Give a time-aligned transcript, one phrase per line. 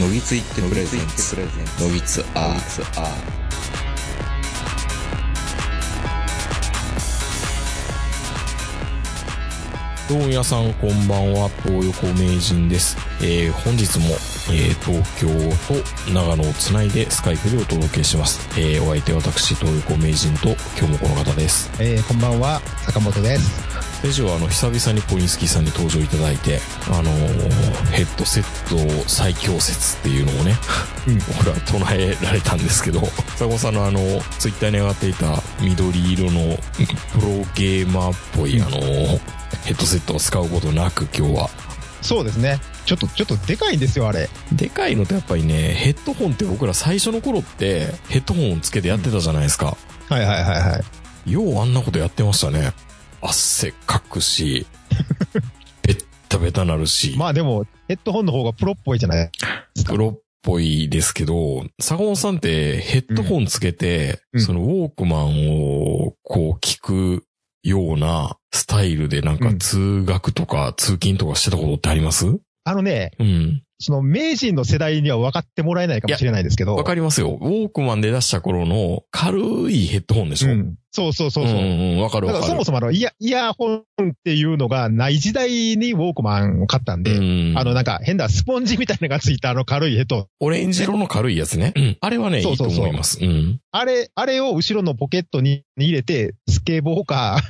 [0.00, 1.36] のぎついってプレゼンツ
[1.82, 3.36] のぎつアー
[10.08, 12.96] どうも皆さんこんばんは、東横名人です。
[13.20, 14.14] えー、本日も、
[14.52, 15.26] えー、東京
[15.66, 18.46] と長野をつないでスカイプでお届けします。
[18.60, 21.70] えー、お相手は私、東横名人と今日もこの方です。
[21.80, 23.65] えー、こんばんは、坂本です。
[24.06, 30.54] 先週はあの、久々にポリンスキーさんに登場いただいて、あのーヘッドセット最強説っていうのをね、
[31.08, 33.98] うん僕ら唱えられたんですけど、坂本さんのあの、
[34.38, 36.56] ツイッターに上がっていた緑色の
[37.14, 39.18] プロゲーマーっぽいあのー
[39.64, 41.50] ヘッドセットを使うことなく今日は
[42.00, 42.60] そうですね。
[42.84, 44.30] ちょっと、ちょっとでかいんですよ、あれ。
[44.52, 49.76] でかいのとやっぱりね、ヘッドホンって僕ら最初の頃ってヘッドホンつけてやってたじゃないですか。
[50.08, 50.80] はいはいはいは
[51.26, 51.32] い。
[51.32, 52.70] ようあんなことやってましたね。
[53.20, 54.66] 汗かくし、
[55.82, 59.30] ベッタベタなるし、まあでも、ヘッドホンの方がプロっぽいじゃない？
[59.86, 65.50] プロっぽいですけど、坂本さんってヘッドホンつけて、うんそのウォークマン
[66.04, 67.24] をこう聞く
[67.62, 72.26] ようなスタイルでなんかうん通学とか通勤とかしてたことってあります？
[72.64, 73.62] あのね、うん。
[73.78, 76.74] その名人の世代には分かってもらえないかもしれないですけど。
[76.74, 77.38] わかりますよ。
[77.40, 80.76] ウォークマンで出した頃の軽いヘッドホンでしょ、うん。
[80.96, 81.54] そうそうそうそう。
[81.54, 82.52] んうんうん、わかるだわかる。
[82.52, 83.82] からそもそもあの、イヤ、イヤホンっ
[84.24, 90.28] ていうのがない時代にウォークマンを買ったんで、うんあのなんか変なスポンジみたいなのがついたあの軽いヘッド。
[90.40, 91.72] オレンジ色の軽いやつね。
[91.76, 93.18] うんあれはね、いいとそうそうそう思います。
[93.22, 93.60] うん。
[93.72, 97.42] あれ、あれを後ろのポケットに入れて、スケボーか、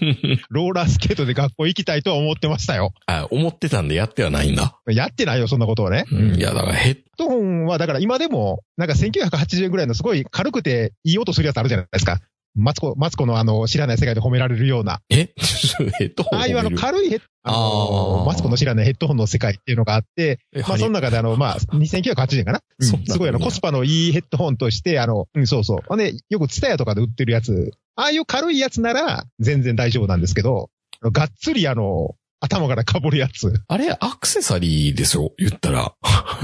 [0.48, 2.92] ローラースケートで学校行きたいとは思ってましたよ。
[3.06, 4.78] あ、思ってたんでやってはないんだ。
[4.88, 6.04] やってないよ、そんなことはね。
[6.10, 6.36] うん。
[6.36, 12.18] いや、だからヘッヘッドホンは、だから今でも、なんか1980円ぐらいのすごい軽くていい音するやつあるじゃないですか。
[12.54, 15.00] マツコ、マツコのあの、知らない世界で褒められるような。
[15.10, 15.30] え？
[15.98, 22.86] ヘッドホンああいうあの軽いヘッ、あのマツコの知らないヘッドホンの世界っていうのがあって、えまあその中であの、まあ2980円かな、うん。
[22.86, 25.78] すごいあの、コスパのいいヘッドホンとして、あの、うん、そうそう。
[25.86, 30.70] ほんで、よくツタヤとかで売ってるやつ、ああいう軽いやつなら全然大丈夫なんですけど、
[31.02, 33.52] がっつりあの、頭から被るやつ。
[33.68, 35.94] あれ、アクセサリーですよ、言ったら。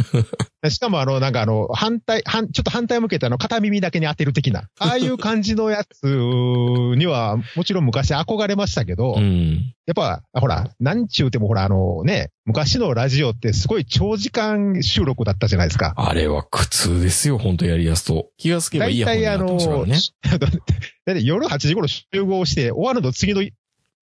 [0.69, 4.69] しかもあの、なんかあの、反対、反、ちょっと反対向けてあの、片耳だけに当てる的な。
[4.79, 9.75] ああいう感じのやつには、もちろん昔憧れましたけど、うん。
[9.87, 15.95] やっぱ、ほら、なんちゅうてもほら、あのね、昔のラジオってすごい長時間収録だったじゃないですか。
[15.97, 18.29] あれは苦痛ですよ、本当やりやすと。
[18.37, 20.59] 気がつけばイヤホンになってましたからね。
[21.07, 23.43] だって夜8時頃集合して終わるの次の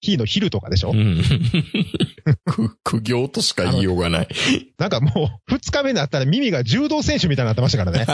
[0.01, 1.23] 日の昼とかでしょ、うん。
[2.45, 4.29] く苦行としか言いようがない。
[4.79, 8.07] なんかもう、2日目になったら耳が柔道選手みたいになってましたからね。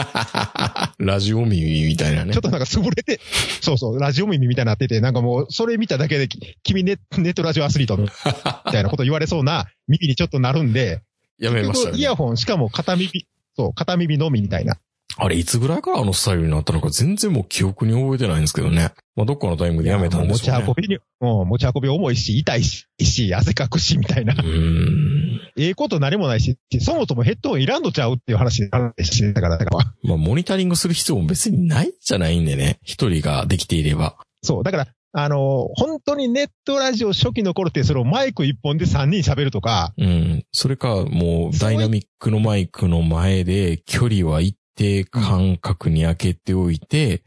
[0.97, 2.41] ラジオ耳みたいなねちょっ。
[2.41, 3.19] となんか潰れて、
[3.61, 11.01] そうそう、ラジオ耳みたいになってて、なんかもう、それ見ただけで、き君ネネットラジオアスリートみたいなこと言われそうな耳にちょっとなるんで、
[11.37, 12.15] やめましたよねイヤ。
[12.15, 14.77] ホン、しかも片耳、そう、片耳のみみたいな。
[15.17, 18.91] あれ、いつぐらいからあのスタイルになったのか全然もう記憶に覚えてないんですけどね。
[19.15, 20.65] まあ、どっかのタイミングでやめたんで持ちしょうね。
[20.67, 24.45] 運びに、うん、持ち運び重いし、痛いし、し汗かくし、みたいなう。
[24.45, 25.41] ん。
[25.57, 29.85] ええこと何もないし、そもそもヘッドホンいらんのちゃうっていう話になるし、だから、だから。
[30.03, 32.79] まあ、モニタリングする必要も別にないじゃないんでね。
[32.83, 34.17] 一人ができていれば。
[34.43, 34.87] そう、だから、
[35.17, 40.43] あの、本当にネットラジオ初期の頃って、そのマイク一本で3人喋るとか、うん。
[40.51, 47.23] それか、もう、ダイナミックのマイクの前で、距離は一定間隔に開けておいて、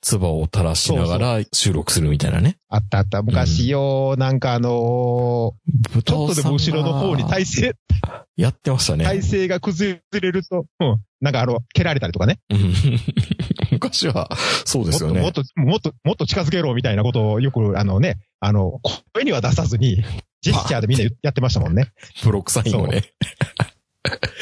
[0.00, 2.58] 唾を垂らしながら収録するみたいなね。
[2.68, 3.22] あったあった。
[3.22, 7.62] 昔よ、なんかあのーちょっとでも後ろの方に体勢。
[7.62, 7.74] 勢、
[8.36, 9.04] やってましたね。
[9.04, 10.98] 体勢が崩れると、うん。
[11.20, 12.40] なんかあの、蹴られたりとかね。
[12.50, 12.74] うん
[13.70, 14.28] 昔は、
[14.64, 15.20] そうですよね。
[15.20, 18.80] もっと、もっと、もっと、近づけろみたいなことをよく、あのね、あの、
[19.12, 20.04] 声には出さずに、
[20.40, 21.88] ジェスチャーでみんなやってましたもんね。
[22.22, 23.02] ブロックサインをね。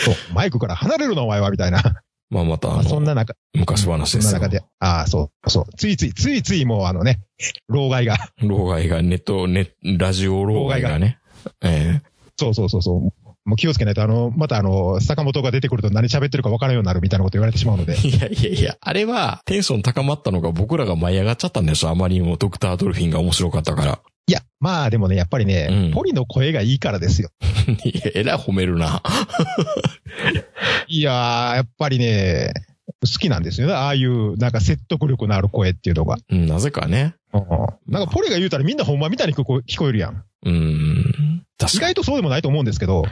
[0.05, 2.03] そう、マイクから離れるのお前は、みたいな。
[2.31, 4.49] まあまた、あまあそんの、な中、昔話ですよそんな中。
[4.49, 7.21] で、ああ、そう、そう、ついつい、ついついもうあのね、
[7.69, 11.19] 老害が、老害が、ネット、ネラジオ老害がね。
[11.63, 12.01] え
[12.39, 13.01] そうそうそうそう、
[13.45, 17.97] もう気をつけないと、あの、またあの、坂本が出てくると何喋ってるか分からんようになるみたいなこと言われてしまうのでえ。
[18.09, 23.99] いやいやいや、あれは、テンション高まったのが僕らが舞い上がっちゃったんでしょあまりにもドクター・ドルフィンが面白かったから。
[24.27, 27.31] いや、まあでもね、やっぱりね、うんポリの声がいいからですよ。
[28.15, 29.03] えらい褒めるな。
[30.93, 32.53] いやー、やっぱりね、
[33.01, 33.75] 好きなんですよね。
[33.75, 36.17] ああいう、なんか説得力のある声っていうのが。
[36.29, 37.15] うん、なぜかね。
[37.33, 37.43] うん
[37.87, 40.25] なんかポリが言うたらみんなほんまみたいに聞こ聞こえるやん。
[40.45, 41.45] うん。
[41.47, 41.81] 意確かに。
[41.81, 43.05] 外とそうでもないと思うんですけど。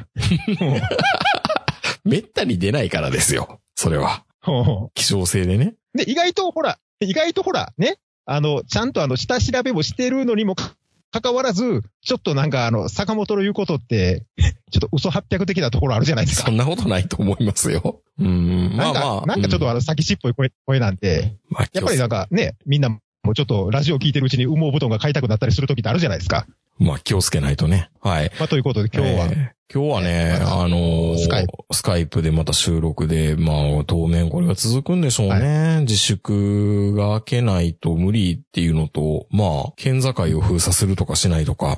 [2.04, 3.60] めったに出ないからですよ。
[3.76, 4.24] それは。
[4.46, 5.74] うん希少性でね。
[5.94, 10.74] で、意外とほら、意外とほら、ね、あの、ちゃんとあの、下調べもしてるのにもか、
[11.10, 14.26] かかわらず、ちょっとなんかあの、坂本の言うことって、
[14.70, 16.52] ちょっと嘘800的なところあるじゃないですかそ。
[16.52, 18.02] んなことないと思いますよ。
[18.18, 18.72] うん。
[18.76, 19.26] まなんか、あまあ。
[19.26, 26.46] なんかちょっとあの、先しっぽい声声なんで、うん、まあやっぱりなんかね、みんなもうちょっとラジオ聞いてるうちに羽毛布団が買いたくなったりする時ってあるじゃないですか。
[26.78, 27.90] まあ気をつけないとね。
[28.00, 28.30] はい。
[28.38, 35.80] まあ、ということで今日は、えー今日はね、えーあのースカイプスカイプでまた収録で、まあ、当面これが続くんでしょうね。
[35.82, 40.08] 自粛が明けないと無理っていうのと、まあ、県境
[40.38, 41.76] を封鎖するとかしないとか。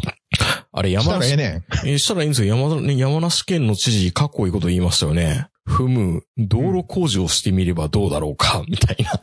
[0.70, 1.52] あれ、した山梨、らええ
[1.84, 1.94] ねん。
[1.94, 2.56] えしたらいいんですよ。
[2.56, 5.48] 山ね山梨県の知事、かっこいいこと言いましたよね。
[5.64, 9.20] ふむ、道路工事をしてみればどうだろうか、みたいな。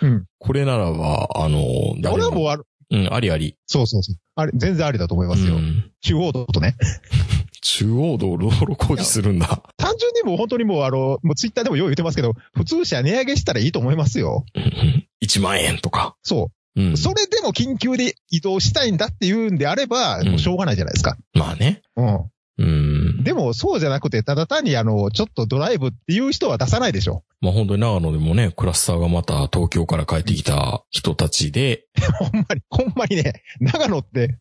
[0.00, 0.24] うん。
[0.38, 1.62] これならば、あのー
[1.98, 3.56] いや、俺はもううん、ありあり。
[3.66, 4.16] そうそうそう。
[4.34, 5.56] あれ、全然ありだと思いますよ。
[5.56, 6.76] うん中央道とね。
[7.60, 9.62] 中央道道路工事するんだ。
[9.76, 14.44] 単純にもう本当にもうあの、もうツイッターでもよう言ってますけど、普通車値上げしたらいいと思いますよ。
[14.54, 16.16] うんうん1万円とか。
[16.22, 16.90] そうう。
[16.92, 16.96] ん。
[16.96, 21.16] それでも緊急で移動したいんだっていうんであれば、うんもうしょうがないじゃないですか。
[21.34, 21.82] まあね。
[21.96, 22.30] うん。
[22.58, 23.22] うん。
[23.22, 27.22] でも、そうじゃなくて、ただ単にあの、ちょっとドライブっていう人は出さないでしょ。
[27.40, 31.86] まあ本当に長野でもね、クラスターがまた東京から帰ってきた人たちで、
[32.18, 34.38] ほんまに、ほんまにね、長野って、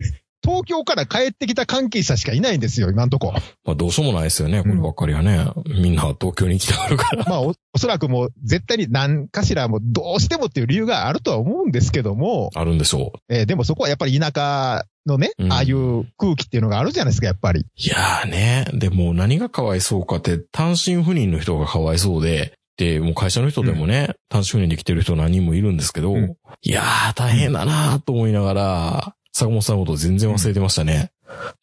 [0.47, 3.33] 東京から帰ってきた関係者しかいないんですよ、今んとこ。
[3.65, 5.45] まあどうしようもないですよね、こればっかりはね。
[5.65, 7.25] みんな東京に行きたがるから。
[7.25, 13.19] まあお、おそらくもう、絶対に何かしらもう、どうしてもっていう理由があるとは思うんですけども、あるんでしょう。
[13.33, 17.65] えーでもそこはやっぱり田舎のね、うんああいう空気っていうのがあるじゃないですか、やっぱり。
[17.75, 31.11] いやーね、でも何がかわいそうかって、単身赴任の人がかわいそうで、で、もう会社の人でもね、単身赴任で来てる人何人もいるんですけど、うんいやー大変だなーと思いながら、坂本さんのこと全然忘れてましたね。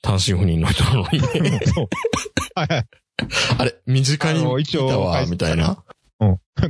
[0.00, 1.61] 単身赴任の人なのにね。
[1.75, 1.88] そう。
[2.55, 2.87] はいはい。
[3.59, 5.82] あれ、身近にいたわ、みたいな。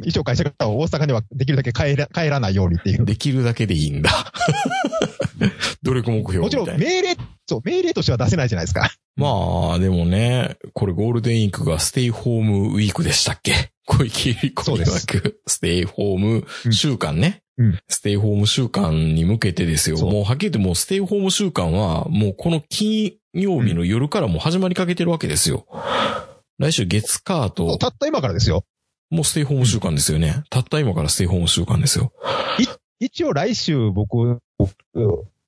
[0.02, 3.04] 一応会社から大阪にはできるだけ帰ら帰らないようにっていう。
[3.04, 4.32] できるだけでいいんだ。
[5.82, 6.66] 努力目標もちろん。
[6.66, 7.16] 命令、
[7.46, 8.90] そう、命令としては出せないじゃないですか。
[9.16, 13.72] まあ、でもね、これゴールデンウィークがステイホームウィークでしたっけ？
[13.84, 17.42] 小池百合子曰く、ステイホーム週間ね。
[17.58, 19.98] うんステイホーム週間に向けてですよ。
[19.98, 25.66] もうはっきり言ってもうステイホーム週間は、もうこの金曜日の夜からもう始まりかけてるわけですよ。
[26.58, 28.64] 来週月火と、たった今からですよ。
[29.10, 30.42] もうステイホーム週間ですよね。
[30.50, 32.12] たった今からステイホーム週間ですよ。
[33.00, 34.74] 一応来週僕、僕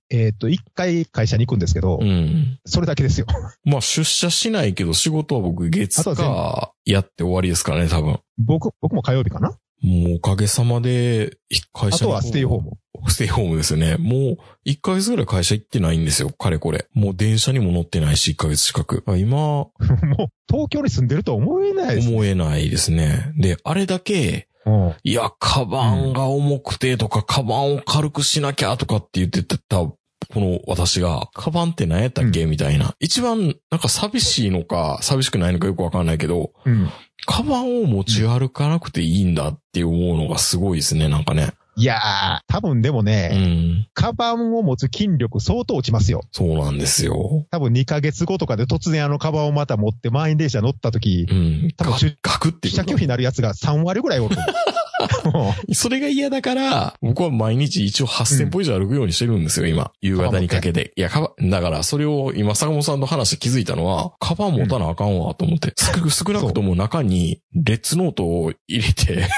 [0.09, 2.59] えっ、と、一回会社に行くんですけど、うん。
[2.65, 3.27] それだけですよ。
[3.65, 8.21] まあ出社しないけど仕事は僕月あとは全火やって終わりですからね、多分。
[8.39, 11.37] 僕、僕も火曜日かなもうおかげさまで、
[11.73, 12.71] 会社にあとはステイホーム。
[13.09, 13.97] ステイホームですよね。
[13.99, 16.31] もう、1ヶ月ぐらい会社行ってないんですよ。
[16.31, 16.87] かれこれ。
[16.95, 19.05] もう電車にも乗ってないし、1ヶ月近く。
[19.17, 22.09] 今、 もう、東京に住んでるとは思えないです。
[22.09, 23.33] 思えないですね。
[23.37, 29.85] で、あれだけ、うんいや、カバンが重くてとか、カバンを軽くしなきゃとかって言ってた、
[30.33, 32.95] この私が、カバンって何やったっけ、みたいな。
[33.01, 36.89] 一番、なんか寂しいのか、寂しくないのかよくわかんないけど、うん。
[37.27, 41.53] カバンを持ち歩かなくていいんだって思うのがすごいですね、なんかね。
[41.79, 43.89] いやー、多分でもうね、ん。
[43.93, 46.23] カバンを持つ筋力相当落ちますよ。
[46.33, 47.47] そうなんですよ。
[47.51, 51.69] 多分2ヶ月後とかで突然あのカバンをまた持って満員電車乗った時う、ん。
[51.77, 54.37] ガ多分出ガクって拒否になるやつが3割ぐらいおる。
[55.73, 59.91] それが嫌だから、僕は毎日一応8000歩以上歩くようにしてるんですよ、今。
[60.01, 60.93] 夕方にかけて。
[60.97, 65.73] いや、カバン、だからそれを今坂本さんの話で気づいたのは、カバン持たなあかんわと思って。
[66.11, 69.29] 少少なくとも中にレッツノートを入れて、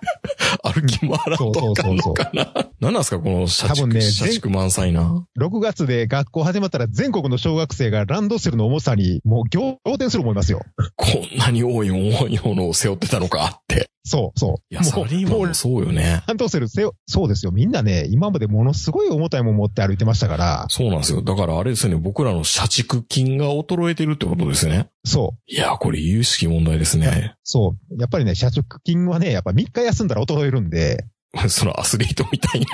[0.62, 2.52] 歩き回らんとあかんのかな。
[2.80, 5.24] 何なんですか、この社畜、多分ね社畜満載な。
[5.38, 10.62] 6月で学校始まったら全国の小学生がランドセルの重さにもう仰天すると思いますよ。
[10.96, 13.88] こんなに多い重いものを背負ってたのかって。
[14.06, 14.74] そう、そう。
[14.74, 16.22] いや、サラリーマンもそうよね。
[16.28, 17.50] ランドセル背負、そうですよ。
[17.50, 21.22] みんなね、今までものすごい重たいもん持って歩いてましたから、そうなんですよ。
[21.22, 24.88] だからあれですよね、僕らの社畜金が衰えてるってことですよね。
[25.04, 25.52] そう。
[25.52, 27.34] いや、これ有識問題ですね。
[27.42, 28.00] そう。
[28.00, 31.04] やっぱりね、社畜金はね、やっぱ3日休んだら衰えるんで、
[31.48, 32.66] そのアスリートみたいな。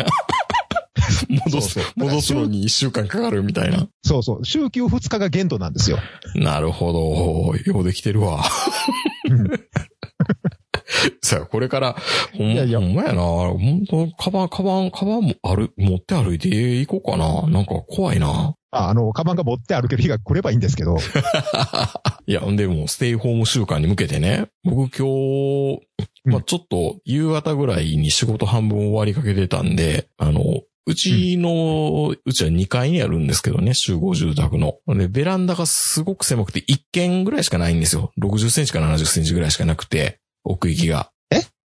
[1.46, 3.88] 戻す、そうそう戻すのに一週間かかるみたいな。
[4.04, 4.44] そうそう。
[4.44, 5.98] 週休2日が限度なんですよ。
[6.34, 7.56] なるほど。
[7.64, 8.44] ようできてるわ。
[9.30, 9.50] うん
[11.22, 11.96] さあ、これから、
[12.36, 13.22] ほんいやいやほんまやな。
[13.22, 17.42] 本当カバン、カバン、カバンもある、持って歩いていこうかな。
[17.48, 18.54] なんか怖いな。
[18.70, 20.96] ああの、カバンが持って歩ける日が来ればいいんですけど、
[22.26, 25.06] いや、でも、ステイホーム週間に向けてね、僕今
[25.76, 25.80] 日、
[26.24, 34.78] まあちょっと夕方ぐらいに仕事半分終わりかけてたんで、あの、うちの、うちは2階にあるんですけどね、集合住宅の。
[34.88, 38.12] で、ベランダがすごく狭くて1軒ぐらいしかないんですよ。
[38.20, 41.10] 60センチか70センチぐらいしかなくて、奥行きが。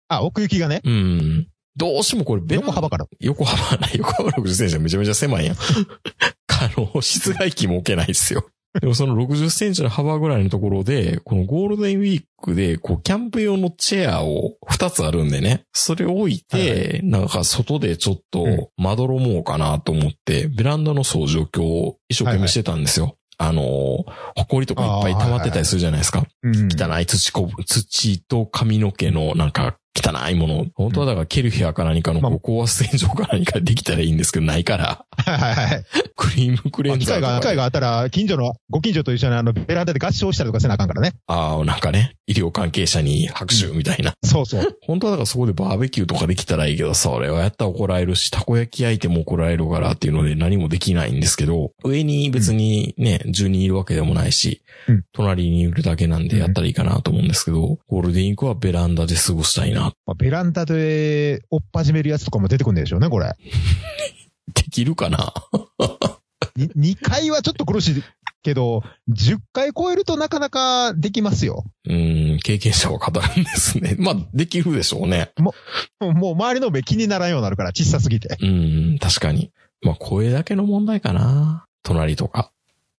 [0.10, 1.48] あ、奥行きがね、うん。
[1.76, 3.08] どうしてもこれ横幅から。
[3.20, 5.56] 横幅ない、 横幅60センチはめちゃめちゃ狭いやん。
[6.60, 8.50] あの、室外機も置けないですよ。
[8.80, 23.18] でもその60センチの幅ぐらいのところで、このゴールデンウィークで、こう、キャンプ用のチェアを2つあるんでね、それを置いて、なんか外でちょっと、まどろもうかなと思って、ベランダの掃除を今日一生懸命してたんですよ。
[23.38, 26.24] あのー、埃とかいっぱい溜まってたりするじゃないですか。
[26.44, 26.70] うん。
[26.72, 30.66] 汚い土こぶ、土と髪の毛のなんか汚いもの。
[30.76, 35.84] 本当はだからケルヒアか何かの高圧洗浄か何かできたらいいんですけど、ないから、はいはいはい。
[36.16, 41.14] クリームクレン機会が、ザーとか機会があったら、近所の、ご近所と一緒にあの、ベランダで合唱したりとかせなあかんからね。
[41.28, 44.14] ああ、なんかね、医療関係者に拍手みたいな。
[44.24, 44.78] そうそう。
[44.82, 59.94] 本当はだからそこでバーベキューとかできたらいいけど、それはやったら怒られるし、たこ焼き焼いても怒られるからっていうので何もできないんですけど、上に別にね、10人いるわけでもないし、うん隣にいるだけなんでやったらいいかなと思うんですけど、ゴールデンウィークはベランダで過ごしたいな。
[60.06, 63.34] まあ、ベランダで、おっ始めるやつとかも出てくるんでしょうね、これ。
[64.54, 65.34] できるかな？
[66.56, 68.04] に2回はちょっと苦しい
[68.44, 71.66] けど、10回超えるとなかなかできますよ。
[71.88, 73.96] うん、経験者は語るんですね。
[74.00, 75.32] まあ、できるでしょうね。
[75.38, 75.54] も
[76.02, 78.38] うもう周りの目気にならんようになるから、小さすぎて。
[78.42, 79.52] うん、確かに。
[79.82, 81.66] まあ、声だけの問題かな。
[81.84, 82.52] 隣とか。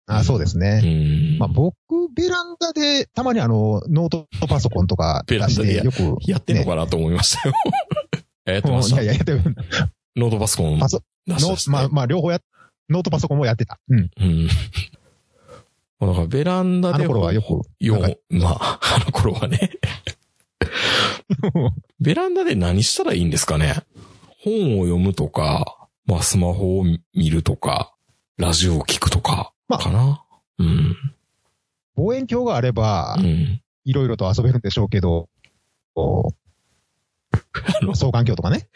[0.06, 0.80] あそうですうね。
[0.80, 1.38] ん。
[1.38, 1.74] まあ、僕、
[2.14, 7.54] ベランダで、たまにあの、ノートパソコンとか出しベランダでよく、やってんのかなと思いましたよ。
[8.46, 9.00] やってもました。
[9.00, 9.56] う いやいや、やってる。
[10.16, 12.40] ノートパソコンパソノーまあ、まあ、両方や、
[12.88, 13.78] ノートパソコンもやってた。
[13.88, 14.10] うん。
[14.18, 14.48] うん。
[16.00, 16.94] だからベランダで。
[16.96, 19.70] あの頃はよくよなんかまあ、 あの頃はね。
[22.00, 23.82] ベランダで何したらいいんですかね？
[24.38, 27.94] 本を読むとか、まあスマホを見るとか、
[28.36, 30.24] ラジオを聞くとか、まあかな、
[30.58, 30.96] うん。
[31.96, 33.60] 望遠鏡があればう、ん。
[33.84, 35.28] いろいろと遊べるんでしょうけど、
[35.94, 36.32] こ
[37.32, 38.68] あのう、双眼鏡とかね。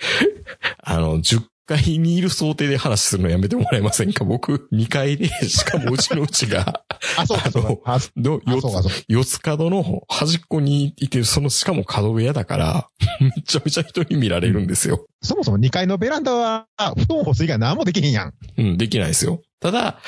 [0.79, 1.45] あの、10
[1.77, 4.25] 階にいる想定で話するのやめてもらえませんか？
[4.25, 6.85] 僕、2階で、しかもうちのうちが、
[7.17, 7.95] あ、そうか、そうか。
[7.95, 12.89] あ、の、あ四つ、角の端っこにいて、その、しかも角部屋だから、
[13.21, 15.07] めちゃめちゃ人に見られるんですよ。
[15.23, 18.35] そもそも2階のベランダは、布団干す以外何もできへんやん。
[18.57, 19.43] うん、できないですよ。
[19.61, 20.01] ただ、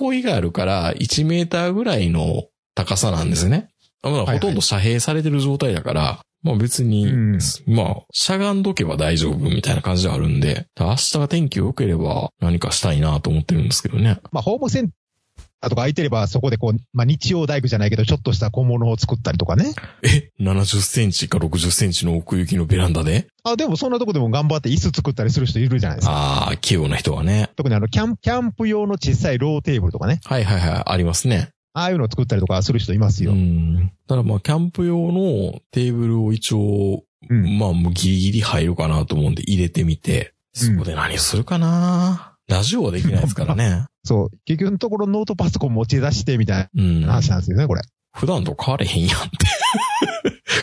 [0.00, 3.68] 囲いがあるから、1メーターぐらいの高さなんですね。
[4.02, 14.18] ほとんど遮蔽されてる状態だから、まあ別に、うんまあ、しゃがんどけば大丈夫みたいな感じではあるんで、明日が天気良ければ何かしたいなと思ってるんですけどね。
[14.32, 19.72] まあ、ホームセンターとか空いてれば、そこでこう、まあ、日曜大工じゃないけど、ちょっとした小物を作ったりとかね。
[20.02, 23.28] え ?70 センチか60センチの奥行きのベランダで？
[23.44, 26.12] あ、でもそんなとこでも頑張って椅子作ったりする人いるじゃないですか。
[26.12, 27.50] ああ、器用な人はね。
[27.54, 30.20] 特にあの、キャン、キャンプ用の小さいローテーブルとかね。
[30.24, 31.50] はいはいはい、ありますね。
[31.74, 33.32] ああいうのを作ったりとかする人いますよ。
[33.32, 33.92] うん。
[34.06, 43.86] ただまあ、キャンプ用のテーブルを一応、うんまあ、もうギリギリ入るかなと思うんで入れてみて、そこで何するかな、ラジオはできないですからね。
[44.04, 44.30] そう。
[44.44, 47.08] 結局のところノートパソコン持ち出してみたいうんな。
[47.12, 47.82] 話なんですよね、これ。
[48.14, 49.28] 普段と変われへんやんって。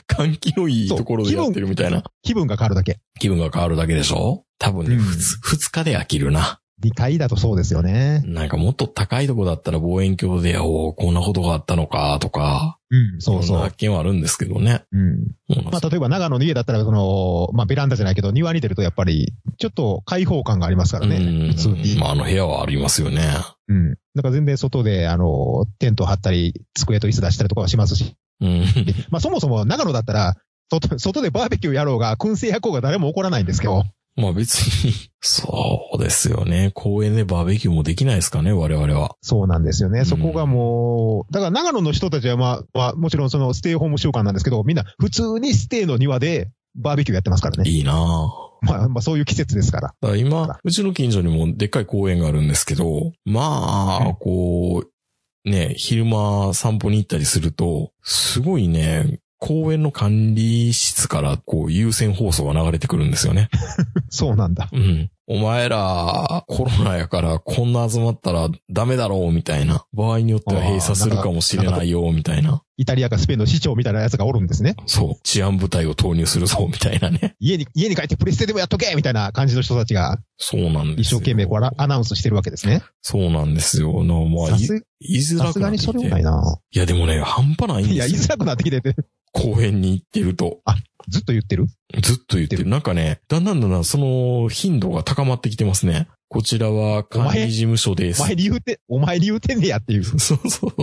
[0.14, 2.04] 換気のいいところでやってるみたいな。
[2.22, 3.00] 気分が変わるだけ。
[3.20, 4.44] 気分が変わるだけでしょ？
[4.60, 6.59] 多分ね、うん日で飽きるな。
[6.84, 8.22] 2階だとそうですよね。
[8.26, 13.58] なんかもっと高いとこだったら望遠鏡で、おーこんなことがあったのか、とか、うん、そうそう。
[13.60, 14.84] 発見はあるんですけどね。
[14.92, 15.00] うん。
[15.00, 21.18] うんまあ、例えば長野の家だったら、その、まあ、ベランダじゃないけど、庭に出るとやっぱり、ちょっと開放感がありますからね。
[21.18, 22.00] うん普通に。
[22.00, 23.22] まあ、あの部屋はありますよね。
[23.68, 23.92] うん。
[24.16, 28.16] だから全然外で、あの、テント張ったり、机と椅子出したりとかはしますし。
[28.42, 28.64] うん。
[29.12, 30.36] まあ、そもそも長野だったら、
[30.72, 33.84] 外、外でバーベキューやろうが、燻製焼こうが誰も怒らないんですけど。
[34.20, 36.72] まあ別に、 そうですよね。
[36.74, 39.16] 公園でバーベキューもできないですかね、我々は。
[39.22, 40.02] そうなんですよね。
[40.02, 47.70] んそこがもう、だから長野の人たちはまあ、まあ、もちろんそのステイホーム習慣なんですけど、みんな普通にステイの庭でバーベキューやってますからね。
[47.70, 49.88] いいなぁまあ、まあそういう季節ですから。
[50.02, 63.50] だから今、うちの近所にもでっかい公園があるんですけど、まあ、こう、ね、昼間散歩に行ったりすると、すごいね、公園の管理室からこう優先放送が流れてくるんですよね。
[64.10, 64.70] そうなんだ。
[64.72, 65.10] うん。
[65.32, 69.86] お前ら、コロナやからこんな集まったらダメだろうみたいな。
[69.94, 72.64] 場合によっては閉鎖するかもしれないよみたいな。
[72.78, 74.76] イタリアかスペインの市長みたいなやつがおるんですね。
[74.88, 75.16] そう。
[75.24, 77.36] 治安部隊を投入するぞみたいなね。
[77.40, 81.20] 家に、家に帰ってプレステでもやっとけみたいな感じの人たちがそうなんですよ。
[81.20, 82.82] 一生懸命こうアナウンスしてるわけですね。
[83.02, 84.04] そうなんですよ。
[84.04, 86.00] なまあ、いさす言いづらさすがにくなってきて。
[86.00, 86.60] それもないな。
[86.72, 88.18] いやでもね、半端ないんいや、ですよ。
[88.18, 88.96] 言いづらくなってきてて、
[89.34, 90.62] 公園に行ってると。
[91.08, 91.66] ずっと言ってる？
[92.02, 92.68] ずっと言ってる。
[92.68, 96.08] なんかね、だんだんだんだんその頻度が高まってきてますね。
[96.28, 98.26] こちらは管理事務所ですお。
[98.26, 100.04] 前に言うて、お前に言うてんねやってい う。
[100.04, 100.74] そうそう。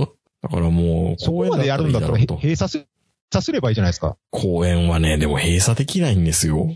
[0.42, 2.86] だからもう、そこまでやるんだったら、閉鎖す、
[3.32, 4.16] さすればいいじゃないですか。
[4.30, 6.68] 公園はね、でも閉鎖できないんですよ。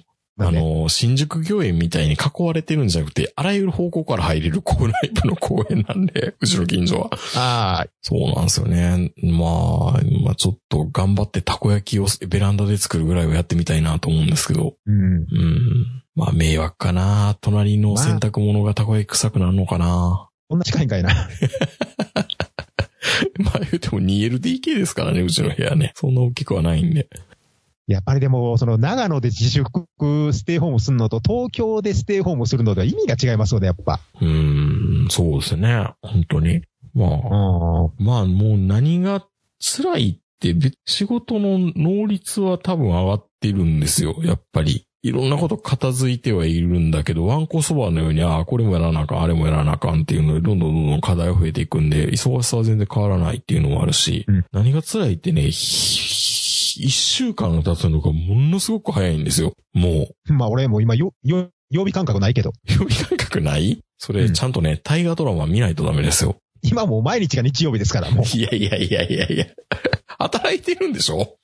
[0.46, 7.10] あの、新宿御苑みたいに囲われてるんじゃなくて、あらゆる方向から入れる公内部の公園なんで、うちの近所は。
[7.36, 9.12] ああ、そうなんですよね。
[9.22, 14.76] まあ、まあちょっと頑張ってたこ焼きをベランダで作るぐらいはやってみたいなと思うんですけど。
[14.86, 14.94] うん。
[14.94, 16.02] うん。
[16.14, 17.36] まあ迷惑かな。
[17.40, 20.28] 隣の洗濯物がたこ焼き臭くなるのかな。
[20.48, 21.10] こんな近いんかいな。
[23.38, 25.92] まあ言うても 2LDK ですからね、うちの部屋ね。
[25.94, 27.08] そんな大きくはないんで。
[27.86, 29.68] やっぱりでも、その長野で自粛
[30.32, 34.00] ステイホームするのと東京でステイホームするのでは意味が違いますよね、やっぱ。
[34.20, 35.92] うーん、そうですね。
[36.02, 36.62] 本当に。
[36.94, 38.04] まあ、うん。
[38.04, 39.24] まあもう何が
[39.60, 44.86] 辛いって、べ仕事の能率は多分上がってるんですよ、やっぱり。
[45.02, 55.50] いろんなこと片付いてはいるんだけど、ワンコそばのように、ああ、これもやらなあかん、あれもやらなあかんっていうので、どんどんどんどん課題が増えていくんで、忙しさは全然変わらないっていうのもあるし、うん何が辛いってね、ひ
[56.78, 59.52] 一週間が経つのがものすごく早いんですよ。
[59.72, 60.32] もう。
[60.32, 62.52] まあ俺もう今よ、よ、曜日感覚ないけど。
[62.68, 63.80] 曜日感覚ない？
[63.98, 66.36] それ、うんちゃんとね、大河ドラマ見ないとダメですよ。
[66.62, 68.24] 今もう毎日が日曜日ですから、もう。
[68.36, 69.46] いやいやいやいやいや。
[70.18, 71.36] 働いてるんでしょ？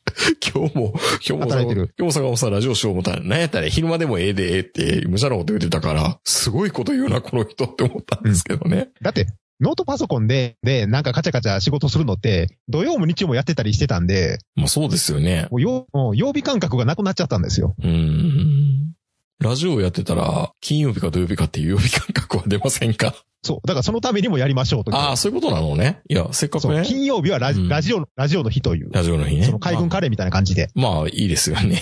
[0.54, 1.94] 今日も、今日も、働いてる。
[1.98, 8.88] 今日も坂本さんラジオしよう思ったら、なんやったら昼間でもええでええって、無茶なこと言ってたから、すごいこと言うな、この人って思ったんですけどね。
[9.00, 9.26] だって、
[9.60, 15.48] ノートパソコンで、で、なんかカチャカチャ仕事するのって、土曜も日曜もやってたりしてたんで、まあそうですよね。
[15.50, 17.74] もうよもう曜日感覚がなくなっちゃったんですよ。
[17.78, 18.92] うーん。
[19.38, 23.14] ラジオやってたら、金曜日か土曜日かっていう曜日感覚は出ませんか？
[23.42, 23.66] そう。
[23.66, 24.94] だからそのためにもやりましょうと。
[24.94, 26.00] ああ、そういうことなのね。
[26.08, 28.90] いや、せっかくね、金曜日はラジ,、うんラジオの、ラジオの日という。
[28.92, 29.44] ラジオの日ね。
[29.44, 30.70] その海軍カレーみたいな感じで。
[30.74, 31.80] まあ、まあ、いいですよね。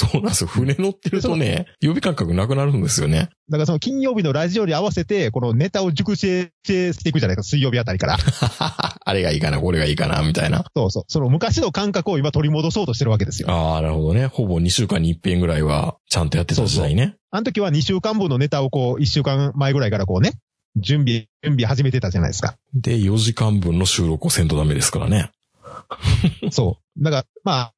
[0.00, 0.46] そうなんですよ。
[0.50, 3.28] 船乗ってるとね、曜日感覚なくなるんですよね。
[3.50, 8.16] だからその金曜日のラジオに合わせて、このネタを熟成していくじゃないですか、水曜日あたりから。
[9.04, 10.64] あれがいいかな、これがいいかな、みたいな。
[10.74, 11.04] そうそう。
[11.08, 13.50] その昔の感覚を今取り戻そうとしてるわけですよ。
[13.50, 14.26] ああ、なるほどね。
[14.26, 17.16] ほぼ2週間に一遍ぐらいは、ちゃんとやってた時代ね。
[17.30, 20.32] あの時は2週間分のネタをこう、1週間前ぐらいからこうね、
[20.76, 22.56] 準備、準備始めてたじゃないですか。
[22.74, 25.30] で、4時間分の収録をせんとダメですからね。
[26.50, 27.02] そう。
[27.02, 27.74] だから、まあ、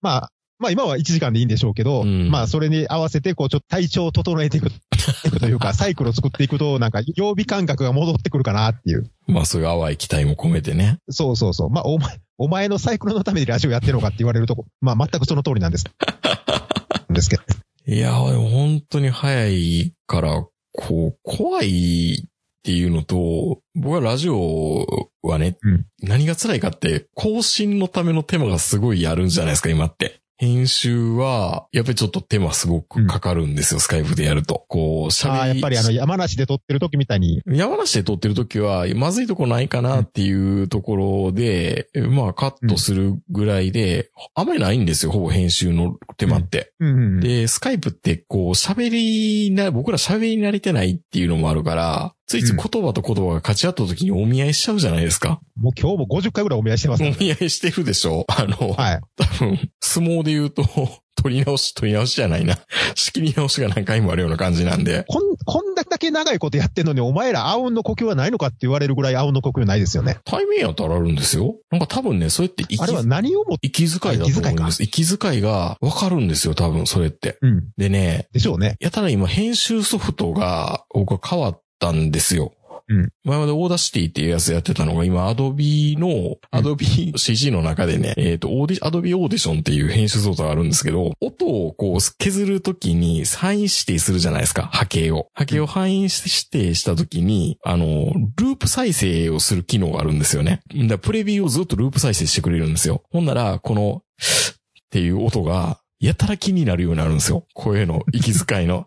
[0.00, 4.70] まあ、まあ今は1時間でいいんでしょうけど、うんまあそれに合わせてこうちょっと体調を整えていく
[5.38, 9.10] というか、サイクルを作っていくと、なんか曜日感覚が戻ってくるかなっていう。
[9.26, 10.98] まあ、そういう淡い期待も込めてね。
[11.10, 11.70] そうそうそう。
[11.70, 15.84] まあお前、お前のサイクルのためにラジオやってるのかって言われるとこ、まあ全くその通りなんです。
[17.10, 17.42] ですけど。
[17.88, 22.28] いや本当に早いから、こう、怖いっ
[22.62, 24.84] ていうのと、僕はラジオ
[25.22, 30.20] はね、うん何が辛いかって、更新のための手間がすごいやるんじゃないですか、今って。
[30.38, 34.66] 編集は、やっぱりちょっと手間すごくかかるんですよ、スカイプでやると。
[34.68, 35.38] こう、喋り。
[35.38, 46.72] ああ、やっぱりあの山梨で撮ってる時みたいに、山梨で撮ってる時は、まずいとこないかなっていうところで、まあカットするぐらいで、あんまりないんですよ、ほぼ編集の手間って。
[46.80, 55.40] うんうんうん、で、スカイプってこう喋りな、僕ら喋り慣れてないっていうのもあるから、ついつい言葉と言葉が勝ち合った時にお見合いしちゃうじゃないですか。
[55.56, 57.16] もう今日も50回ぐらいお見合いしてますおから。
[57.20, 58.24] 見合いしてるでしょ？
[58.28, 59.00] あの、はい。
[59.16, 60.64] 多分、相撲で言うと、
[61.22, 62.58] 取り直し、取り直しじゃないな。
[62.94, 65.04] 仕切り直しが何回もあるような感じなんで。
[65.08, 70.18] こん、こんだけ長いことやってんのに、お前ら阿吽の呼吸はないのかって言われるぐらい阿吽の呼吸ないですよね。
[70.24, 71.54] 対面やったらあるんですよ。
[71.70, 74.82] なんか多分ね、そうやって息あれは何をも息遣いだと思うんです。
[74.82, 77.38] 息遣いがわかるんですよ、多分それって。
[77.40, 77.62] うん。
[77.78, 78.76] でね、でしょうね。
[78.80, 82.52] やたら今編集ソフトが僕は変わったんですよ。
[82.88, 83.08] うん。
[83.24, 95.28] 前まで Audacity っていうやつやってたのが今アドビの、アドビ CG の中でね、えっ、と、オーディ、 Adobe Audition っていう編集ソフトがあるんですけど、音をこう削るときに範囲指定するじゃないですか、波形を。
[95.34, 96.12] 波形を範囲指
[96.50, 100.62] 定したときに、あの、ループ再生をする機能があるんですよね。
[100.72, 103.02] だからプレビューをずっとループ再生してくれるんですよ。
[103.10, 107.46] ほんなら、この、っていう音が、やたら気になるようになるんですよ。
[107.54, 108.86] 声の息遣いの。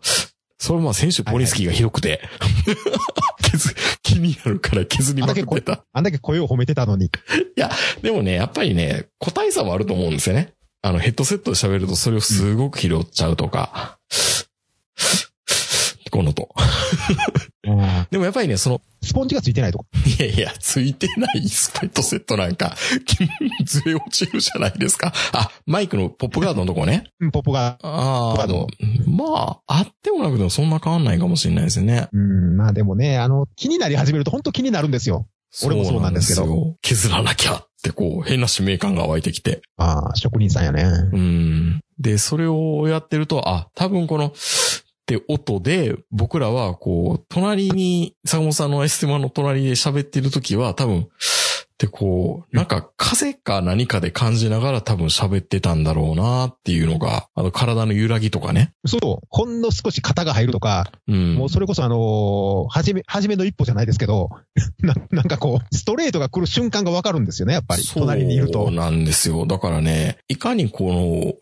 [0.60, 2.20] それまあ先週ポリスキーがひどくて、
[3.40, 5.86] 削 気になるから削りまくってた。
[5.94, 7.10] あんだけ声を褒めてたのに。
[8.02, 10.52] でもね、やっぱりね、個体差はあると思うんですよね。
[10.82, 13.98] あの、ヘッドセットで喋るとそれをすごく拾っちゃうとか。
[16.10, 16.50] この音。
[18.10, 19.84] でもやっぱりね、その、スポンジがついてないとか。
[20.18, 22.74] いやいや、ついてないスペットセットなんか、
[23.64, 25.12] ずれ落ちるじゃないですか。
[25.32, 27.04] あ、マイクのポップガードのとこね。
[27.20, 27.78] うん、ポップが。
[27.82, 28.66] ああ、あの
[29.06, 32.08] まあ、あってもなくてもそんな変わんないかもしれないですね。
[32.12, 35.26] うん、まあでもね、あの、気になり始めると本当気になるんですよ。
[35.64, 39.62] 俺もそうなんですけど削らなきゃってこう、変な使命感が湧いてきて。
[39.76, 40.84] ああ、職人さんやね。
[40.84, 41.80] うん。
[41.98, 44.32] で、それをやってると、あ、多分この、
[45.16, 51.08] って音で、僕らは、こう、隣に、坂本さんのエステマの隣で喋ってる時は、多分、
[51.80, 58.74] ってこう、なんか風か何かで感じながら多分喋ってたんだろうなっていうのが、あの体の揺らぎとかね。
[58.84, 59.26] そう。
[59.30, 61.36] ほんの少し肩が入るとか、うん。
[61.36, 64.28] もうそれこそあのーはじめ、はじめの一歩じゃないですけど、
[64.82, 67.82] ななんかこう、ストレートが来る瞬間がわかるんですよね、やっぱり。
[67.82, 68.66] 隣にいると。
[68.66, 69.46] そうなんですよ。
[69.46, 70.92] だからね、いかにこ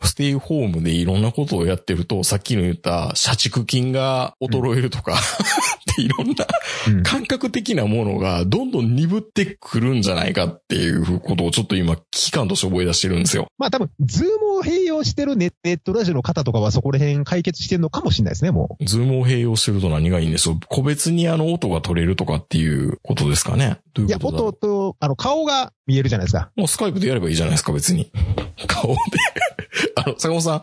[0.01, 5.15] のステイホームでいろんなことをやってると、さっきの言った社畜筋が衰えるとか、
[5.93, 6.47] っていろんな
[6.87, 13.49] うん感覚的なものがどんどん鈍ってくるんじゃないかっていうことをちょっと今危機感として覚え出してるんですよ。
[13.59, 18.85] まあ多分、 Zoom を併用してるネネットラジオの方とかはそこら辺解決してるのかもしれないですね、もう。
[18.85, 23.79] Zoom を併用してると何がいいんでしょう個別にあの音が取れるとかっていうことですかね？
[23.95, 24.49] どういいうや、ことだろう？
[24.49, 24.59] 音
[24.93, 26.51] と、あの、顔が見えるじゃないですか。
[26.57, 28.11] もう Skype でやればいいじゃないですか、別に。
[28.67, 28.97] 顔で。
[29.97, 30.63] あの、坂本さん、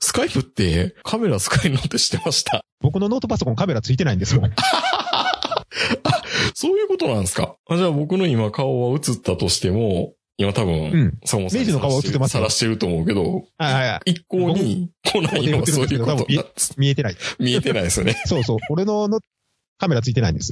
[0.00, 2.62] スカイプってカメラ使えるのって知ってました？
[2.80, 4.50] 僕のノートパソコンカメラついてないんですもん。
[6.68, 7.56] そういうことなんですか？
[7.68, 11.18] あじゃあ僕の今顔は映ったとしても、今多分、うん。
[11.24, 14.10] 坂本さんに明治の顔は映ってますよ晒してると思うけど、はいはいはい。
[14.12, 16.26] 一向に来ないのはそういうこと。
[16.76, 17.16] 見えてない。
[17.38, 18.14] 見えてないですよね。
[18.26, 18.58] そうそう。
[18.70, 19.20] 俺のの
[19.78, 20.50] カメラついてないんです。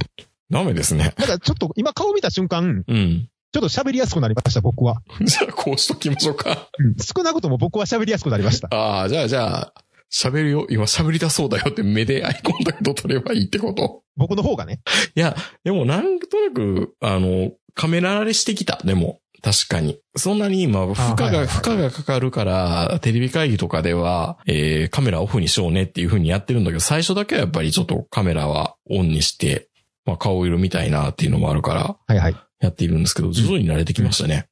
[0.49, 1.13] ダメですね。
[1.17, 3.27] だからちょっと今顔見た瞬間、うん。
[3.51, 5.01] ちょっと喋りやすくなりました、僕は。
[5.21, 6.69] じゃあこうしときましょうか。
[6.79, 8.67] うん少なくとも僕は喋りやすくなりました。
[8.71, 9.73] ああ、じゃあじゃあ、
[10.13, 10.67] 喋るよ。
[10.69, 14.81] 今喋り出そうだよって目でアイコンタクト取ればいいってこと僕の方がね。
[15.15, 18.79] いや、でもなんとなく、あの、カメラ慣れしてきた。
[18.83, 19.99] でも、確かに。
[20.15, 29.67] そんなに今、負荷が、負荷がかかるから、テレビ会議とかでは、えー、カメラオフにしようねっていう風にやってるんだけど、最初だけはやっぱりちょっとカメラはオンにして、
[30.05, 32.35] まあ顔色見たいなっていうのもあるから、はいはい。
[32.59, 34.47] やっているんですけど、徐々に慣れてきましたね。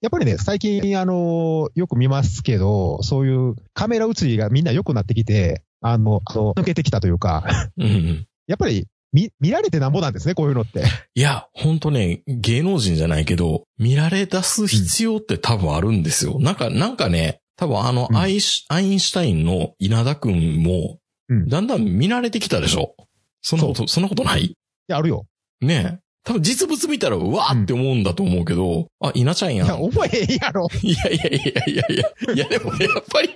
[0.00, 7.44] やっぱりね、最近、あのよく見ますけど、そういうカメラ映りがみんな良くなってきて、あの、あの抜けてきたというか、
[7.76, 8.26] うんうん。
[8.46, 10.84] やっぱり、見、見られてなんぼなんですね、こういうのって。
[11.14, 16.38] いや、ほんとね、芸能人じゃないけど、見られ出す必要って多分あるんですよ。
[16.40, 22.94] なんか、なんかね、多分あの、うんアイシアインシュタインの稲田くんも、うんだんだん見慣れてきたでしょ
[23.40, 24.44] そんなこと、そんなことない？
[24.44, 24.54] い
[24.88, 25.24] や、あるよ。
[25.62, 26.05] ねえ。
[26.26, 29.66] 多分実物見たら、うわーって思うんだと思うけど、あ、稲ちゃんやん。
[29.66, 30.66] いや、覚えへんやろ。
[30.82, 32.34] いやいやいやいやいや。
[32.34, 33.30] いやでもね、やっぱり、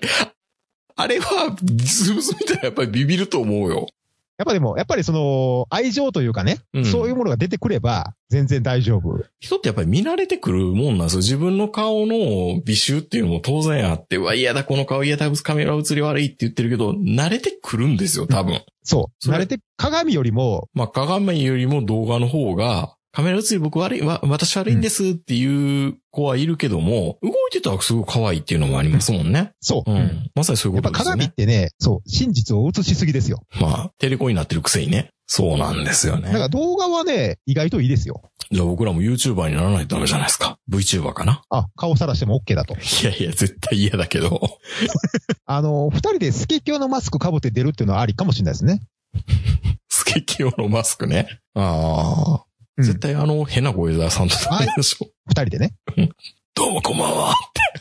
[0.96, 3.86] あれは実物見たらやっぱりビビると思うよ。
[4.40, 9.22] やっぱでも、やっぱりその、愛情というかね、うんそういうものが出てくれば、全然大丈夫。
[9.38, 11.18] 人ってやっぱり見慣れてくるもんなんですよ。
[11.18, 18.62] 自分の顔の美醜っていうのも当然あって、うわ、嫌だ、この顔嫌だ、カメラ映り悪いって言ってるけど、慣れてくるんですよ、多分。
[18.82, 19.14] そう。
[19.18, 29.52] それ慣れて、鏡よりも、まあ、鏡よりも動画の方が、カメラ映り僕悪い、わ、私悪いんですっていう子はいるけども、動いてたらすごい可愛いっていうのもありますもんね。
[29.60, 29.90] そう。
[29.90, 30.30] うん。
[30.34, 31.24] まさにそういうやっぱことですよね。
[31.26, 33.40] 鏡ってね、そう、真実を映しすぎですよ。
[33.60, 35.10] まあ、テレコになってるくせにね。
[35.26, 36.26] そうなんですよね。
[36.26, 38.22] だから動画はね、意外といいですよ。
[38.50, 40.58] じゃあ僕らも YouTuber にならないとダメじゃないですか。
[40.68, 42.74] VTuber かなあ、顔さらしても OK だと。
[42.74, 44.40] いやいや、絶対嫌だけど。
[45.46, 48.82] あの、二人でスケキョのマスク被って出るっていうのはありかもしれないですね。
[49.88, 51.40] スケキヨのマスクね。
[51.54, 52.49] ああ。
[52.80, 55.06] うん絶対あの、変な声沢さんとダメでしょ。
[55.26, 55.74] 二人でね。
[56.54, 57.34] どうもこんばんは。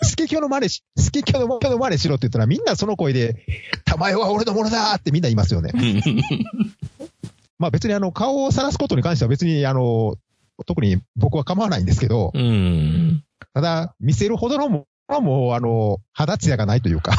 [0.04, 3.46] スケキョの真似し、スケキョの真似しろって言ったらみんなその声で、
[3.86, 5.72] たまえは俺のものだってみんな言いますよね。
[7.58, 10.16] まあ別にあの、顔を晒すことに関しては別にあの、
[10.66, 13.24] 特に僕は構わないんですけど、うん。
[13.54, 17.14] ただ、見せるほどのものも、あの、肌ツヤがないというか、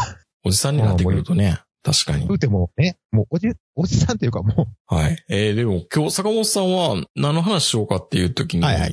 [0.44, 2.28] おじさんになってくるとね、確かに言。
[2.30, 5.24] うてもね、もうおじ、おじさんというかもう、はい。
[5.28, 8.88] えー、でも今日坂本さんは何の話しようかっていう時に、はいは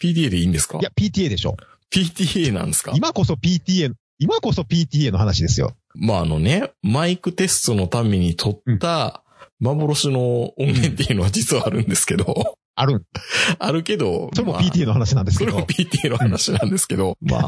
[0.00, 0.78] PTA でいいんですか？
[0.78, 1.56] いや、PTA でしょ。
[1.92, 2.92] PTA なんですか？
[2.94, 5.72] 今こそ PTA、今こそ PTA の話ですよ。
[5.94, 9.22] まああのね、マイクテストのために撮った
[9.60, 13.02] 幻の音源っていうのは実はあるんですけど、 あるん。
[13.58, 15.52] あるけど、それもまあ PTA の話なんですけど。
[15.52, 17.38] それも PTA の話なんですけど、ま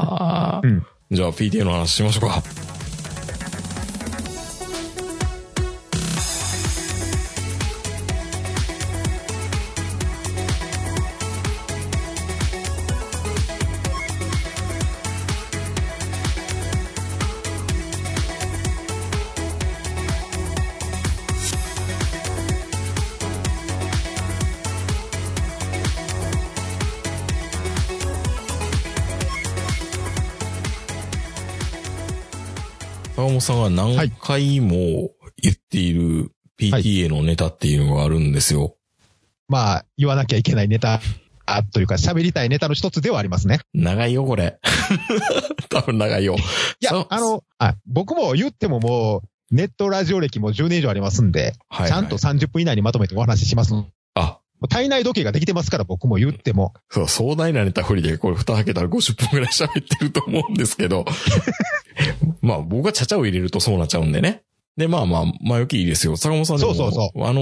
[0.57, 2.43] あ、うんじゃあ PTA の話しましょうか。
[33.49, 35.09] さんが何回も
[35.41, 38.75] 言っている PTA のネタっていうのがあるんですよ。
[39.47, 40.99] まあ、言わなきゃいけないネタ、
[41.47, 43.61] あというか喋りたいネタの一つではありますね。
[43.73, 44.59] 長いよ、これ。
[45.69, 46.35] 多分長いよ。
[46.35, 53.73] いやあの、あ、僕も言ってももう、ネットラジオ歴も10年以上ありますんで、はいはいちゃんと30分以内にまとめてお話しします。
[54.13, 56.73] あ、体内時計ができてますから、僕も言っても。
[56.89, 61.05] そう、壮大なネタ振りで、これ蓋開けたら50分くらい喋ってると思うんですけど。
[62.41, 64.43] まあ、僕がちゃちゃを入れるとそうなっちゃうんでね。
[64.79, 66.15] で、まあまあ、前置きいいですよ。
[66.15, 67.41] 坂本さんでも、そうそうあの、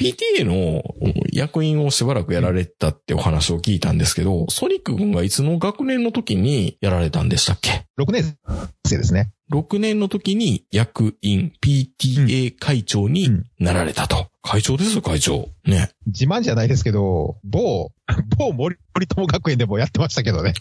[0.00, 0.82] PTA の
[1.30, 8.38] 役員をしばらくやられたってお話を聞いたんですけど、ソニック君がいつの学年の時にやられたんでしたっけ？6年
[8.86, 9.32] 生ですね。
[9.52, 14.31] 6年の時に役員 PTA 会長になられたと。
[14.42, 15.48] 会長ですよ、会長。
[15.64, 15.90] ね。
[16.06, 17.90] 自慢じゃないですけど、某、
[18.36, 20.52] 某森森友学園でもやってましたけどね。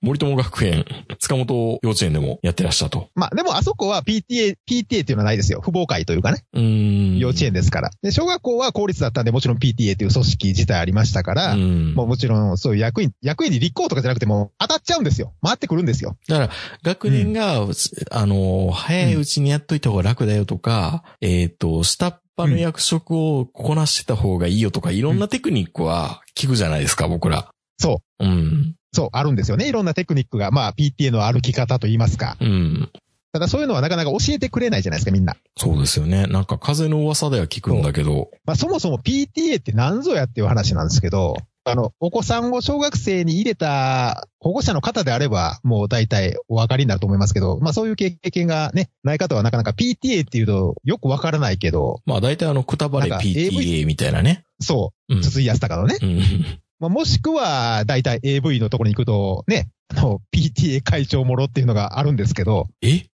[0.00, 0.84] 森友学園、
[1.18, 3.10] 塚本幼稚園でもやってらしたと。
[3.14, 5.60] まあでもあそこは PTA、PTA っていうのはないですよ。
[5.62, 6.44] 父母会というかね。
[6.54, 7.18] うーん。
[7.18, 7.90] 幼稚園ですから。
[8.02, 11.94] で、小学校は公立だったんで、もちろん PTA っていう組織自体ありましたから、うん。
[11.94, 15.34] もうもちろんそういう役員、役員に立候補とかじゃなくても当たっちゃうんですよ。
[15.42, 16.16] 回ってくるんですよ。
[16.28, 16.50] だから、
[16.82, 17.66] 学年が、
[18.10, 27.50] あの、早いうちにやっといた方が楽だよとか、えっ、と、下っ端の役職をこなしてた方がいいよとか、いろんなテクニックは聞くじゃないですか、僕ら。
[27.78, 28.24] そう。
[28.24, 28.74] うん。
[28.92, 29.68] そう、あるんですよね。
[29.68, 32.36] いろんなテクニックが、まあ PTA の歩き方と言いますか。
[32.40, 32.90] うん。
[33.32, 35.36] ただそういうのはなかなか教えてくれないじゃないですか、みんな。
[35.56, 36.26] そうですよね。
[36.26, 38.30] なんか風の噂では聞くんだけど。
[38.44, 41.36] まあそもそも PTA って何ぞやっていう話なんですけど、
[41.70, 54.44] あの、お子さんを小学生に入れた保護者の方であれば、もう大体お分かりになると思いますけど、まあそういう経験がね、ない方はなかなか PTA っていうとよくわからないけど、まあ大体あの、くたばれ PTA みたいなね。
[54.60, 55.22] そうう、ん。
[55.22, 55.98] 筒井康隆のね。
[56.02, 56.60] うん。
[56.80, 63.04] まあもしくは、大体 AV のところに行くと、ね、あの、PTA 会長もろっていうのがあるんですけど、え？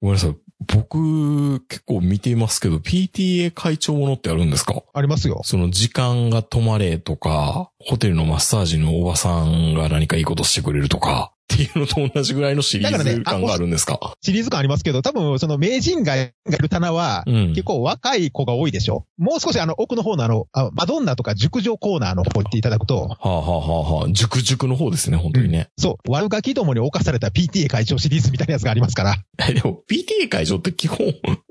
[0.00, 0.36] ごめんなさい。
[0.66, 4.82] 僕、結構見ていますけど、PTA 会長ものってあるんですか？
[4.94, 5.42] ありますよ。
[5.44, 14.14] その時間が止まれとか、ホテルのマッサージのおばさんが何かいいことしてくれるとか、っていうのと同じぐらいのシリーズ感があるんですか？
[14.22, 17.48] シリーズ感ありますけど、多分その名人がいる棚は、うん。
[17.50, 19.04] 結構若い子が多いでしょ。
[19.18, 25.68] もう少しあの奥の方のあの、あマドンナとか熟女コーナーの方行っていただくと、はあ、はあはあはあ、熟熟の方ですね、本当にね。
[25.76, 30.98] そう、悪ガキどもに侵された PTA 会長シリーズみたいなやつがありますから、え、でも、PTA 会長って基本、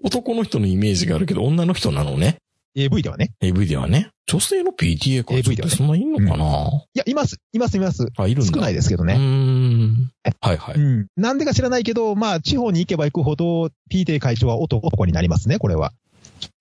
[0.03, 2.37] 男の人のイメージがあるけど、女の人なのね。
[2.75, 3.31] AV ではね。
[3.41, 4.09] AV ではね。
[4.25, 8.07] 女性の PTA 会長 AV ではそんないんのかな、いや、います、います、います。
[8.17, 8.51] あ、いるんだ。
[8.53, 9.15] 少ないですけどね。
[9.15, 10.11] ん。
[10.41, 10.75] はいはい。
[10.75, 11.07] うん。
[11.17, 15.91] なんでか知らないけど、まあ、地方に行けば行くほど、PTA 会長は男男になりますね、これは。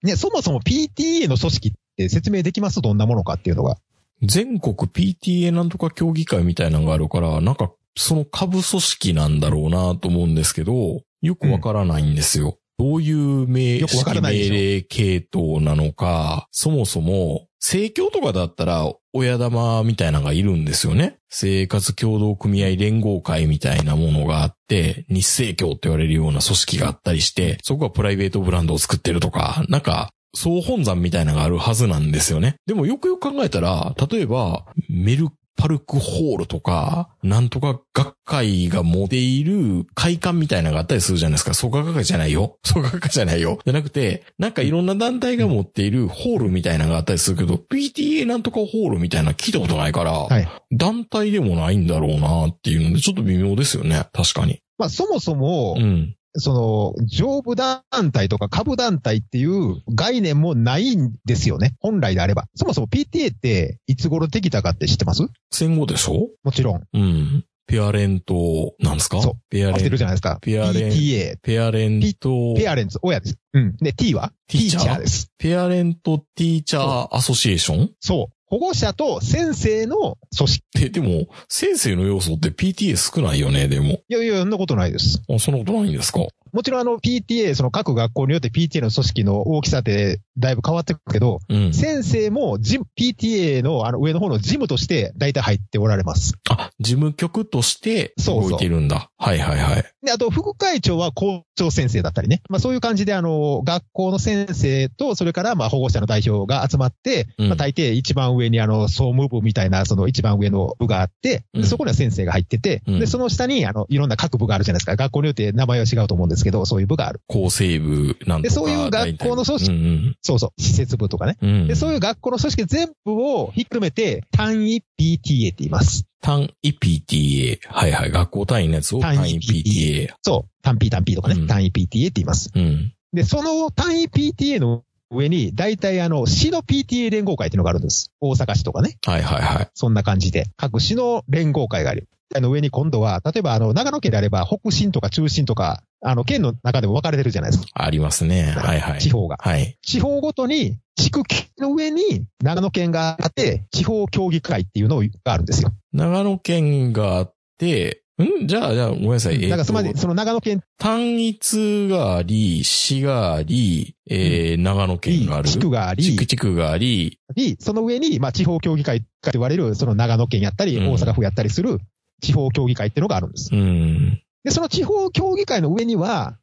[0.02, 2.82] ね、そもそも PTA の組織って説明できます？
[2.82, 3.76] どんなものかっていうのが。
[4.22, 12.58] 全国 PTA なんとか協議会みたいなのがあるから、なんか、その下部組織なんだろうなと思うんですけど、よくわからないんですよ。
[12.82, 21.18] どういう命よくわからないでしょ命令系統なのか、そもそも、政教とかだったら、親玉みたいなのがいるんですよね。
[21.28, 32.56] 生活協同組合連合会みたいなものがあって、日政教って言われるような組織があったりして、そこはプライベートブランドを作ってるとか、なんか、総本山みたいなのがあるはずなんですよね。
[32.66, 41.54] でもよくよく考えたら、例えば、メルパルクホールとか、なんとか学会が持っている会館みたいなのがあったりするじゃないですか。
[41.54, 42.58] 創価学会じゃないよ。
[42.64, 43.58] 創価学会じゃないよ。
[43.64, 50.48] じゃなくて、なんかいろんな団体が持っているホールみたいなのがあったりするけど、PTA なんとかホールみたいなの聞いたことないから、はい。
[50.72, 54.06] 団体でもないんだろうなっていうので、ちょっと微妙ですよね。
[54.12, 54.60] 確かに。
[54.78, 56.16] まあ、そもそも、うん。
[56.34, 61.74] その、上部団体とか株団体っていう概念もないんですよね。
[61.80, 62.46] 本来であれば。
[62.54, 65.26] そもそも PTA っていつ頃できたかって知ってます？
[65.50, 66.28] 戦後でしょ？
[66.42, 66.82] もちろん。
[66.92, 67.44] うん。
[67.66, 69.22] ペアレント、なんですか？
[69.22, 69.90] そうペア合ってレント。
[69.92, 70.38] るじゃないですか。
[70.42, 71.36] ペアレン PTA。
[71.42, 73.38] ペアレント、ペアレンツ、親です。
[73.52, 73.76] うん。
[73.76, 74.32] で、T は？
[74.48, 75.30] ティーチャーです。
[75.38, 77.90] ペアレントティーチャーアソシエーション？
[78.00, 78.34] そう。
[78.52, 80.62] 保護者と先生の組織。
[80.82, 84.00] え、でも、先生の要素って PTA 少ないよね、でも。
[84.10, 85.22] いやいや、そんなことないです。
[85.34, 86.20] あ、そんなことないんですか？
[86.52, 91.72] もちろんあの PTA、その各学校によって PTA の組織の大きさってだいぶ変わってくるけど、うん。
[91.72, 96.34] 先生もジム PTA のあの上の方の事務として大体入っておられます。
[96.50, 99.10] あ、事務局としてそうそう動いてるんだ。
[99.16, 99.84] はいはいはい。
[100.04, 102.42] で、あと副会長は校長先生だったりね。
[102.50, 114.96] まあそういう感じであの、学校の先生と、それからまあ保護者の代表が集まって、うんまあ大抵一番上にあの、総務部みたいなその一番上の部があって、そこには先生が入ってて、うんで、その下にあの、いろんな各部があるじゃないですか。
[114.96, 117.20] 学校によって名前は違うと思うんですけど、そういう部がある。
[117.26, 118.42] 構成部なんとか。
[118.42, 121.36] でそういう学校の組織うんそうそう、施設部とかね。
[121.40, 121.50] うん。
[121.50, 121.68] うん。
[121.68, 125.18] で、そういう学校の組織全部をひっくるめて単位 PTA っ
[125.50, 126.06] て言います。
[126.20, 127.58] 単位 PTA。
[127.68, 128.10] はいはい。
[128.10, 130.14] 学校単位のやつを単位単位 PTA。
[130.22, 132.50] そう、単 P 単 P とかね、うん単位 PTA って言います。
[132.54, 132.94] うん。
[133.12, 138.12] で、その単位 PTA の上に、大体あの、市の PTA 連合会っていうのがあるんです。
[138.20, 138.96] 大阪市とかね。
[139.04, 139.68] はいはいはい。
[139.74, 140.46] そんな感じで。
[140.56, 142.08] 各市の連合会がある。
[142.34, 147.68] あの上に今度は、例えばあの、長野県であれば、北進とか中進とか、あの、県の中でも分かれてるじゃないですか。
[147.74, 148.52] ありますね。
[148.56, 149.00] はいはい。
[149.00, 149.36] 地方が。
[149.40, 149.78] はい。
[149.82, 151.22] 地方ごとに、地区
[151.58, 155.72] の上に長野県があって、地方協議会っていうのがあるんですよ。
[155.92, 158.46] 長野県があって、ん？
[158.46, 159.36] じゃあ、じゃあ、ごめんなさい。
[159.36, 165.48] えーとだからつまり、その長野県単一があり、市があり、えー、長野県にがある。
[165.48, 171.78] 地区があり地、区地区があり、に、その上に、まあ、地方協議会と言われる、その長野県やったり、うん大阪府やったりする
[172.22, 173.50] 地方協議会っていうのがあるんです。
[173.52, 174.22] うん。
[174.44, 176.38] で、その地方協議会の上には、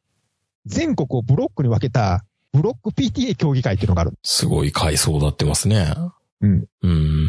[0.66, 4.12] 全国をブロックに分けた、ブロック PTA 協議会っていうのがある。
[4.22, 5.92] すごい階層立ってますね。
[6.40, 6.64] うん。
[6.82, 7.28] うん。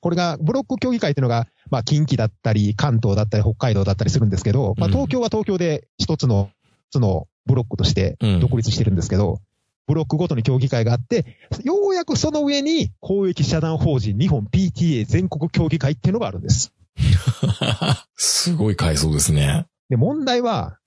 [0.00, 6.50] これが、ブロック協議会っていうのが、まあ、近畿だったり、関東だったり、北海道だったりするんですけど、まあ、うん東京は東京で一つの、
[6.90, 9.40] その、ブロックとしてうん独立してるんですけど、
[9.86, 11.24] ブロックごとに協議会があって、
[11.64, 16.72] ようやくその上に公益社団法人日本 PTA 全国協議会っていうのがあるんです。
[18.16, 19.66] すごい階層ですね。
[19.88, 20.78] で、問題は、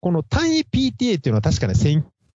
[0.00, 1.74] この単位 PTA っていうのは確かね、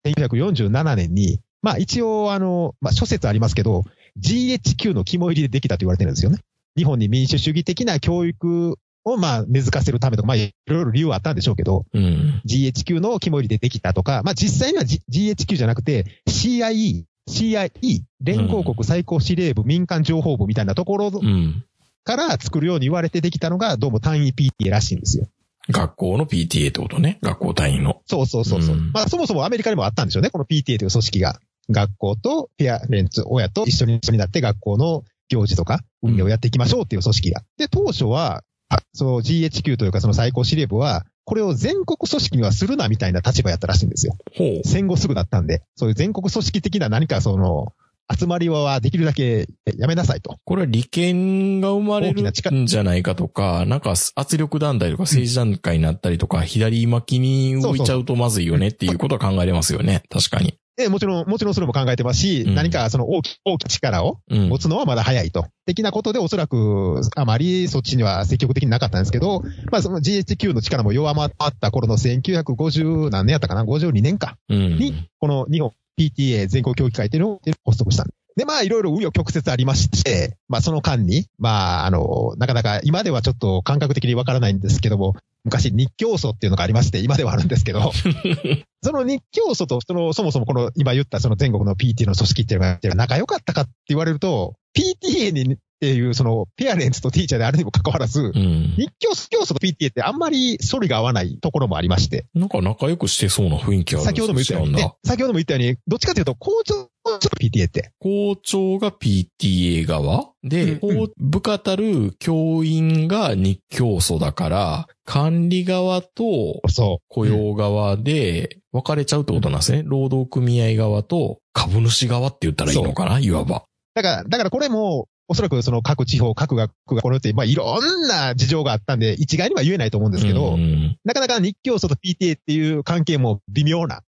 [0.04, 3.84] 1947年に、まあ一応あの、まあ諸説ありますけど、
[4.20, 6.38] GHQ の肝入りでできたと言われてるんですよね。
[6.76, 12.42] 日本に民主主義的な教育をまあ根付かせるためとか、まあいろいろ理由はあったんでしょうけど、うん。
[12.46, 21.64] GHQ の肝入りでできたとか、まあ実際には、G、GHQ じゃなくて CIE、CIE、連合国最高司令部民間情報部みたいなところうん。
[22.06, 25.26] から作るように言われてできたのが、どうも単位 PTA らしいんですよ。
[25.68, 27.18] 学校の PTA ってことね。
[27.20, 28.00] 学校単位の。
[28.06, 31.40] そうそうそうそう、うんまあそもそもアメリカにもあったんでしょうね、この PTA という組織が。
[31.68, 37.42] 学校とペアレンツ、親と一緒に一緒になって学校の行事とか運営をやっていきましょうっていう組織が。
[37.58, 44.16] で、当初は、あその GHQ というかその最高司令部は、これを全国組織にはするなみたいな立場やったらしいんですよ。
[44.64, 47.72] 戦後すぐだったんで、そういう全国組織的な何かその、
[48.14, 50.36] 集まりはできるだけやめなさいと。
[50.44, 60.02] これは利権が生まれるんじゃないかとか、なんか圧力団体とか政治団体になったりとか、左巻きに動いちゃうとまずいよねっていうことは考えれますよね。
[60.08, 60.58] 確かに。
[60.76, 64.58] で、もちろん、もちろんそれも考えてますし、うん何かその大き大きな力をうん持。
[64.58, 65.46] つのはまだ早いと。
[65.64, 69.42] 的なことでおそらくあまりそっちには積極的になかったんですけど、
[69.72, 74.36] まあその GHQ の力も弱まった頃の1950何年やったかな ?52 年か。
[74.50, 74.76] うん。
[74.76, 78.04] に、この日本 PTA 全国協議会っていうのを発足した。
[78.04, 85.14] んで、まあ、いろいろ紆余曲折ありまして、まあ、その間に、まあ、あの、なかなか、今ではちょっと感覚的にわからないんですけども、
[85.46, 87.92] 昔日教祖っていうのがありまして、今ではあるんですけど、
[88.82, 98.74] その日教祖と、その、そもそもこの、今言ったその全国の PTA の組織っていうのが仲良かったかって言われると、PTA にっていう、その、ペアレンツとティーチャーであるにも関わらず、うん。
[98.76, 110.30] 日教教祖と PTA ってあんまり反りが合わないところもありまして、なんか仲良くしてそうな雰囲気あるん先ほども言ったようにね先ほども言ったように、どっちかというと、校長の PTA って、校長が PTA 側？
[110.48, 110.80] で、
[111.18, 119.82] 部下たる教員が日教祖だから、管理側とそ雇用側で分かれちゃうってことなんですね。
[119.84, 123.58] 労働組合側と株主側って言ったらいいのかないわば。
[123.58, 123.62] う。
[123.94, 130.96] だから、だからこれも、おそらくその各地方、各学がこれって、まあいろんな事情があったんで、一概には言えないと思うんですけど、うん。
[131.04, 134.02] なかなか日教祖と PTA っていう関係も微妙なうん。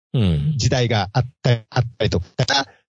[0.57, 2.25] 時代があったあったりとか、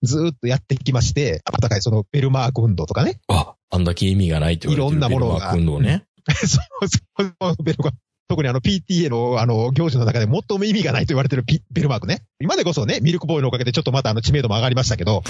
[0.03, 3.21] ずーっとやってきまして、あたかいそのベルマーク運動とかね。
[3.29, 6.05] あ、あんだけ意味がないって言われてるいろんなものがベルマーク運動ね。
[6.47, 7.99] そうそう、ベルマーク。
[8.29, 12.23] 特にあの PTA のあの行事の中で最も意味がないと言われてるピベルマークね。
[12.41, 15.23] 今でこそね、ミルクボーイのおかげでちょっとまたあの知名度も上がりましたけど、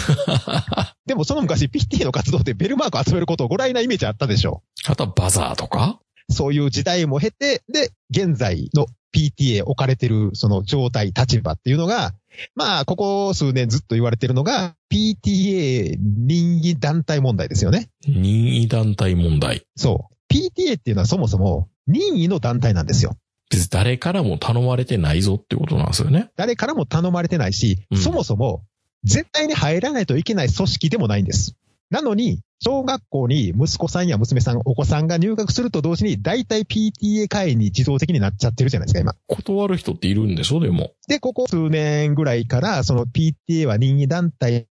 [1.05, 6.01] でもその昔 PTA の活動でベルマークを集めることをご覧なイメージあったでしょあとはバザーとか？
[6.29, 12.15] そういう時代も経て、で、現在の PTA 置かれてるその状態、立場っていうのが、
[12.55, 17.89] まあ、ここ数年ずっと言われてるのが、PTA 任意団体問題ですよね。
[18.07, 19.65] 任意団体問題。
[19.77, 20.33] そう。
[20.33, 23.17] PTA っていうのはそもそも任意の団体なんですよ。
[23.51, 26.31] 別に誰からも頼まれてないぞってことなんですよね。
[26.37, 28.65] 誰からも頼まれてないし、うんそもそも
[29.05, 31.55] 絶対に入らないといけない組織でもないんです。
[31.91, 39.15] なのに、小学校に息子さんや娘さん、お子さんが入学すると同時に、大体 PTA 会員に自動的になっちゃってるじゃないですか、今。
[39.29, 40.93] 断る人っているんでしょでも。
[41.07, 44.67] で、ここ数年ぐらいから、その PTA は任意団体っ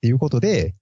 [0.00, 0.74] ていうことで、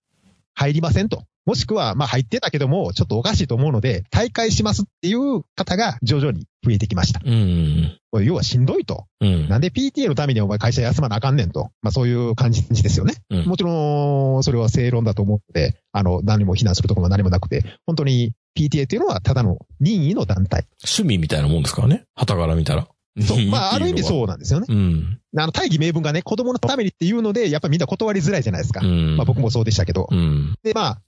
[0.54, 1.24] 入りませんと。
[1.46, 7.20] もしくは、まあ入ってたけども、ちょっとおかしいと思うので、退会しますっていう方が徐々に増えてきました。
[7.24, 7.98] うん。
[8.24, 9.06] 要はしんどいと。
[9.20, 9.48] うん。
[9.48, 11.70] なんで PTA のためにお前会社休まなあかんねんと。
[11.82, 13.14] まあそういう感じですよね。
[13.30, 20.66] うんもちろん、それは正論だと思って、あの、何も非難するところも何もなくて、本当に PTA っていうのはただの任意の団体。
[20.82, 22.04] 趣味みたいなもんですからね。
[22.14, 22.88] 旗から見たら。
[23.20, 23.46] そう。
[23.46, 24.04] まあ ある意味う。
[24.04, 24.66] そうなんですよね。
[24.68, 25.18] うん。
[25.36, 28.80] あの、大義名分がね、子供のためにっていうので、やっぱりみんな断りづらいじゃないですか。
[28.84, 29.16] うん。
[29.16, 30.08] まあ僕もそうでしたけど。
[30.10, 30.54] うん。
[30.62, 31.02] で、まあ、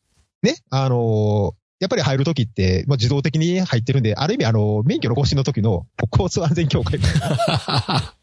[0.47, 7.07] ね、あのーやっぱり入るときって、まあ、自動的に入ってるんで、ある意味、あの、免許の更新の時の交通安全協会な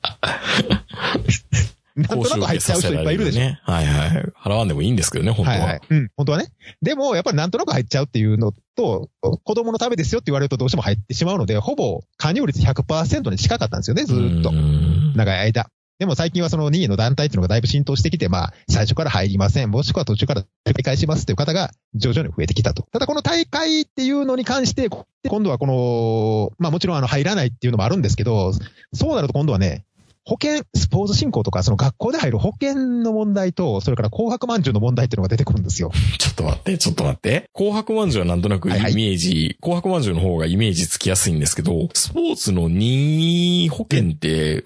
[1.95, 3.39] なんとなく入っちゃう人いっぱいいるでしょ。
[3.41, 3.59] ね。
[3.63, 4.09] はいはい。
[4.43, 5.57] 払わんでもいいんですけどね、本当は。
[5.59, 5.81] はいはい。
[5.87, 6.47] うん、本当はね。
[6.81, 9.09] でも、やっぱりなんとなく入っちゃうっていうのと、
[9.43, 14.53] 子供のためですよって言われるとどうしても入ってしまうので、ほぼ加入率100%に近かったんですよね、ずーっとう。
[14.53, 15.69] ん長い間。
[15.99, 22.87] でも最近はその任意の団体っていうのがだいぶ浸透してきて、まあ、最初から入りません、もしくは途中から繰り返しますっていう方が徐々に増えてきたと。
[22.91, 28.53] ただこの大会っていうのに関して、今度はこの、まあもちろんあの入らないっていうのもあるんですけど、
[28.93, 29.85] そうなると今度はね、
[30.25, 35.91] 保険、スポーツ振興とか、その学校で入る保険の問題と、それから紅白まんじゅうの問題っていうのが出てくるんですよ。
[36.17, 37.49] ちょっと待って、ちょっ個待って。
[37.53, 44.63] 紅白まんじゅうはなんとなくイメはいはいージ、紅白まんじゅうの方がイメージつきやすいんですけど、スポーツの任意保険って、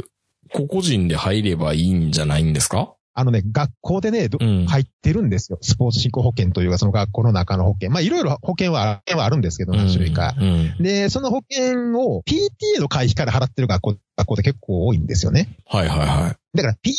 [0.66, 2.94] 個々人で入ればいいんじゃないんですか？
[3.20, 5.58] あのね、学校でね、どうん入ってるんですよ。
[5.62, 7.90] スポーツ振興保険というか、その学校の中の保険。
[7.90, 10.36] まあ、いろいろ保険は、保険はあるんですけど、何種類か。
[10.38, 10.48] うん。
[10.48, 15.58] うんで、その保険を PTA の会費から払ってる学校、学校って結構多いんですよね。
[15.66, 16.58] はいはいはい。
[16.58, 16.94] だから、P、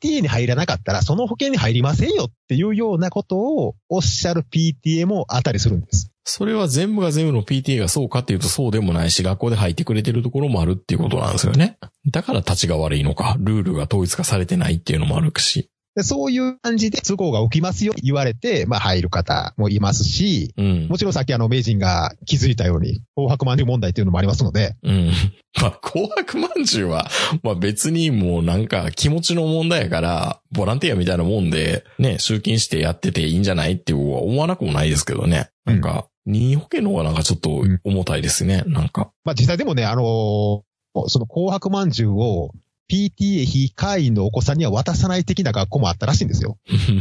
[0.00, 6.12] PTA に入らなかったら、その保険に入りませんよっていうようなことをおっしゃる PTA もあったりするんです。
[6.28, 11.78] それは全部が全部の PTA がそうかっていうとそうでもないし、学校で入ってくれてるところもあるっていうことなんですよね。
[12.10, 15.70] だから立ちが悪いのか、ルールが統一化されてないっていうのもあるし。
[15.94, 20.88] でそういう感じで都合が起きますよ言われて、まあ入る方もいますし、うん。
[20.88, 25.10] もちろんさっきあの名人が気づいたように、紅白まんじゅう問題っていうのもありますので、うん。
[25.62, 27.08] まあ、紅白まんじゅうは、
[27.42, 35.48] まあ別にもうなんか気持ちの問題やから、ボランティアみたいなもんで、ね、集金してやってていいんじゃないっていうは思わなくもないですけどね。
[35.64, 38.64] なんか、任意保険の方がなんかちょっと重たいですね。
[38.66, 39.10] なんか。
[39.24, 40.62] まあ実際でもね、あのー
[41.08, 42.52] その紅白まんじゅうを
[42.90, 46.56] PTA 非会員のお子さんには渡さない的な学校もあったらしいんですよ。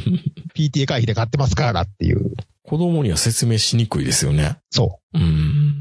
[0.54, 2.34] PTA 会費で買ってますからっていう。
[2.68, 4.57] 子供には説明しにくいですよね。
[4.72, 5.26] そうんう。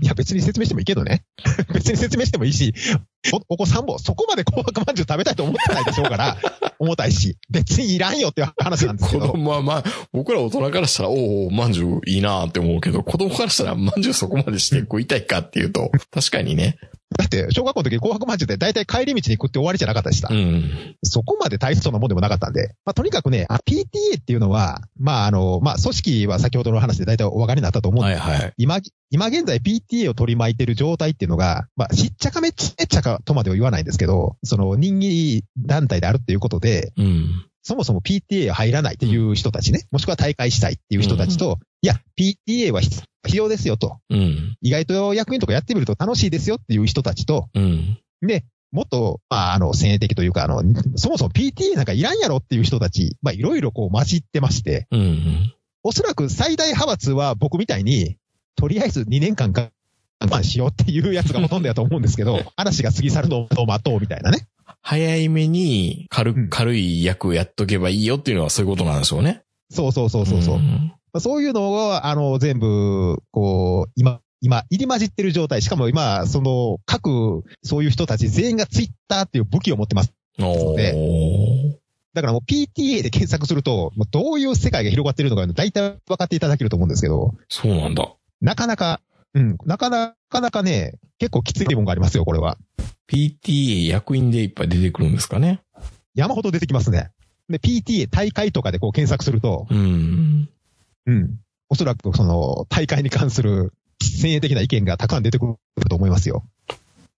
[0.03, 0.07] い。
[0.07, 1.25] や別に説明してもいいけどね。
[1.73, 2.75] 別に説明してもいいし、
[3.33, 6.37] おお子さんもそこまで紅白まんじゅう食べたいと思ってないでしょうから、
[6.79, 9.33] 重たいし、別にいらんよっていう話なんですけ子ど。
[9.33, 16.77] 供はまあ、僕ら大人からしたら、おお、まんじゅういいなって思うけど、子供からしたら、まんじゅうそこまでして食いたいかっていうと、確かにね。
[17.19, 20.29] だって、小学校の時紅白まんじゅうって大体帰り道に食って終わりじゃなかったでした。
[20.33, 20.97] うん。
[21.03, 28.53] そこまで大層なもんでもなかったんで、まあ、とにかくね、あ PTA っていうのは、まあ、あの、まあ、組織は先ほどの話で大体お分かりになったと思うんですはいはい。
[28.57, 37.47] 今、今現在 PTA を取り巻いてる状態っていうのが、まあ、しっちゃかめっちゃちゃかとまでは言わないんですけど、その人気団体であるっていうことで、うん。
[37.65, 43.99] そもそも PTA 入らないっていう人たちね、もしくは大会したいっていう人たちと、いや、PTA は必必要ですよと。
[44.11, 44.57] うん。
[44.61, 47.99] 意外と役員とかやってみると楽しいですよっていう人たちと、うん。
[48.21, 50.63] で、もっと、まあ、あの、先鋭的というか、あの、
[50.97, 55.55] そもそも PTA なんかいらんやろっていう人たち、まあ、いろいろこう混じってまして、うん。
[55.83, 58.19] おそらく最大派閥は僕みたいに、
[58.57, 59.71] とりあえず2年間我
[60.21, 64.47] 慢しようっていうやつがほとんどやと思うんですけど、 話が過ぎ去るのを待とうみたいなね。
[64.83, 69.43] 早い目に軽,、うん軽い役やっとけばいいよっていうのはそういうことなんでしょうね。
[69.71, 70.57] そうそうそうそうそう。
[70.59, 75.63] んまあそういうのを、あの、全部、こう、今、今、入り混じってる状態。
[75.63, 80.13] しかも今、その、各、そういう人たち全員がツイッターっていう武器を持ってます。
[80.39, 81.85] おでー。
[82.15, 88.13] だからもう PTA で検索すると、どういう世界が広がってるのか、大体分かっていただけると思うんですけど、そうなんだ。
[88.41, 89.01] なかなか、
[89.35, 92.57] うん、なかなかなかね、結構きついもんがありますよ、これは。
[93.09, 95.61] PTA 役員でいっぱい出てくるんですかね。
[96.15, 97.11] 山ほど出てきますね。
[97.49, 100.49] で、PTA 大会とかでこう検索すると、うん。
[101.07, 101.39] うん。
[101.69, 105.57] おそらくその大会に関する先鋭的な意見がたくさん出てくる
[105.89, 106.45] と思いますよ。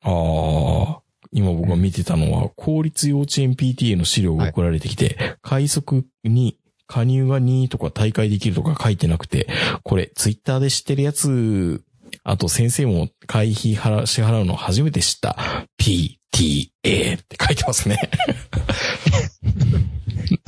[0.02, 1.02] ああ。
[1.32, 6.56] 今僕が見てたのは、公立幼稚園 PTA の資料が送られてきて、快速に
[6.86, 9.48] 加入が2とか大会できるとか書いてなくて、
[9.82, 11.82] これツイッターで知ってるやつ、
[12.24, 15.36] あと先生も会費払支払うの初めて知った。
[15.80, 17.98] PTA って書いてますね。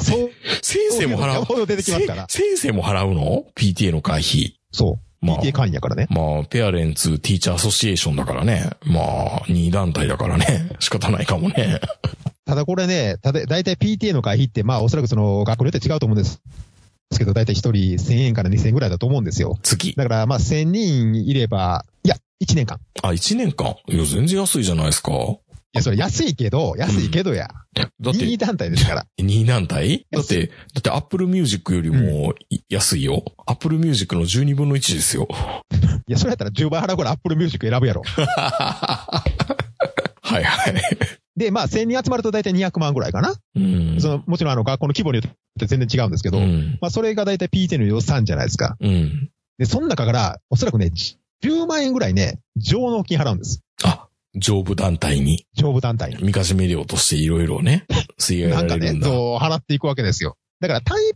[0.00, 0.30] そう、
[0.62, 1.34] 先生も払う。
[1.34, 2.26] 山ほど出てきますから。
[2.28, 4.56] せ先生も払うの ?PTA の会費。
[4.72, 5.26] そう。
[5.26, 6.06] まあ PTA 会員やからね。
[6.10, 8.70] まあ、ペアレンツ・ティーチャー・アソシエーションだからね。
[8.84, 10.70] まあ、2団体だからね。
[10.78, 11.80] 仕方ないかもね。
[12.44, 16.40] ただこれね、ただ、だいたい PTA の会費って、まあおそらくその学校によって違うと思うんです。
[17.10, 19.58] ですけど、だいたい1人1000円から2000円ぐらいだと思うんですよ。
[19.62, 19.94] 月。
[19.96, 22.78] だからまあ1000人いれば、いや、1年間。
[23.02, 23.76] あ、1年間？
[23.88, 25.12] いや、全然安いじゃないですか。
[25.12, 25.38] い
[25.74, 27.48] や、それ安いけど、安いけどや。
[27.74, 29.06] だって、任意団体ですから。
[29.20, 33.22] 2団体だって、だって Apple Music よりもい安いよ。
[33.46, 35.28] Apple Music の12分の1ですよ。
[36.08, 38.02] いや、それやったら10倍払うから Apple Music 選ぶやろ。
[40.22, 40.74] はいはい。
[41.38, 43.34] で、まあ1000人集まると大体200万ぐらいかな。
[43.56, 44.00] うん。
[44.00, 46.78] その、もちろんあの学校の規模によって全然違うんですけど、うん。
[46.80, 48.76] まあそれが大体 PTA の予算じゃないですか。
[48.80, 49.30] うん。
[49.58, 50.92] で、その中から、おそらくね、
[51.42, 53.62] 10万円ぐらいね、上納金払うんです。
[53.84, 56.22] あ、上部団体に、上部団体に。
[56.22, 57.86] 見かしめ料としていろいろね、
[58.18, 58.98] 吸い上げなんかね。
[59.02, 60.36] そう、払っていくわけですよ。
[60.60, 61.12] だから単位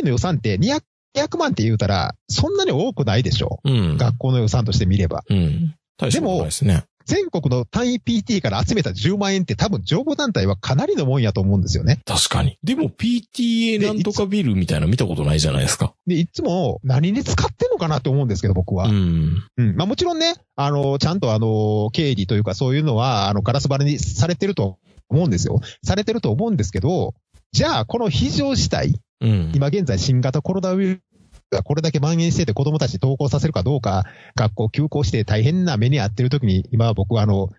[0.00, 0.80] PT の予算って200
[1.16, 3.96] 200万って言うたら、そんなに多くないでしょうん。
[3.96, 5.24] 学校の予算として見れば。
[5.28, 5.74] うん。
[5.96, 6.84] 大したことないですね。
[7.06, 12.00] 全国の単位 PT から集めた10万円って多分上部団体はかなりのもんやと思うんですよね。
[12.04, 12.58] 確かに。
[12.64, 15.94] でも PTA なんとかビルみたいなの見たことないじゃないですか。
[16.06, 18.88] で、いつも何に使ってんのかなって思うんですけど、僕は。
[18.88, 19.44] うん。
[19.56, 19.76] うん。
[19.76, 24.78] まあもちろんね、あの、ちゃんとあの、経理というかそういうのは、あの、ガラス張りにされてると
[25.08, 25.60] 思うんですよ。
[25.84, 27.14] されてると思うんですけど、
[27.52, 29.52] じゃあ、この非常事態、うん。
[29.54, 31.15] 今現在新型コロナウイルス
[31.50, 37.50] がこれだけ蔓延してて子供たちに登校させるかどうか、学校休校して大変な目に遭ってる時に、今は僕はあの、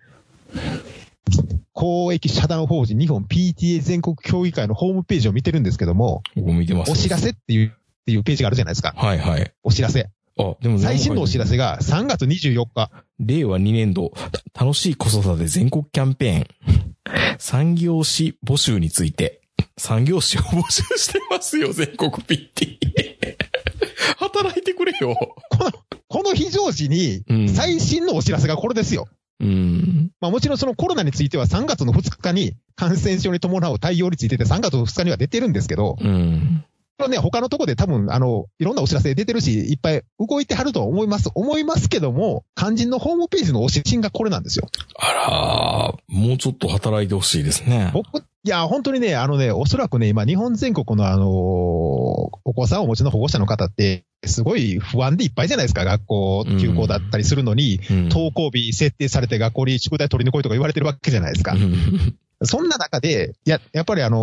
[1.72, 6.92] 公益社団法人日本 PTA 全国協議会のホームページを見てるんですけども、僕見てます。
[6.92, 8.94] お知らせっていう、っていうページがあるじゃないですか。
[8.96, 9.52] はいはい。
[9.62, 10.10] お知らせ。
[10.38, 11.52] あ、でも最新のお知らせ。
[11.52, 12.90] せが3月24日。
[13.20, 14.12] 令和2年度、
[14.54, 16.46] た楽しい子育て全国キャンペーン。
[17.38, 19.40] 産業士募集について。
[19.76, 22.78] 産業士を募集してますよ、全国 PT。
[24.38, 25.16] 働いてくれよ。
[26.08, 29.06] この非常時にうん、最新のお知らせがこれですよ。
[29.40, 30.10] うん。
[30.20, 36.64] まあもちろんそのコロナについては3月の2日に感染症に伴う対応についてて3月の2日には出てるんですけど、うん。
[36.98, 41.30] これね、他のとこで多分、あの、いろんなお知らせ出てるし、いっぱい動いてはるとは思います。
[41.32, 44.68] 思いますけども、肝心のホームページのお指針がこれなんですよ。
[44.98, 47.92] あらー、もうちょっと働いてほしいですね。
[47.94, 51.28] 僕、いや、本当にね、あのね、おそらくね、今、日本全国のあのー
[52.44, 55.84] お子さんをお持ちの保護者の方って、すごい不安でいっぱいじゃないですか。
[55.84, 61.52] 学校休校だったりするのに、うん登校日設定されて学校に宿題取りに来いとか言われてるわけじゃないですか。
[61.52, 64.18] うんそんな中で、や、やっぱりあの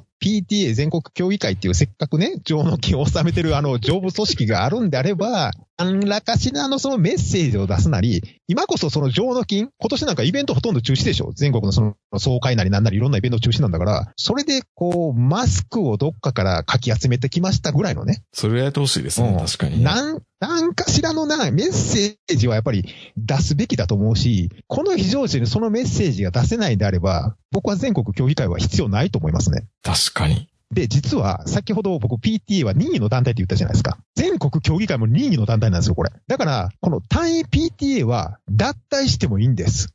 [0.00, 18.22] ー PTA 全国協議会っていうせっかくね、上の金を収めてるあの、上部組織があるんであれば、 何らかしらのそのメッセージを出すなり、今こそその上の金、今年なんかイベントほとんど中止でしょ全国のその総会なりなんなりいろんなイベント中止なんだから、それでこう、マスクをどっかからかき集めてきましたぐらいのね。
[18.32, 19.84] それやってほしいですね、うん確かにね。
[19.84, 22.84] なん、なんかしらのな、メッセージはやっぱり
[23.16, 29.66] 出すべきだと思うし、この非常時にそのメッセージが出せないんであれば、僕は全国協議会は必要ないと思いますね。
[29.82, 30.48] 確かに。
[30.72, 33.96] で、実は、先ほど僕 PTA は任意の団体って言ったじゃないですか。
[34.16, 36.10] 全国協議会も任意の団体なんですよ、これ。
[36.26, 39.94] だから、この単位 PTA は脱退してもいいんです。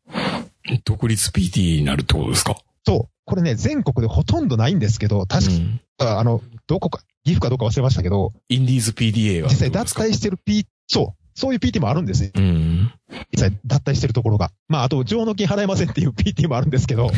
[0.85, 2.55] 独立 PT になるってことですか？
[2.85, 3.09] そう。
[3.25, 5.81] これね、全国でほとんどないんですけど、確か、うん
[6.19, 9.49] あの、どこか、岐阜かどうか忘れましたけど、インディーズ PTA は。
[9.49, 11.18] 実際脱退してる P、そう。
[11.39, 12.31] そういう PT もあるんですよ。
[12.35, 12.91] うん。
[13.31, 14.51] 実際脱退してるところが。
[14.67, 17.09] まあ、あと、上納金払えませんっていう PT もあるんですけど。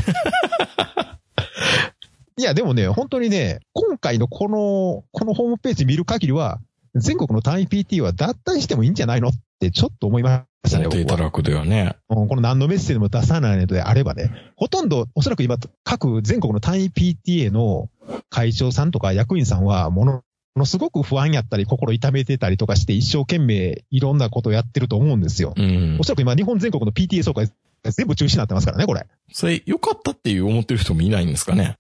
[2.37, 6.59] いや、でもね、本当にね、今回のこの、このホームページ見る限りは、
[6.93, 11.07] 全国の単位 PT は脱退してもいいんじゃないのってちょっと思いましたね、デー。
[11.07, 11.95] タ楽ではね。
[12.09, 17.89] うんこの何のメッセージも出さないのであればね、ほとんど、おそらく今、各全国の単位 PTA の
[18.29, 20.23] 会長さんとか役員さんは、もの、
[20.55, 25.53] ものすごく不安やったり、心痛めてたりとかして、一生懸命いろんなことをやってると思うんですよ。
[25.55, 26.03] うんお。
[26.03, 27.49] そらく今、日本全国の PTA 総会、
[27.83, 29.07] 全部中止になってますからね、これ。
[29.31, 31.77] それ、良かったっていう思ってる人もいないんですかね？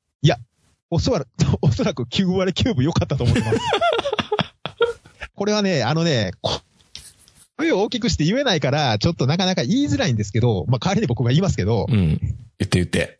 [0.91, 1.27] おそらく、
[1.63, 3.59] おそらく9割9分良かったと思ってます。
[5.33, 6.61] これはね、あのね、こ
[7.57, 11.95] 声を大きくして言えないから、ちょっとなかなか言いづらいんですけど、まあ、代わりに僕が言いますけど、うん。
[11.95, 13.19] 言って言って。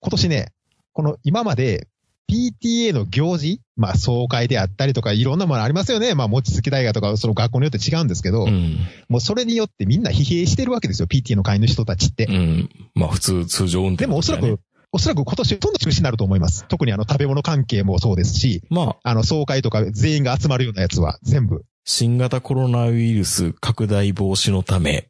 [0.00, 0.52] 今年ね、
[0.92, 1.88] この今まで
[2.30, 6.14] PTA の行事、まあ総会であったりとかいろんなものありますよね。
[6.14, 8.78] まあ餅つき大学とかその学校によって違うんですけど、うん。
[9.08, 11.08] もうそれによってみんな疲弊してるわけですよ。
[11.08, 12.26] PTA の会の人たちって。
[12.26, 12.70] うん。
[12.94, 14.60] まあ普通、通常運転、でもおそらく、、
[14.92, 16.66] おそらく今年ほとんど中止になると思います。
[16.68, 21.64] 特にあの食べ物関係もそうですし、まあ、あの総会とか全員が集まるようなやつは全部。
[21.84, 25.08] 新型コロナウイルス拡大防止のため、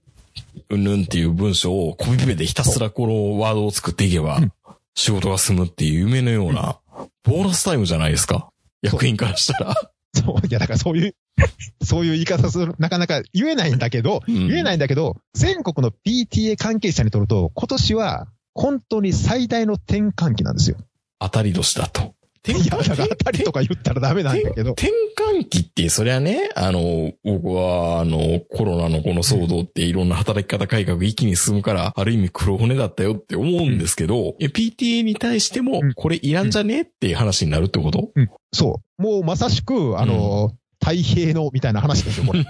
[0.70, 4.52] うんぬんっていう文章をコピペでひたすらこのワードを作っていけばうん、
[4.94, 6.78] 仕事が済むっていう夢のような、
[7.24, 8.50] ボーナスタイムじゃないですか？
[8.82, 9.74] 役員からしたら。
[10.14, 11.14] そう、いやだからそういう、
[11.84, 20.76] そういう言い方する、なかなか言えないんだけど、うん言えないんだけど、全国の PTA 関係者にとると、今年は本当に最大の転換期なんですよ。
[21.20, 22.14] 当たり年だと。
[22.52, 24.72] いや、だから当たりとか言ったらダメなんだけど。
[24.72, 38.10] 転換期って、そりゃね、あの、僕は、あの、コロナのこの騒動っていろんな働き方改革一気に進むから、ある意味黒船だったよって思うんですけど、いや PTA に対してもうん、これいらんじゃねっていう話になるってこと？
[38.14, 39.02] うん、そう。
[39.02, 42.44] もうまさしく、あの、太平のみたいな話ですよ、これ。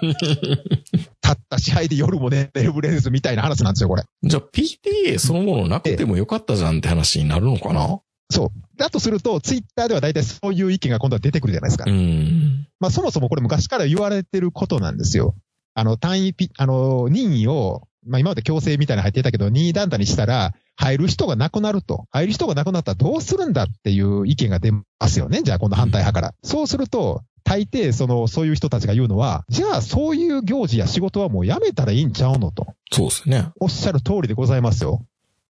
[1.20, 4.02] たった支配で夜もね、眠れずみたいな話なんですよ、これ。
[4.22, 8.00] じゃあ PTA そのものなくてもよかったじゃんって話になるのかな？
[8.30, 8.76] そう。
[8.76, 11.84] だとすると、ツイッターでは大体そういう意見が今度は出てくるじゃないですか。
[11.86, 12.66] うん。
[12.80, 15.34] まあそもそもこれ昔から言われてることなんですよ。
[15.74, 22.06] あの、単位ピ、あの、任意をまあ今まで強制みたいなの入ってたけど、任意団体にしたら、入る人がなくなると。
[22.10, 25.42] 入る人がなくなったらどうするんだっていう意見が出ますよね。
[25.42, 26.34] じゃあ今度反対派から。
[26.42, 32.66] そうすると、大抵、その、そういう人たちが言うのは、じゃあそういう行事や仕事はもうやめたらいいんちゃうのと。
[32.92, 33.48] そうですね。
[33.60, 35.04] おっしゃる通りでございますよ。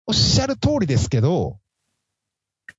[0.07, 1.59] おっしゃる通りですけど、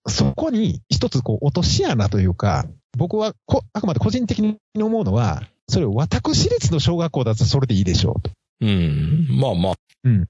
[0.09, 2.65] そこに一つこう落とし穴というか、
[2.97, 8.31] 僕はこあくまで個人的に思うのは、それ私立の小学校だとそれでいいでしょうと。
[8.61, 9.27] うん。
[9.39, 10.25] まあまあ、うん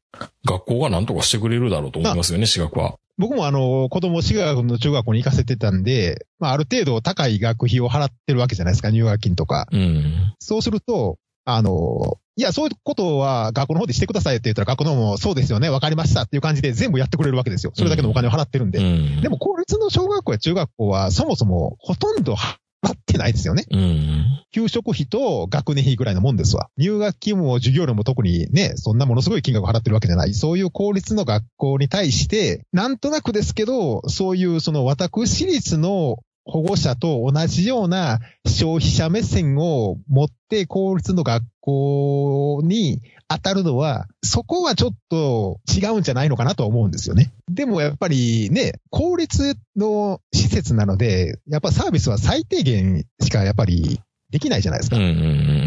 [0.45, 2.95] 学校が何とかしてくれるだろうと思いますよね、私学は。
[3.17, 9.67] 僕もあの、子供、滋賀の中学校に行かせてたんで、まあある程度高い学費を払ってるわけじゃないですか、入学金とか。
[9.71, 10.33] うん。
[10.39, 11.17] そうすると、
[11.55, 17.73] あの、いや、そういうことは学校の方でしてくださいって言ったら、学校の方もそうですよね、わかりましたっていう感じで全部やってくれるわけですよ。
[17.75, 18.79] それだけのお金を払ってるんで。
[18.79, 19.21] うん。
[19.21, 23.65] でも、公立の小学校や中学校は、そもそもほとんど払ってないですよね。
[23.69, 24.25] うん。
[24.51, 26.69] 給食費と学年費ぐらいのもんですわ。
[26.77, 30.33] 入学金も授業料も特にね、そんなものすごい金額を払ってるわけじゃない。
[30.33, 47.31] そういう公立の学校に対して、なんとなくですけど、そういうその私立の保護者と同じような消費者目線を持って公立の学校に当たるのは、そこはちょっと違うんじゃないのかなと思うんですよね。
[47.49, 55.03] でもやっぱりね、公立の施設なので、やっぱサービスは最低限しかやっぱりできないじゃないですかうん。
[55.03, 55.13] うんう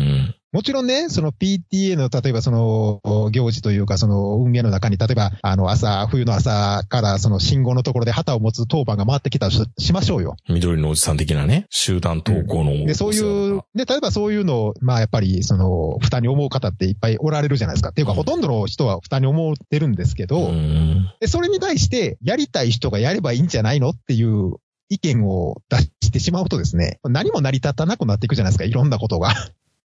[0.08, 0.11] ん
[0.52, 10.36] もちろんね、その PTA の、例えばその、行事というか、その運営の中に、例えば、あの、朝、冬の朝から、その信号のところで旗を持つ当番が回ってきたとししましょうよ。
[10.50, 17.88] 緑のおじさん的なね、集団登校の、で、そういう、で、例えばそういうのを、まあ、やっぱり、その、負担に思う方っていっぱいおられるじゃないですか。
[17.88, 21.10] っていうか、うんほとんどの人は負担に思ってるんですけど、うん。
[21.18, 24.56] で、それに対して、やりたい人がやればいいんじゃないのっていう
[24.90, 29.32] 意見を出してしまうとですね、何も成り立たなくなっていくじゃないですか、いろんなことが。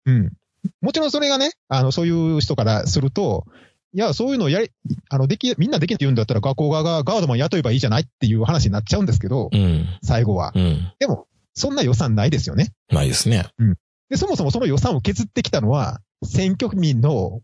[0.05, 0.33] うん。
[0.81, 3.45] もちろんそれがね、あの、そういう人からすると、
[3.93, 4.71] いや、そういうのをやり、
[5.09, 9.87] あの、でき、みんなできるって言うんだったら学校側がガードマン雇えばいいじゃないっていう話になっちゃうんですけど、うん。
[10.03, 10.51] 最後は。
[10.53, 10.91] うん。
[10.99, 12.73] でも、そんな予算ないですよね。
[12.89, 13.45] ないですね。
[14.09, 17.41] で、そもそもその予算を削ってきたのは、選挙民の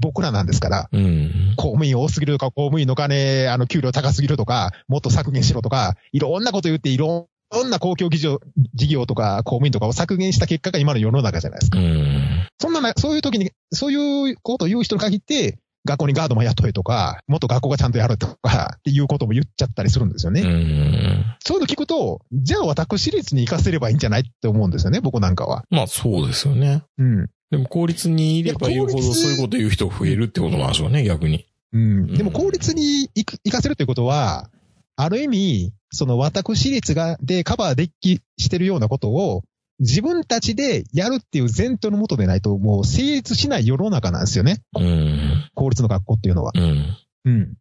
[0.00, 1.54] 僕らなんですから、うん。
[1.56, 7.28] 公務員多すぎるとか、公務員の金、あの、給料高すぎるとか、もっと削減しろとか、いろんなこと言って、いろ
[7.62, 8.40] んな公共事業
[8.74, 11.78] 事業とか、公務員とかを削減した結果が今の世の中じゃないですか。
[11.78, 12.48] うん。
[12.58, 20.40] そんなな、そういう時に、そういうことを言う人に限って、学校にガードマン雇えとか、もっと学校がちゃんとやるとか、っていうことも言っちゃったりするんですよね。
[20.40, 21.24] うん。
[21.44, 25.64] そういうの聞くと、じゃあ私立に行かせればいいんじゃないって思うんですよね、僕なんかは。
[25.70, 26.82] まあそうですよね。
[26.98, 27.28] うん。
[27.50, 31.46] でも公立にいればいるほどそういうこと言う人増えるってことなんでしょうね、逆に。
[31.72, 32.14] うん。
[32.14, 34.50] でも公立に行かせるということは、
[34.96, 39.42] ある意味、その私立が、でカバーできしてるようなことを、
[39.80, 44.62] 自分たちでやるっていう前提のもとでないと、もう成立しない世の中なんですよね。
[44.78, 45.50] うん。
[45.54, 46.52] 公立の学校っていうのは。
[46.54, 46.96] うん。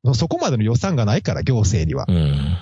[0.03, 0.15] うん。
[0.15, 2.05] そこまでの予算がないから、行政には。
[2.07, 2.57] うん。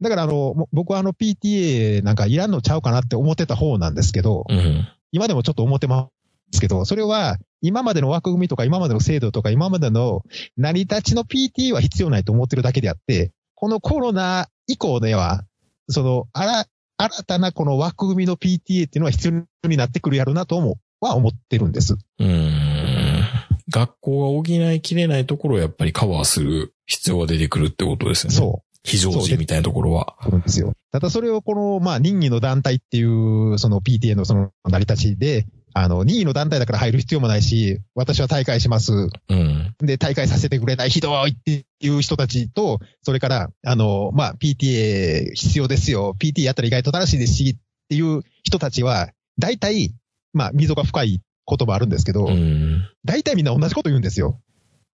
[0.00, 4.88] だから、あの、も僕はあの PTA なんかいらんのちゃうかなって思ってた方なんですけど、うん。
[5.12, 6.08] 今でもちょっと思ってま
[6.52, 10.22] すけど、それは今までの枠組みとか今までの制度とか今までの
[10.56, 15.42] 成り立ちの PTA は必要ないと思ってるだけであって、このコロナ以降では、
[15.88, 21.96] その、あら、新たなこの枠組みの PTA っていうのは必要になってくるやろうなとも、は思ってるんです。
[22.20, 23.22] うん。
[23.68, 28.36] 学校が補いきれないところをやっぱりカバーする必要が出てくるってことですよね。
[28.36, 30.14] そ非常時みたいなところは。
[30.20, 30.26] う。
[30.26, 30.74] 来るんですよ。
[30.92, 38.92] ただそれをこの、まあ、任意の団体っていう、その PTA のその成り立ちで、あの、任意の団体だから入る必要もないし、私は大会します。
[38.92, 39.74] うん。
[39.78, 46.16] で、大会させてくれないひどいっていう人たちと、それから、あの、まあ、PTA 必要ですよ。
[46.18, 49.94] PT やったら意外と正しいですし、っていう人たちは、大体、
[50.32, 52.88] まあ、溝が深い言葉あるんですけど、うん。
[53.04, 54.40] 大体みんな同じこと言うんですよ。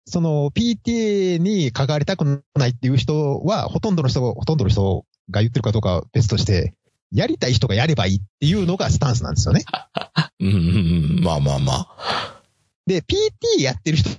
[0.05, 6.73] その、PTA に関わりたくないっていう人は、ほとんどの人が、ほとんどの人が言ってるかどうかは別として、
[7.11, 9.63] やりたい人がやればいいっていうのがスタンスなんですよね。
[10.39, 10.47] うん。
[10.47, 10.51] う
[11.19, 11.23] ん。
[11.23, 12.41] まあまあまあ。
[12.85, 14.09] で、PT やってる人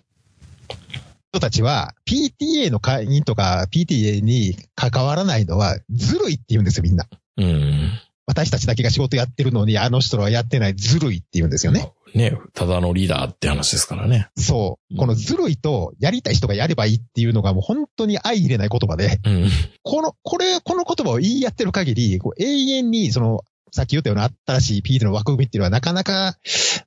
[1.36, 7.06] 人たちは、PTA の会員とか PTA に関わらないのはずるいって言うんですよ、みんな。
[7.36, 7.90] うん。
[8.26, 11.92] 私たちだけが仕事やってるのに、あの人らはやってないずるいって言うんですよね。
[12.14, 14.28] ね、ただのリーダーって話ですからね。
[14.36, 14.96] そう。
[14.96, 19.48] このずるいと、やりたい人がやればいいっていうのがもう本当に相入れない言葉で、うん。
[19.82, 23.42] この、これ、この言葉を言い合ってる限り、こう永遠に、その、
[23.76, 26.36] さっき言ったような新しい PT の枠組みっていうのはなかなか、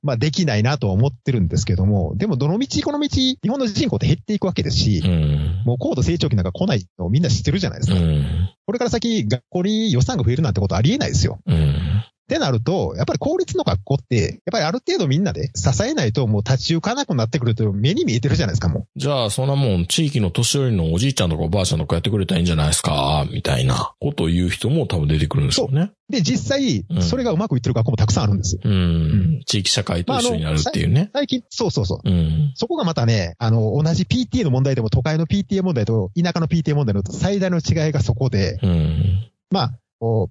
[0.02, 5.62] まあできないなとは思ってるんですけども、でもどの道この道、日本の人口って減っていくわけですし、うん。
[5.64, 7.98] もう高度成長期なんか来ないのみんな知ってるじゃないですか。
[7.98, 8.50] うん。
[8.66, 11.38] これから先、学校に予算が増えるなんてことありえないですよ。
[11.46, 12.04] うん。
[12.30, 18.86] ってなると、やっぱり公立の学校って、やっぱりある程度みんなで支えないともう立ち行かなくなってくるという目に見えてるじゃないですか、もう。
[18.94, 25.90] じゃあ、そんなもん、地域の年寄りのおじいちゃんとかおばあちゃんとかやってくれたらいいんじゃないですか、みたいなことを言う人も多分出てくるんでしょうね。
[26.08, 28.60] で、実際うん、それがうまくいってる学校もたくさんあるんですよ。
[28.64, 29.42] うん。
[29.46, 31.10] 地域社会と一緒になるっていうね。
[31.12, 32.08] 最近、そうそうそう。
[32.08, 32.52] うん。
[32.54, 39.30] そこがまたね、あの、同じ PTA の問題でも都会の PTA 問題と田舎の PTA 問題の最大の違いがそこで、うん。
[39.50, 39.78] まあ、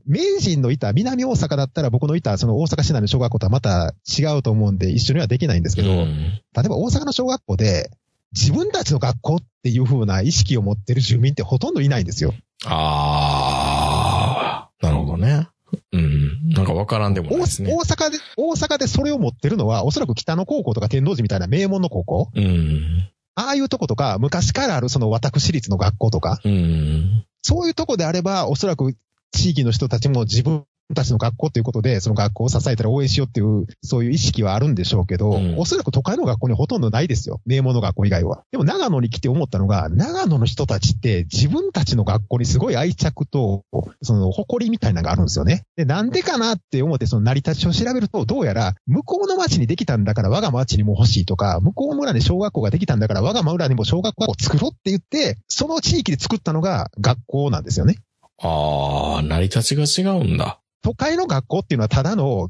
[0.06, 7.92] 名人のいた南大阪だったら僕のいたその大阪市内の小学校とはまた違うと思うんで一緒にはできないんですけど、うん例えば大阪の小学校で
[8.34, 12.34] 自分たちの学校っていう風な意識を持ってる住民ってほとんどいないんですよ。
[12.66, 15.48] ああ、なるほどね。
[15.92, 16.50] うん。
[16.50, 17.74] なんかわからんでもない大ですね。
[17.74, 23.10] 大阪で、大阪でそれを持ってるのはおそらく北野高校とか天王寺みたいな名門の高校うん。
[23.36, 27.26] ああいうとことか昔からあるその私立の学校とかうん。
[27.42, 28.96] そういうとこであれば、おそらく
[29.32, 30.66] 地域の人たちも自分
[30.96, 37.42] たちの学校ということで、その学校を支えたら応援しようっていう、そういう意識はあるんでしょうけど、うんおそらく都会の学校にほとんどないですよ。
[37.46, 38.44] 名門の学校以外は。
[38.52, 43.64] でも長野に来て思ったのが、長野の人たちって自分たちの学校にすごい愛着と、
[44.02, 45.64] その誇りみたいなのがあるんですよね。
[45.76, 57.98] で、なんでかなって思ってその成り立ちを調べると、どうやら、向こうの町にできたんだから我が町にも欲しいとか、向こう村に小学校ができたんだから我が村にも小学校を作ろうって言って、その地域で作ったのが学校なんですよね。
[58.42, 60.60] ああ、成り立ちが違うんだ。
[60.82, 62.48] 都会の学校っていうのはただの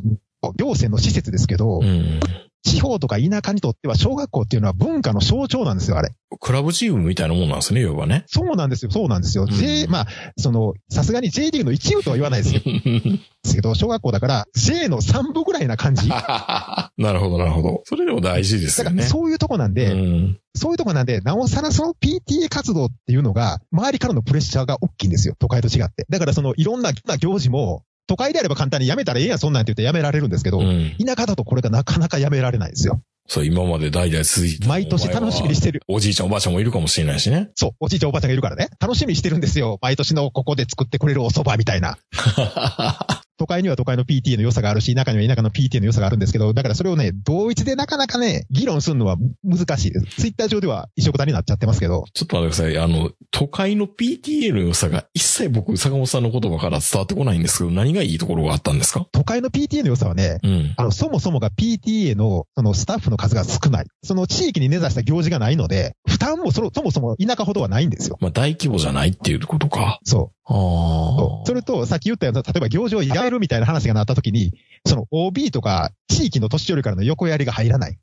[0.55, 2.19] 行政の施設ですけど、うん。
[2.63, 6.13] 地方とか田舎にとっては小学校っていうのは文化の象徴なんですよ、あれ。
[6.39, 8.23] クラブチームみたいなもんなんですね、要はね。
[8.27, 9.45] そうなんですよ、そうなんですよ。
[9.49, 10.07] うん J、まあ、
[10.37, 16.09] その、さすがに J リーグの一部とは言わないですけど、ですけど小学校だから J の3部ぐらいな感じ。
[16.09, 17.81] だ なるほど、なるほど。
[17.85, 18.97] それでも大事ですよね。
[18.97, 20.39] からそういうとこなんで、うん。
[20.55, 26.05] そういうとこなんで、なおさらその PTA 活動っていうのが、周りからのプレッシャーが大きいんですよ、都会と違って。
[26.09, 30.95] だからそのいろんな行事も、都会であれば簡単にやめたらええやん、そんなんって言ってやめられるんですけど、うん。
[30.99, 32.99] 田舎だとこれがなかなかやめられないんですよ。
[33.27, 35.83] そう、今まで代々続いてた毎年楽しみにしてる。
[35.87, 37.51] おじいちゃんおばあちゃんもいるかもしれないしね。
[37.53, 38.69] そう、おじいちゃんおばあちゃんがいるからね。
[38.79, 39.77] 楽しみにしてるんですよ。
[39.83, 41.99] 毎年のここで作ってくれるお蕎麦みたいな。
[43.39, 50.05] 都会には都会の PTA の良さがあるし、田舎には田舎の PTA の良さがあるんですけど、だからそれをね、同一でなかなかね、議論するのは難しいです。
[50.21, 52.77] ツイッター上では一緒くたになっちゃってますけど、ちょっと待ってください。
[52.77, 59.05] あの、都会の PTA の良さが一切僕、坂本さんの言葉から伝わってこないんですけど、何がいいところがあったんですか？
[59.13, 60.73] 都会の PTA の良さはね、うん。
[60.75, 63.85] あの、そもそもが PTA の、そのスタッフの数が少ない。
[64.03, 68.17] その地域に根ざした行事がないので、負担もそのそもそも田舎ほどはないんですよ。
[68.19, 69.99] まあ、大規模じゃないっていうことか。
[70.03, 70.51] そう。
[70.51, 71.45] ああ。
[71.45, 74.53] それと、さっき言ったような、例えば行事をやめるみたいな話がなった時に、
[74.85, 77.97] その OB とか地域の年寄りからの横やりが入らない。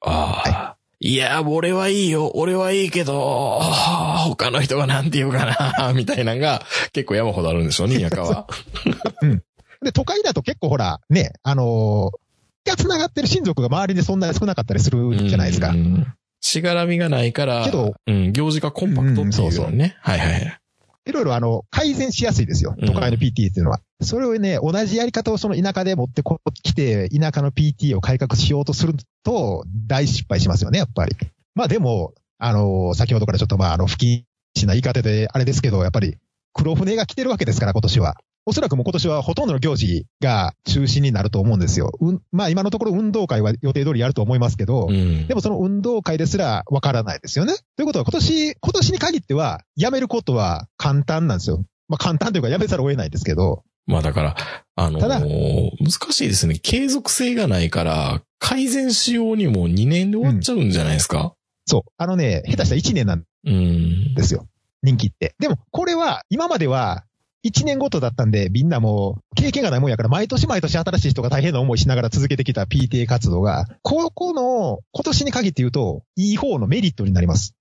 [0.00, 0.76] ああ。
[1.04, 2.30] いや、俺はいいよ。
[2.34, 3.60] 俺はいいけど、
[4.28, 6.62] 他の人がなんて言うかな、 みたいなのが
[6.92, 8.46] 結構山ほどあるんでしょうね、田舎は。
[9.82, 12.22] で、都会だと結構ほら、ね、あのー
[12.64, 15.74] が繋がってる親族が周りでそんなに少なかったりするじゃないですかう。
[15.74, 16.14] ん。
[16.40, 19.26] しがらみがないから、けどうん、行事がコンパクトっていうよね。
[19.26, 20.58] うんそうそうはいはいは
[21.06, 21.10] い。
[21.10, 22.74] いろいろあの、改善しやすいですよ。
[22.78, 23.80] うん都会の PTA っていうのは。
[24.00, 28.94] それをね、同じやり方をその田舎で持ってこ来て、田舎の PTA を改革しようとする
[29.24, 31.16] と、大失敗しますよね、やっぱり。
[31.54, 34.24] まあでも、あのー先ほどからちょっとまあ、あの、不謹
[34.56, 36.16] 慎な言い方であれですけど、やっぱり、
[36.52, 38.16] 黒船が来てるわけですから、今年は。
[38.44, 41.92] おそらくもう今年はほとんどの行事が中止になると思うんですよ。
[42.00, 45.34] うん、まあ今のところ運動会は予定通りやると思いますけど、うんで。
[45.34, 47.54] もその運動会ですらわからないですよね。
[47.76, 51.64] ということは今年、今年に限っては、やめることは簡単なんですよ。
[51.88, 54.36] まあ簡単というかやめざるを得ないですけど、まあだから、
[54.76, 55.28] あのーただ難
[56.12, 56.58] しいですね。
[56.58, 61.34] 継続性がないから、改善しようにも2年で終わっちゃうんじゃないですか？
[61.66, 61.82] そう。
[61.96, 64.14] あのね、下手したら1年なんうん。
[64.14, 64.46] ですよ。
[64.82, 65.34] 人気って。
[65.38, 67.04] でも、これは、今までは、
[67.44, 77.54] 1年ごとだったんで、みんなもう、経験がないもんやから、毎年毎年新しい人が大変な思いしながら続けてきた PTA 活動が、ここの、今年に限って言うと、いい方のメリットになります。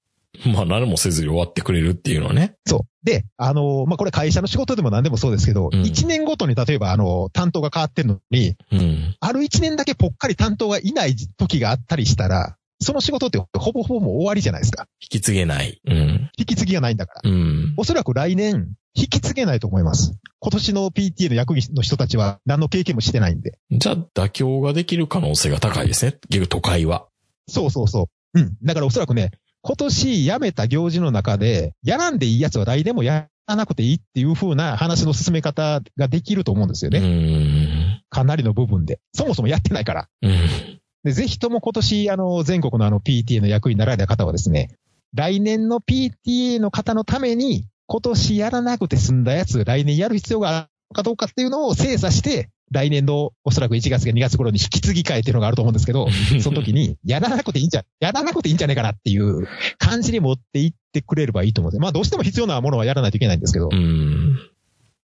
[0.46, 2.56] まあ何もせずに終わってくれるっていうのはね。
[2.66, 3.06] そう。
[3.06, 9.16] で、あの、まあ、これ会社の仕事でも何でもそうですけど、うん1年ごとに例えば、あの、担当が変わってるのに、うん。
[9.20, 14.88] ある1年だけぽっかり担当がいない時があったりしたら、その仕事ってほぼほぼもう終わりじゃないですか。
[15.02, 15.80] 引き継げない。
[15.86, 16.32] うん。
[16.38, 17.30] 引き継ぎがないんだから。
[17.30, 17.74] うん。
[17.78, 20.14] おそらく来年、引き継げないと思います。
[20.40, 23.58] 今年の PTA の役員の人たちは何の経験もしてないんで。
[23.72, 26.18] じゃあ、妥協ができる可能性が高いですね。
[26.50, 27.08] 都会は。
[27.48, 28.40] そうそうそう。
[28.40, 28.58] うん。
[28.64, 29.32] だからおそらくね、
[29.62, 37.00] 今年辞めた行事の中で、やらんでいいやつは来年もやらなくていいっていう風な話の進め方ができると思うんですようね。
[37.00, 38.02] ん。
[38.10, 39.00] かなりの部分で。
[39.14, 40.08] そもそもやってないから。
[40.22, 40.80] うん。
[41.04, 44.72] で、ぜひとも今年、あの、全国のあの PTA の役員になられた方はですね、
[45.14, 56.08] 来年の PTA の方のために、今年やらなくて済んだやつ、来年やる必要があるかどうかっていうのを精査して、来年のおそらく1月か2月頃に引き継ぎ替えっていうのがあると思うんですけど、
[56.42, 59.46] その時に、やらなくていいんじゃ、やらなくていいんじゃないかなっていう
[59.78, 64.40] 感じに持っていってくれればいいと思うんですまあどうしても必要なものはやらないといけないんですけど、うん。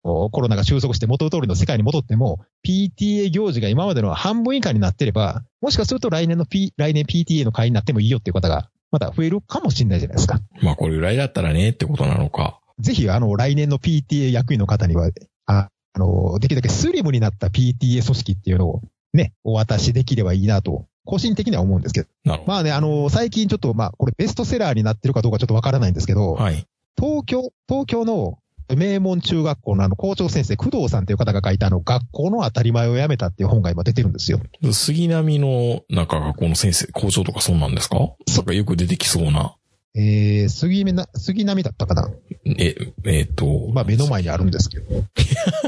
[0.03, 10.41] コロナが収束して元通りの世界に戻っても、PTA 行事が今までの半分以下になってれば、もしかすると来年の P、来年 PTA の会になってもいいよっていう方が、また増えるかもしれないじゃないですか。
[10.61, 12.61] まあこれぐらいだったらねってことなのか。
[12.79, 15.11] ぜひ、あの、来年の PTA 役員の方には、
[15.47, 22.09] ああの、できるだけスリムになった PTA 組織っていうのをね、お渡しできればいいなと、個人的には思うんですけど。
[22.25, 22.53] なるほど。
[22.53, 26.66] まあね、あの、最近ちょっと、まあ、これベストセラーになってるかどうかちょっとわからないんですけど、はい。
[26.99, 28.39] 東京、東京の
[28.75, 34.41] 名門中学校のあの校長先生、工藤さんという方が書いたあの、学校の当たり前をやめたっていう本が今出てるんですよ。
[34.72, 37.99] 杉並の、なんか学校の先生、校長とかそうなんですか？
[37.99, 39.55] なんかよく出てきそうな。
[39.97, 42.11] えー、杉な、杉並だったかな？
[42.59, 42.75] え、
[43.05, 43.71] えっ、と。
[43.73, 45.05] まあ目の前にあるんですけど。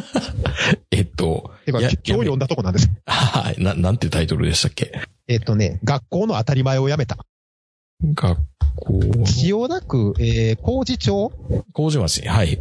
[0.91, 1.53] えっと。
[1.65, 2.91] てか、や今日読んだとこなんです。
[3.07, 3.63] はい。
[3.63, 4.91] な、なんてタイトルでしたっけ？
[5.29, 7.19] えっとね、学校の当たり前をやめた。
[8.15, 8.41] 学
[8.77, 9.01] 校。
[9.27, 11.33] 千代田区、えー、工事町？
[11.73, 12.27] 麹町。
[12.27, 12.59] はい。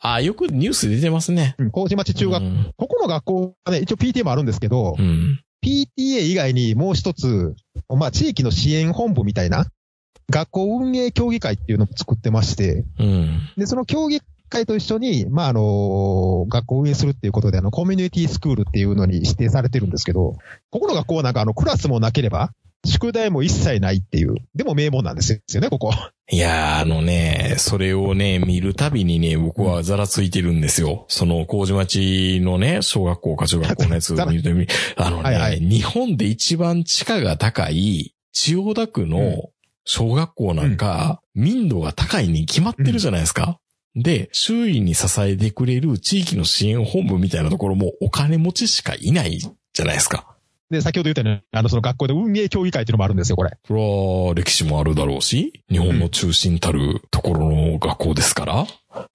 [0.00, 1.54] あ、よくニュース出てますね。
[1.58, 2.70] うん、麹町中学、うん。
[2.76, 5.40] ここの学校はね、一応 PTA もあるんですけど、うん。
[5.64, 7.54] PTA 以外にもう一つ、
[7.88, 9.66] まあ地域の支援本部みたいな、
[10.30, 13.40] 学校運営協議会っていうのを作ってまして、うん。
[13.56, 20.36] で、その協議会と一緒に、まあ、あの、学校を運営するっていうことで、あの、コミュニティスクールっていうのに指定されてるんですけど、
[20.70, 22.52] ここの学校はなんかあの、クラスもなければ、
[22.86, 25.92] 宿題も一切ないっていう、でも名門なんですよね、ここ。
[26.30, 31.06] いやー、あのね、それをね、見るたびにね、僕はざらついてるんですよ。
[31.08, 34.50] その、麹町のね、小学校か中学校のやつ を見ると、
[35.04, 39.50] あのね、はいはい日本で一番地価が高い、千代田区うんの
[39.88, 43.58] 小学校なんか、民度が高いに決まってるじゃないですか。
[43.96, 50.36] で、周囲に支えてくれる地域の支援本部みたいなところもお金持ちしかいないじゃないですか。
[50.70, 53.56] で、先ほど言ったように、あの、その学校で運営協議会っていうのもあるんですよ、これ。
[53.66, 58.66] それは歴史もあるだろうし、日本の中心たるところの学校ですから、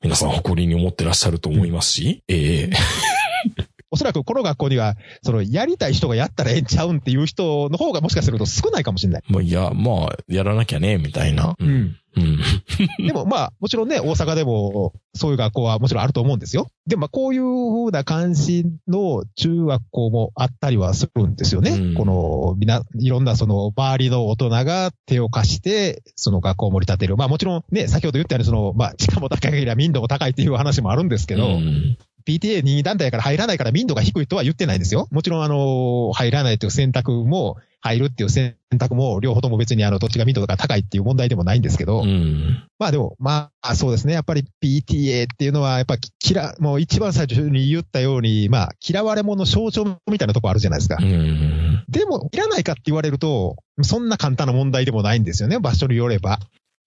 [0.02, 3.64] 皆さん誇りに思ってらっしゃると思いますし、ええ
[3.94, 9.24] おそらくこの学校には、その、やりたい人がやったらええんちゃうんっていう人の方がもしかすると少ないかもしれない。
[9.28, 11.56] まあ、いや、まあ、やらなきゃね、みたいな。
[11.60, 11.96] うん。
[12.16, 12.40] うん。
[13.06, 16.68] でもまあ、もちろんね、大阪でもそういう学校はもちろんあると思うんですよ。
[16.88, 21.72] でもまあ、こういう風な関心の中学校もあったりはするんですよね。
[21.72, 27.18] うんこの、みな、いろんなその、周りの大人が手を貸して、その学校を盛り立てる。
[27.18, 31.98] まあもちろんね、先ほど言ったようにその、まあ、地価も高い限りは民度も高いっていう話もあるんですけど、うん。
[32.26, 35.08] PTA 任意団体から入らないから民度が低いとは言ってないんですよ。
[35.12, 42.64] もちろんあの、入らないという選択も、入るっていう選択も、両方とも別にあの、どっちが民度が高いっていう問題でもないんですけど、うん。
[42.80, 44.14] まあでも、まあそうですね。
[44.14, 50.98] やっぱり PTA っていうのは、やっぱ嫌、もう一番最初に言ったように、まあ嫌われ者の象徴みたいなとこあるじゃないですか。
[51.02, 51.84] うん。
[51.90, 55.60] でも、いらないかって言われると、そんな簡単な問題でもないんですよね。
[55.60, 56.40] 場所によれば。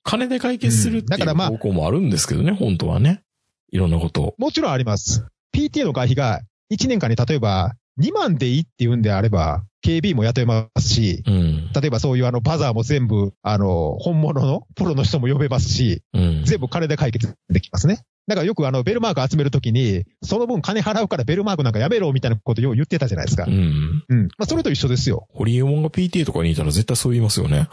[0.02, 3.20] 金で解決するっていううんだからまあ方向もあるんですけどね、本当はね。
[3.70, 4.34] いろんなこと。
[4.38, 5.26] もちろんあります。
[5.54, 6.40] PTA の会費が
[6.72, 11.70] 1年間に例えば2万でいいって言うんであれば、KB も雇えますし、うん。
[11.72, 16.42] 例えばそういうあのバザーも全部、あの、本物のプロの人も呼べますし、うん。
[16.44, 18.00] 全部金で解決できますね。
[18.26, 23.50] だからよくあの、ベルマーク集めるときに、その分金払うからベルマークなんかやめろみたいなことよう言ってたじゃないですかう。
[23.50, 24.04] ん。
[24.08, 24.22] うん。
[24.36, 25.26] まあ、それと一緒ですよ。
[25.30, 27.68] ホリエモンが PTA とかにいたら絶対そう言いますよね。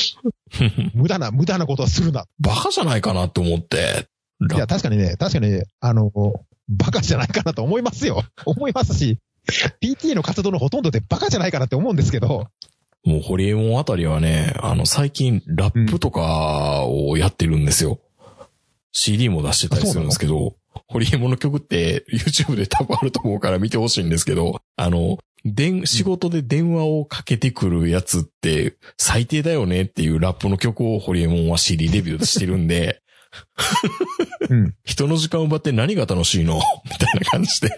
[0.94, 2.24] 無駄な、無駄なことはするな。
[2.40, 4.08] バカじゃないかなって思って。
[4.40, 6.10] いや、確かにね、確かにね、あの、
[6.68, 8.22] バカじゃないかなと思いますよ。
[8.46, 9.18] 思いますし、
[9.80, 12.48] PT の活動のほとんどでバカじゃないかなって思うんですけど、
[13.04, 18.00] もうホリエモンあたりはね、あの、最近ラップとかをやってるんですよ。
[18.92, 20.56] CD も出してたりするんですけど、
[20.88, 33.00] ホリエモンの曲って YouTube で多分あると思うから見てほしいんですけど、あの、電、仕事で電話をかけてくるやつって最低だよねっていうラップの曲をホリエモンは CD デビューしてるんで、
[34.50, 34.74] うん。
[34.84, 36.60] 人の時間を奪って何が楽しいの？
[36.84, 37.68] みたいな感じで、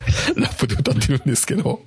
[0.36, 1.82] ラップで歌ってるんですけど。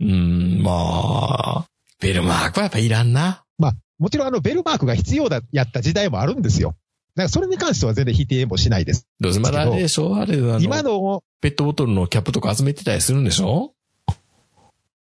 [0.00, 1.66] うーん、まあ、
[2.00, 3.44] ベルマークはやっぱいらんな。
[3.58, 6.74] まあ、もちろんあの、ベルマークが必要だ、やった時代もあるんですよ。
[7.14, 9.06] だからそれに関しては全然否定もしないです。
[9.20, 10.16] どうせまだあれでしょ？
[10.16, 13.74] あれ今の、ペットボトルのキャップとか集めてたりするんでしょ？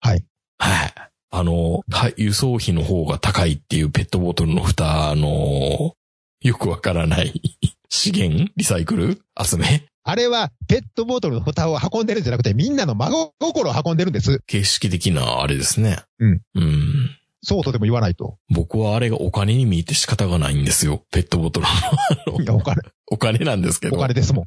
[0.02, 0.26] はい。
[0.58, 0.93] はい。
[1.32, 5.93] あの、は輸送費の方が高いっていうペットボトルの蓋の、
[6.41, 7.41] よくわからない
[7.90, 8.52] 資源？
[8.56, 9.22] リサイクル？
[9.44, 9.84] 集め？
[10.04, 14.40] あれは、ペットボトルの蓋を運んでるんじゃなくて、みんなの真心を運んでるんです。
[14.48, 16.00] 形式的なあれですね。
[16.20, 16.42] うん。
[16.56, 17.20] うん。
[17.42, 18.38] そうとでも言わないと。
[18.50, 21.04] 僕はあれがお金に見えて仕方がないんですよ。
[21.12, 21.68] ペットボトル
[22.28, 22.82] のいや、お金、
[23.12, 23.98] お金なんですけど。
[23.98, 24.46] お金ですもん。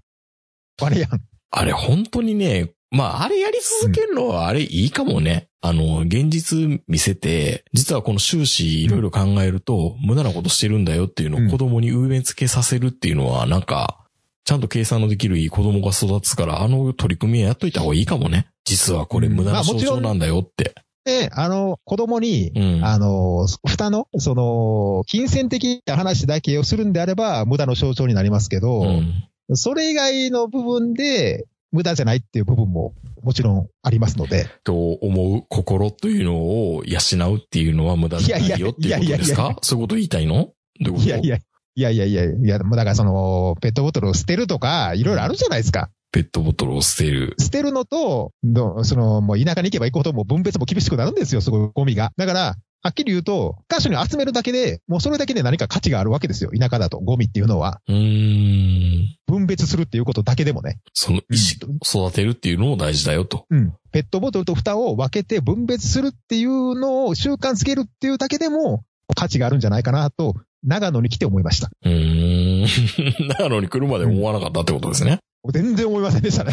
[0.80, 1.10] お金やん。
[1.50, 5.48] あれ本当にね、まあ、あれやり続けるのはあれいいかもね。
[5.62, 14.04] あの、現実見せて、実はこの終始いろいろ考えると、無駄なことしてるんだよっていうのを子供に植え付けさせるっていうのは、なんか、
[14.44, 18.48] ちゃんと計算のできるいい子供が育つから、あの取り組みはやっといた方がいいかもね。
[18.64, 20.74] 実はこれ無駄な象徴なんだよって。
[21.04, 22.84] で、あの、子供に、うん。
[22.84, 36.36] あの、蓋の、その、金銭的な話だけをするんであれば、無駄の象徴になりますけど、うんそれ以外の部分で、無駄じゃないっていう部分も、もちろんありますので、と思う心というの
[36.76, 40.34] を養うっていうのは無駄じゃないよっていうことですいやいやいやいやいかそういうこと言いたいの？
[40.34, 41.04] どういうこと？
[41.04, 41.40] いやいや、い
[41.80, 45.88] やいやいやいや、もうだからその、ペットボトルを捨てるとか、いろいろあるじゃないですか。
[46.12, 47.34] ペットボトルを捨てる。
[47.38, 52.12] 捨てるのと、どその、もう田舎に行けば行くほどもう分別も厳しくなるんですよ、すごいゴミが。
[52.18, 57.80] だから、はっきり言うと、箇所に集めるだけで、もうそれだけで何か価値があるわけですよ、田舎だと、ゴミっていうのは。
[57.86, 59.16] うーん。
[59.28, 60.80] 分別するっていうことだけでもね。
[60.92, 63.46] その意識を育てるっていうのも大事だよと。
[63.50, 63.72] うん。
[63.92, 68.82] ペットボトルと蓋を分けて分別するっていうのを習慣つけるっていうだけでも
[69.14, 71.70] 価値があるんじゃないかなと、長野に来て思いました。
[71.84, 72.66] うーん。
[73.28, 75.20] 長野に来るまで思わなかったってことですね。
[75.50, 76.52] 全然思いませんでしたね。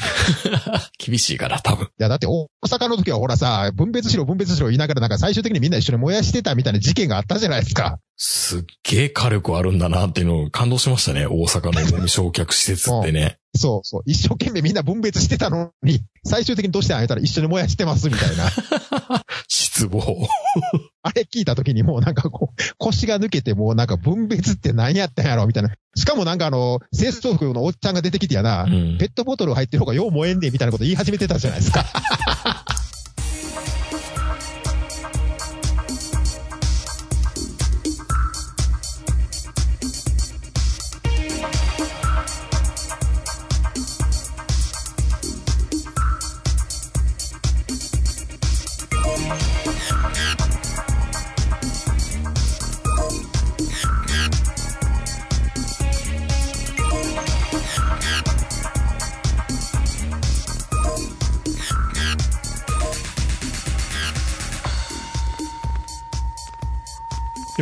[0.97, 1.85] 厳しいから、多分。
[1.85, 7.99] いや、だって大阪の時はほらさ、分別しろ分別しろ言いながらなんか最終的にみんな一緒に燃やしてたみたいな事件があったじゃないですか。
[8.21, 11.25] すっげえ火力あるんだなっていうのを感動しましたね。
[11.25, 13.39] 大阪のゴミ焼却施設ってね。
[13.55, 14.01] そうそう。
[14.05, 18.51] 一生懸命みんな分別してたのに、 最終的にどうしてあげたら一緒に燃やしてますみたいな。
[19.47, 20.27] 失望。
[21.01, 25.73] あれ聞いた時にもうなんかこう、腰が抜けてもうなんか分別って何やったんやろみたいな。
[25.95, 31.85] しかもなんかあの、清掃服のおっちゃんが出てきてやな、うんペットボトル入ってる方がよう燃えんねんみたいなこと言い始めてたじゃないですか。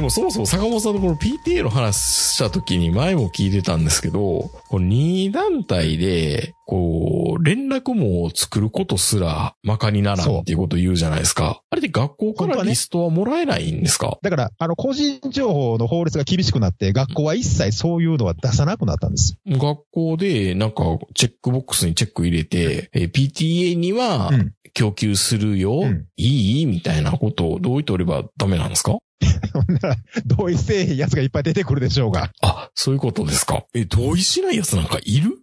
[0.08, 1.98] もそもそも坂本さんのこの PTA の話
[2.38, 11.62] した時に前も聞いてたんですけど、この2団体で、こう、連絡網を作ることすら、まかにならんっていうことを言うじゃないですか。
[11.70, 19.38] あれで学校からリストはもらえないんですか、だから、あの、個人情報の法律が厳しくなって、学校は一切そういうのは出さなくなったんです。
[19.48, 20.84] 学校で、なんか、
[21.16, 26.66] チェックボックスにチェック入れて、えー PTA にはうん供給するよ、うんいい？
[26.68, 28.98] みたいなことを同意取ればダメなんですか？
[30.26, 32.27] 同意せえへんやつがいっぱい出てくるでしょうが。
[32.42, 33.66] あ、そういうことですか。
[33.74, 35.38] え、同意しないやつなんかいる？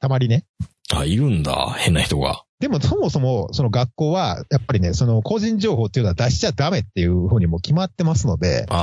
[0.00, 0.44] たまにね。
[0.92, 1.74] あ、いるんだ。
[1.78, 2.44] 変な人が。
[2.58, 8.66] でもそもそも、その学校は、やっぱりね、その個人情報っていうのは出しちゃダメっていうふうにも決まってますので。
[8.68, 8.74] そ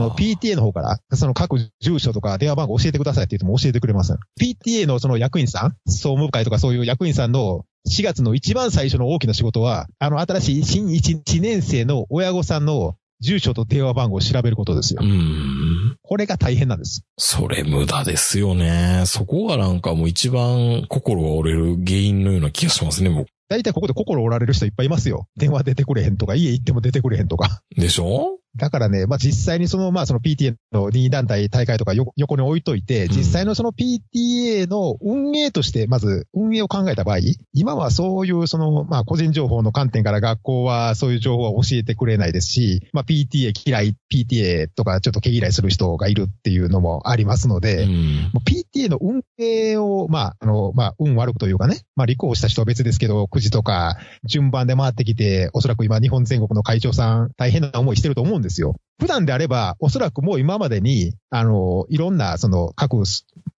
[0.00, 4.18] の PTA の方から、その各住所とか電話番号教えてくださいって言っても教えてくれません。
[4.40, 15.06] PTA のその役員さん、総務会とかそういう役員さんの4月の一番最初の大きな仕事は、あの新しい新 1, 1年生の親御さんの住所と電話番号を調べることですよう。
[15.06, 15.96] ん。
[16.02, 17.04] これが大変なんです。
[17.16, 19.04] それ無駄ですよね。
[19.06, 23.28] そこがなんかもう一番心が折れる原因のような気がしますね、僕。
[23.48, 25.28] 大体ここで心折られる人いっぱいいますよ。
[25.36, 27.62] 電話出てくれへんとか、家行っても出てくれへんとか。
[27.76, 28.38] でしょ？
[28.56, 37.18] だからね、まあ、実際にその、まあ、その PTA の任意団体大会とかよ横に置いといて、うん実際のその PTA の運営として、まず運営を考えた場合、
[37.54, 48.30] 今はそういうその、まあ、個人情報の観点から学校はそういう情報は教えてくれないですし、まあ、PTA 嫌い、PTA とかちょっと毛嫌いする人がいるっていうのもありますので、うん。
[48.44, 58.76] PTA の運営を、まあ、あの、まあ、運悪くというかね、まあ、立候補した人は別ですけど、くじとか、順番で回ってきて、おそらく今、日本全国の会長さん、大変な思いしてると思うんですよ。
[58.98, 63.04] 普段であれば、おそらくもう今までに、あの、いろんな、その、各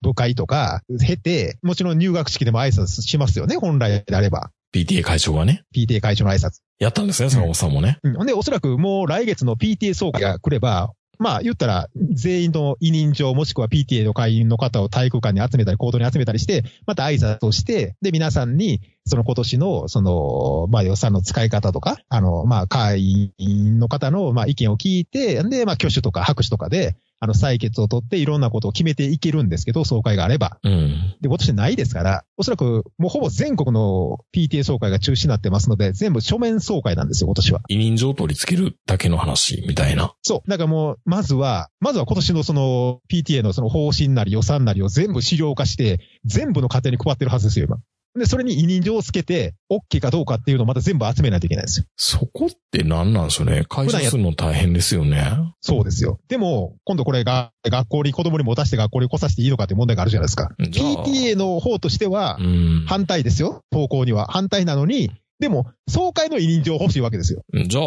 [0.01, 4.51] 部会とか、経て、もちろん入学式でも挨拶しますよね、本来であれば。
[4.73, 5.63] PTA 会長がね。
[5.75, 6.59] PTA 会長の挨拶。
[6.77, 7.99] やったんですね、坂本さんもね。
[8.03, 8.13] うん。
[8.15, 30.57] ほんで、おそらくもう来月の PTA 総会が来れば、まあ言ったら、全員の委任状もしくは PTA の会員の方を体育館に集めたり、行動に集めたりして、また挨拶をして、で、皆さんに、その今年の、その、まあ予算の使い方とか、あの、まあ会員の方の、まあ意見を聞いて、で、まあ挙手とか拍手とかで、あの、採決を取っていろんなことを決めていけるんですけど、総会があれば。
[30.63, 31.15] うん。
[31.21, 37.61] で、今年ないですから、おそらくもうほぼ全国の PTA 総会が中止になってますので、全部書面総会なんですよ、今年は。
[37.67, 40.13] 委任状を取り付けるだけの話、みたいな。
[40.21, 40.49] そう。
[40.49, 47.79] だからもう、まずは、まずは今年のその PTA のその方針なり予算なりを全部資料化して、全部の家庭に配ってるはずですよ、今。
[48.17, 51.85] で、それに委任状をつけて、OK かどうかっていうのをまた全部集めないといけないんですよ。
[51.95, 53.65] そこって何なんでしょうね？
[53.69, 55.23] 会社するの大変ですよね。
[55.61, 56.19] そうですよ。
[56.27, 60.49] でも、今度これが学校に子供に持たせて学校に来させていいのかっていう問題があるじゃないですか。
[60.59, 62.85] PTA の方としてはう、ん。
[62.87, 63.61] 反対ですよ。
[63.71, 64.25] 投稿には。
[64.27, 67.43] 反対なのに、でも、総会の委任状欲しいわけですよ。
[67.53, 67.83] じゃあ、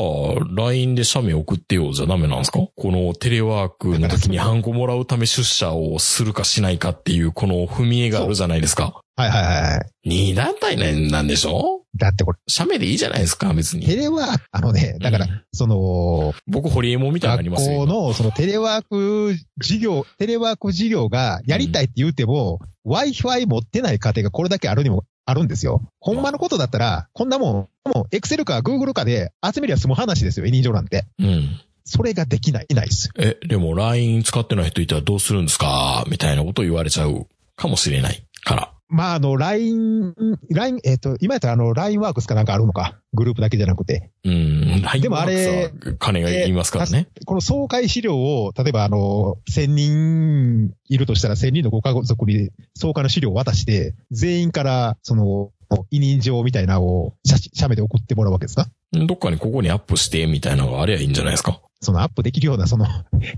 [0.54, 2.58] LINE で写メ送ってよじゃダメなんですか？
[2.58, 9.02] このテレワークの時にハンコもらうため出社をするかしないかっていうこの踏み絵があるじゃないですか。
[9.16, 10.08] はいはいはいはい。
[10.08, 11.82] 二団体なんでしょ？
[11.94, 13.96] だってこれ、写メでいいじゃないですか、別テに。
[13.96, 17.80] レワーク、あのね、だから、うんその、僕、ホリエモンみたいになり学ますよ。
[17.80, 25.82] 校の、そのテレワーク事業、テレワーク事業がやりたいって言っても、Wi-Fi 持ってない家庭がこれだけあるにも、あるんですよ。
[26.00, 31.04] ほんまのことだったら、こんなもん、もう、Excel か Google かで集めりゃ済む話ですよ、委任状なんて。
[31.18, 31.60] うん。
[31.84, 33.10] それができない、いないです。
[33.18, 36.04] え、でも LINE 使ってない人いたらどうするんですか？
[36.08, 38.72] みたいなことを言われちゃうかもしれないから。
[38.92, 40.14] まあ、あの、LINE、
[40.50, 42.98] LINE、えっ、と、今やったらあの、LINE ワークスかなんかあるのか？
[43.14, 44.10] グループだけじゃなくて。
[44.22, 44.82] うん。
[45.00, 47.08] でもあれ、金が言いますからね。
[47.24, 55.50] この総会資料を、例えばあの、1000人いるとしたら1000人のご家族に総会の資料を渡して、全員から、その、
[55.90, 58.66] 委任状みたいなのを写真写メで送ってもらうわけですか？
[58.92, 61.62] どっかにここにアップして、みたいなのがありゃいいんじゃないですか？
[61.80, 62.86] そのアップできるような、その、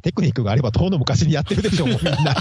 [0.03, 2.35] テクニックがあれば、遠の昔にやってるでしょうみんな。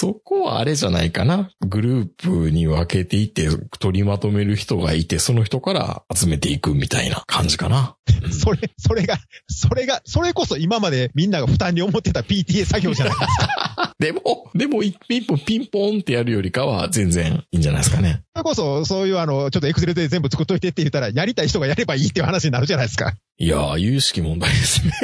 [0.00, 1.50] そこはあれじゃないかな。
[1.60, 7.96] グループに分けていて、取りまとめる人がいて、その人から集めていくみたいな感じかな。
[8.32, 13.94] それ、それが、それが、それこそ今までみんなが負担に思ってた PTA 作業じゃないですか。
[14.00, 14.96] でも、でも、一
[15.28, 18.22] 本ピンポンってやるよりかは全然いいんじゃないですかね。
[18.34, 23.12] それこそ、そういうあの、ちょっとエクセルで全部作っといてって言ったら、やりたい人がやればいいっていう話になるじゃないですか。
[23.36, 24.94] いやー、有識問題ですね。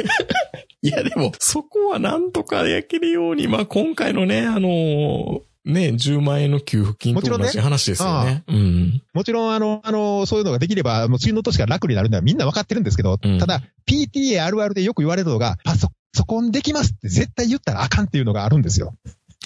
[0.87, 8.43] いや、でも、そこはなんとか焼けるように、まあ、今回のね、あのーね、10万円の給付金と同じ話ですよね。
[8.47, 9.03] うん。
[9.13, 15.89] もちろん、あの、あの、そういうのができれば、もう次の年から楽になるのはみんな分かってるんですけど、うんただ、PTA あるあるでよく言われるのが、パソ
[16.25, 18.95] コンできますって絶対言ったらあかんっていうのがあるんですよ。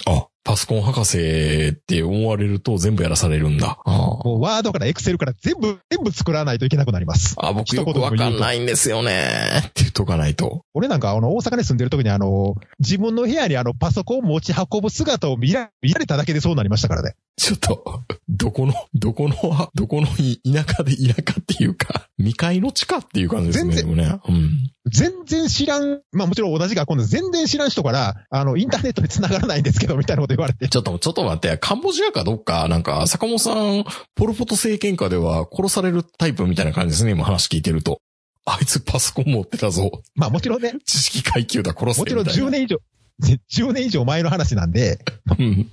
[0.06, 3.78] あ、パソコン博士って思われると全部やらされるんだ。
[3.84, 7.36] あもうワードからエクセルから全部、全部作らないといけなくなります。
[7.38, 9.60] あ、僕よくわかんないんですよね。
[9.60, 10.64] って言っとかないと。
[10.74, 17.14] 俺なんかあの、大阪に住んでる時にあの、自分の部屋にあの、パソコンを持ち運ぶ姿を見ら見られただけでそうなりましたからね。
[17.36, 19.36] ちょっと、どこの、どこの、
[19.74, 23.74] どこのい田舎で田舎っていうか、未開の地下っていう感じですね。
[23.74, 24.20] 全然でもね。
[24.28, 24.72] うん。
[24.86, 30.68] 全然知らん、まあもちろん同じ学校で全然知らん人から、あの、インターネットに繋がらないんですけど、みたいなこと言われて。
[30.68, 38.00] ちょっと、ちょっと待って、カンボジアかどっか、なんか、坂本さん、ポルポト政権下では殺されるタイプみたいな感じですね、今話聞いてると。
[38.44, 40.02] あいつパソコン持ってたぞ。
[40.14, 42.46] まあもちろんね、知識階級だ、殺せもちろんみたいな。
[42.48, 42.78] 10年以上、
[43.22, 44.98] 10年以上前の話なんで、
[45.38, 45.70] うん。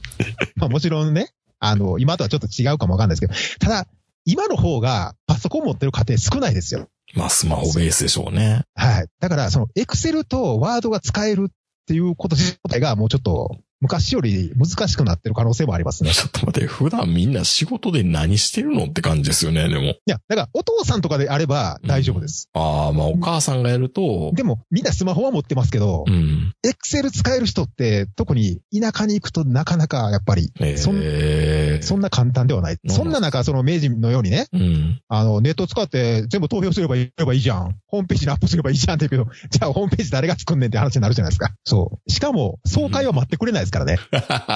[0.55, 3.88] まあもちろんね、あの、今とはちょっと違うかもわかんないですけど、ただ、
[4.26, 6.88] 今の方がパソコン持ってる家庭少ないですよ。
[7.16, 8.64] まあ、スマホベースでしょうね。
[8.76, 9.07] はい。
[9.20, 11.53] だから、その、エクセルとワードが使えるっ
[11.88, 16.11] ていうこと自体がもうちょっと、昔より難しくなってる可能性もありますね。
[16.11, 19.82] ちょっと待って、普段みんな仕事で何してるのって感じですよね、でも。
[19.82, 22.49] いや、だから、お父さんとかであれば大丈夫です。
[22.53, 26.53] ああ、まあ、お母さんがやると、でも、みんなスマホは持ってますけどう、ん。
[26.63, 32.77] エクセル使える人って、特に田舎に行くとなかなか、やっぱり、えそんえそんな簡単ではない。
[32.84, 35.01] うんそんな中、その明治のようにね、うん。
[35.07, 37.75] あの、ネット使って全部投票すればいいればいいじゃん。
[37.88, 41.53] ホームページにアップすればいいじゃんって言うけど、じゃあホームページ誰が作んねんって話になるじゃないですか。
[41.63, 42.11] そう。
[42.11, 43.97] しかも、総会は待ってくれないですからね。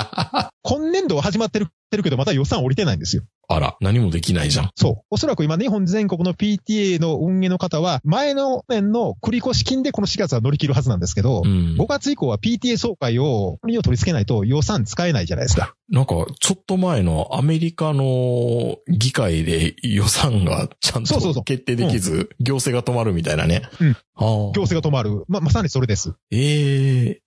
[0.64, 3.24] 今年度は始まってるてるけど、また予算降りてないんですよ。
[3.48, 4.70] あら、何もできないじゃん。
[4.76, 5.06] そう。
[5.12, 11.76] おそらく今、日本全国の PTA の運営の方は、前の年の繰越金でこの4月は乗り切るはずなんですけど、うん。
[11.78, 15.76] 5月以降は PTA 総会を、国を取り付けないと予算使えないじゃないですか。
[15.90, 23.64] なんか、ちょっと前のアメリカの議会で予算がちゃんそうそうそうと決定できず、行政が止まるみたいなね。
[23.80, 25.26] うん行政が止まる。
[25.28, 26.14] ま、まさにそれです。
[26.32, 27.23] ええ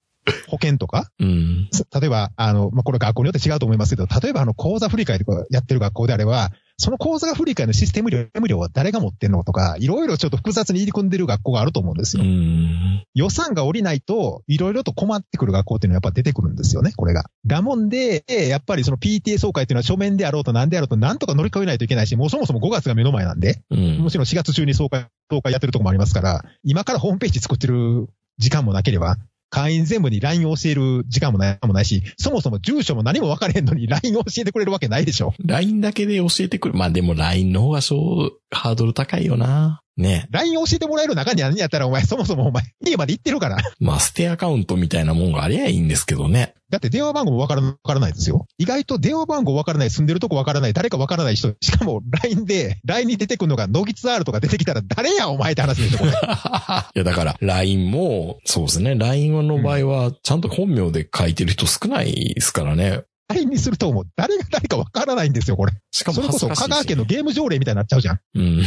[0.49, 1.11] 保険とか？
[1.19, 1.69] うん。
[2.01, 12.27] 例えば、あの、まあ、これ学校によって違うと思いますけど、例えばあの、講座振り替えとかやってる学校であれば、その講座が振り替えのシステム料、システム料は誰が持ってんのとか、いろいろちょっと複雑に入り組んでる学校があると思うんですうよ。
[12.27, 13.03] ん。
[13.15, 17.31] 予算が下りないと、いろいろと困ってくる学校っていうのはやっぱ出てくるんですよね、これが。
[17.47, 24.11] だもんで、やっぱりその PTA 総会っていうのは書面であろうと何であろうとなんとか乗り越えないといけないし、もうそもそも5月が目の前なんで、うんも。
[24.11, 29.17] ちろん4月中に総会、総会やってるとこもありますから、今からホームページ作ってる時間もなければ、
[29.51, 35.35] 会員全部に LINE を教える時間もないもないし、そもそも住所も何も分かれへんのに LINE を教えてくれるわけないでしょ。
[35.45, 36.75] LINE だけで教えてくる。
[36.75, 39.81] まあでも LINE の方がそう、ハードル高いよな。
[39.97, 40.27] ね。
[40.31, 43.57] LINE 教えてもらえる中にあんねやったら、お前、そもそもお前、家まで行ってるから。
[43.81, 46.55] まあ、ステアカウントみたいなもんがありゃいいんですけどね。
[46.69, 48.47] だって電話番号もわからわからないですよ。
[48.59, 56.11] 意外と電話番号わからない、住んでるとこわからない、誰かわからない人、しかも LINE で、LINE に出てくるのが、ノギツ R とか出てきたら、誰やお前って話でしょ、これ。
[56.13, 56.15] い
[56.95, 58.97] や、だから、LINE も、そうですね。
[58.97, 63.03] LINE の場合は、ちゃんと本名で書いてる人少ないですからね。
[63.29, 65.73] LINE にするともう、誰が誰かわからないんですよ、これ。
[65.91, 68.21] しかもそれこそ、香川県のゲーム条例みたいになっちゃうじゃん。
[68.35, 68.43] うん。
[68.43, 68.63] うん。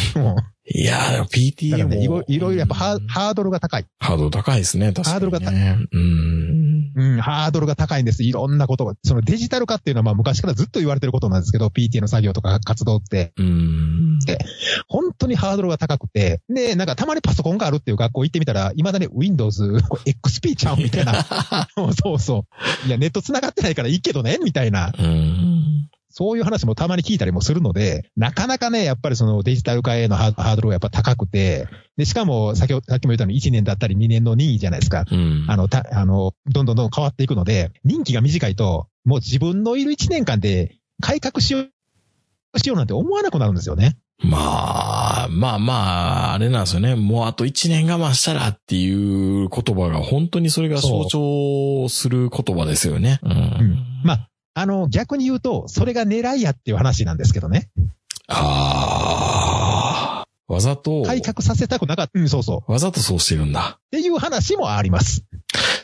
[0.72, 1.90] いやー、だ PTA も。
[1.90, 3.86] ね、いろいろやっぱハードルが高い。
[4.00, 5.12] ハードル高いですね、確かに、ね。
[5.12, 5.88] ハードルが高い。
[5.92, 6.59] うん。
[6.96, 8.24] うん、ハードルが高いんです。
[8.24, 8.94] いろんなことが。
[9.04, 14.20] そのデジタル化っていうのはまあ昔からずっと言われてることなんですけど、PTA の作業とか活動って、うん。
[14.88, 21.24] 本当にハードルが高くて、で、なんかたまにパソコンがあるっていう学校行ってみたら、未だに Windows、XP ちゃうみたいな。
[21.76, 22.46] そ うそうそ
[22.86, 22.88] う。
[22.88, 24.94] いや、ネット繋がってないからいいけどね、みたいな。
[24.98, 25.59] うん。
[26.12, 31.68] そういう話もたまに聞いたりもするので、なかなかね、やっぱりそのデジタル化へのハードルがやっぱ高くて、
[31.98, 35.06] で、しかも、先ほど、さっきも言ったように1年だったり2年の任意じゃないですか。
[35.12, 35.46] うん。
[35.48, 43.98] あの、た、あの、どんどんどん変わっていくので、任期が短いと、もう自分のいる1年間で改革しよう、しようなんて思わなくなるんですよね。
[44.22, 45.74] まあ、まあま
[46.32, 46.96] あ、あれなんですよね。
[46.96, 53.20] もうあと一年我慢したらっていう言葉が本当にそれが象徴する言葉ですよね。
[53.24, 54.02] うん。
[54.04, 54.30] まあ、
[54.60, 57.70] あの、逆に言うと、それが狙いやっていう話なんですけどね。
[58.28, 60.54] ああ。
[60.54, 62.20] わざと、改革させたくなかった。
[62.20, 62.72] うん、そうそう。
[62.72, 63.78] わざとそうしてるんだ。
[63.78, 65.24] っていう話もあります。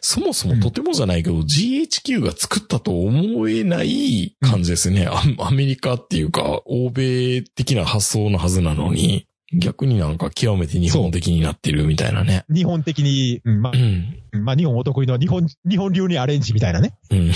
[0.02, 5.07] そもそもとてもじゃないけど、GHQ が作ったと思えない感じですね。
[5.07, 9.26] アアメリカっていうか、欧米的な発想のはずなのに、
[9.60, 12.45] 逆になんか極めて日本的になってるみたいなね。
[12.53, 14.44] 日本的に、うん、まあう、ん。
[14.44, 16.98] まあ、日本お得意の日本、日本流にアレンジみたいなね。
[17.11, 17.32] うん。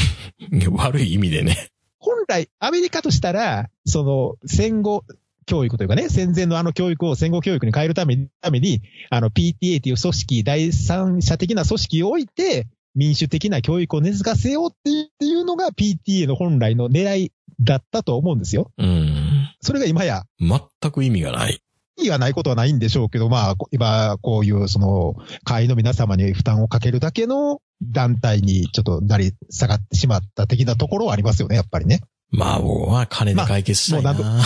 [0.76, 1.70] 悪い意味でね。
[2.00, 5.04] 本来、アメリカとしたら、その、戦後
[5.46, 17.32] 教育というかね、戦前のあの教育を戦後教育に変えるために、ために、あの、PTA という組織、第三者的な組織を置いて、民主的な教育を根付かせようっていうっていうのが PTA の本来の狙い
[17.62, 18.72] だったと思うんですよ。
[18.78, 19.50] うん。
[19.62, 21.62] それが今や、全く意味がない。
[22.00, 32.02] 意義がないことはないんでしょうけど、まあ、こ今、こういう、その、会員の皆様に負担をかけるだけの団体にちょっとなり下がってしまった的なところはありますよね、やっぱりね。
[32.32, 34.14] まあ僕は金で解決したいな。
[34.14, 34.42] まあもう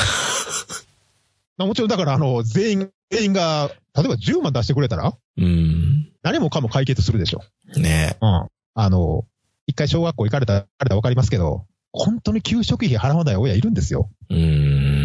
[1.58, 6.12] まあもちろんだから、あの、全員、全員が、例えば10万出してくれたら、うん。
[6.24, 7.42] 何もかも解決するでしょ。
[7.78, 8.48] ねうん。
[8.76, 9.26] あの、
[9.68, 14.10] 一回小学校行かれた、行かれたらわかりますけど、本当に給食費払わない親いるんですよ。
[14.30, 15.03] うん。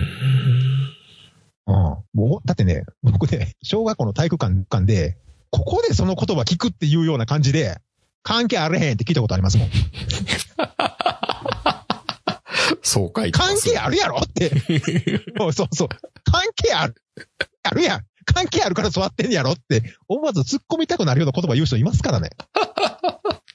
[1.68, 1.74] うん。
[1.74, 5.18] もう、だってね、僕ね、小学校の体育館館で、
[5.50, 7.76] ここでその言葉聞くっていうような感じで、
[8.22, 9.68] 関係あれへんって聞いたことありますもん。
[12.82, 13.32] そう書い。
[13.32, 14.50] 関係あるやろって。
[15.38, 15.88] そうそうそう。
[16.24, 16.94] 関係ある。
[17.62, 18.04] あるやん。
[18.24, 22.30] 関係あるから座ってんやろって、思わず突っ込みたくなるような言葉言う人いますからね。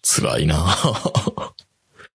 [0.04, 0.76] 辛いな。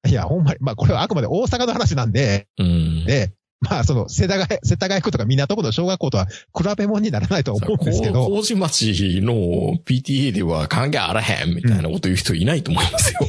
[0.06, 3.04] いや、ほんまに、まあこれはあくまで大阪の話なんで、うん。
[3.04, 3.32] で、
[3.68, 13.20] まあその、世田谷、世田谷区とか港区の小学校とは比べ物にならないと思うんですけど、麹町の PTA では関係あらへんみたいなこと言う人いないと思いますよ。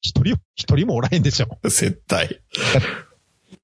[0.00, 1.58] 一人、一人もおらへんでしょ。
[1.64, 2.40] 絶対。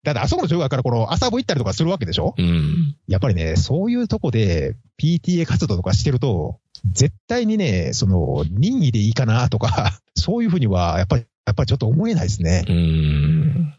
[0.02, 2.97] だってあそこの小学からこの朝部行ったりとかするわけでしょうん。
[3.06, 6.59] やっぱりね、そういうとこで PTA 活動とかしてると、
[6.90, 12.64] 絶対にね、その、任意でいいかなとか、そういうふうには、やっぱり、やっぱりちょっと思えないですね。
[12.68, 13.74] うん。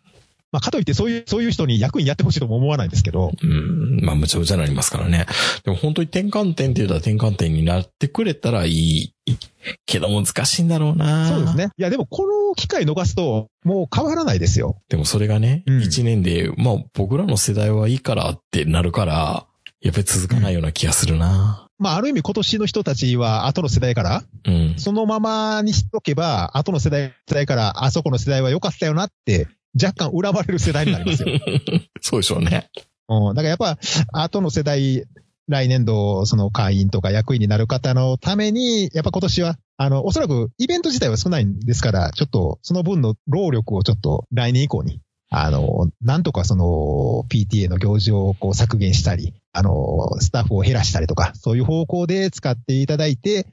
[0.53, 3.99] まあ、かといってそういう、そういう人に役員やってほしいとも思わないんですけど、うん。
[4.05, 5.25] まあ、むちゃむちゃなりますからね。
[5.63, 9.13] でも本当に転換点って言うたら転換点になってくれたらいい。
[9.85, 11.27] けど難しいんだろうな。
[11.29, 11.57] そうです。
[11.57, 11.69] ね。
[11.77, 14.77] いや、でもこの機会逃すと、もう変わらないですよ。
[14.89, 19.47] でもそれがね、うん一、年で、まあ僕らの世代はいいからってなるから、
[19.81, 21.67] やっぱり続かないような気がするな。
[21.79, 24.75] まあ、ある意味今年の人たちは後の世代から、うん。
[24.77, 29.47] そのままにしとけば、後の世代世代から、あそこの世代は良かったよなって、
[29.81, 31.29] 若干恨まれる世代になりますよ。
[32.01, 32.69] そうでしょうね。
[33.09, 33.77] うん、だからやっぱ、
[34.11, 35.05] 後の世代、
[35.47, 53.47] 来年度、その会員とか役員になる方のために、やっぱ今年は、あの、おそらくイベント自体は少ないんですから、ちょっと、その分の労力をちょっと来年以降に、あの、なんとかその PTA の行事をこう削減したり、あの、スタッフを減らしたりとか、そういう方向で使っていただいて、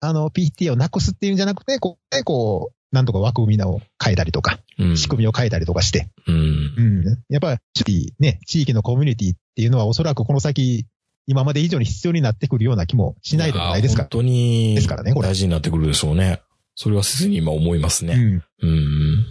[0.00, 4.96] あの、PTA をなくすっていうんじゃなくて、こう、ね、こう、なんとか枠組みを変えたりとか、うん。
[4.96, 6.34] 仕組みを変えたりとかして、うん。
[6.76, 7.04] うん。
[7.28, 10.86] やっぱり、ね、地域のコミュニティっていうのはおそらくこの先、
[11.26, 14.02] 今まで以上に必要になってくるような気もしないでもないですか？
[14.02, 16.40] や本当に、ですからねこれ大事になってくるでしょうね。
[16.74, 18.14] それは切に今思いますら。
[18.14, 18.24] うね。
[18.24, 18.42] ん。
[18.62, 19.26] うん。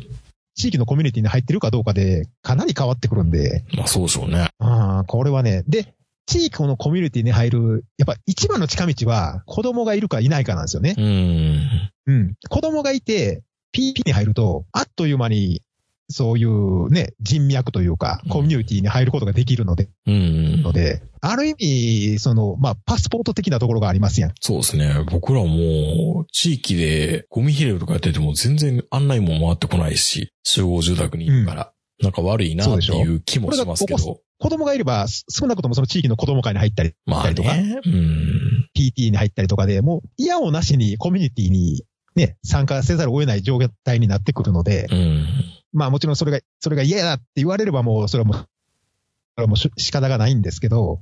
[0.56, 4.50] 地域のコミュニティに入ってるかどうかで、かなり変わってくるんで、まあそうでしょうね。
[4.60, 5.94] ああ、これはね、で、
[6.28, 10.96] 地域のコミュニティに入る、やっぱ一番の近道は子供がいるかいないかなんですよね。
[10.98, 11.70] うん。
[12.06, 12.36] うん。
[12.48, 13.44] 子供がいて、
[13.74, 15.62] PP に入ると、あっという間に、
[16.10, 20.74] そういうね、人脈というか、コミュニティに入ることができるので、うんの。
[20.74, 24.34] で、ある意味、その、まあ、パスポート的なところがありますやん。
[24.42, 24.94] そうですね。
[25.10, 31.72] 僕らも、地域でゴミ拾いとかやってても全然案内も回ってこないし、集合住宅にいるから、
[32.02, 34.20] なんか悪いなっていう気もしますけど。
[34.40, 37.80] 子供がいれば、す少なくともその地域の子供会に入ったり、まあとかね。
[37.86, 38.70] うん。
[38.76, 41.84] PT に入ったりとかで、もう嫌をなしにコミュニティに
[42.16, 45.26] ね、参加せざるを得ない状態になってくるので、うん。
[45.74, 48.44] まあもちろんそれが、それが嫌だって言われればもう、それはもう、そ
[49.38, 51.00] れはもうし仕方がないんですけど、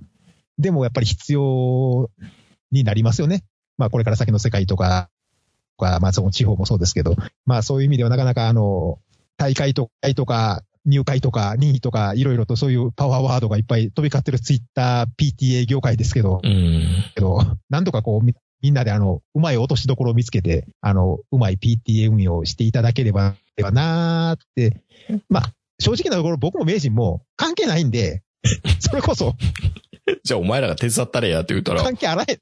[0.57, 2.11] でもやっぱり必要
[2.71, 3.43] になりますよね。
[3.77, 5.09] まあこれから先の世界とか、
[5.77, 7.15] とかまあその地方もそうですけど、
[7.45, 8.99] まあそういう意味ではなかなかあの、
[9.37, 9.89] 大会と
[10.25, 16.83] か、入会とか、任意とか、いろいろとそういうパワーワードがいっぱい飛び交ってるツイッター、PTA 業界ですけど、うん。
[17.15, 18.25] けど、なんとかこう
[18.61, 24.81] み、みんなであの、うまい落としどころを見つけて、あの、うまい PTA 運用をしていただければ、ではなーって、
[25.29, 28.23] まあ、正直なところ僕も名人も関係ないんで、
[28.79, 29.35] それこそ
[30.23, 32.39] じゃあお前らが手伝ったれやって言ったら、関係あらへん、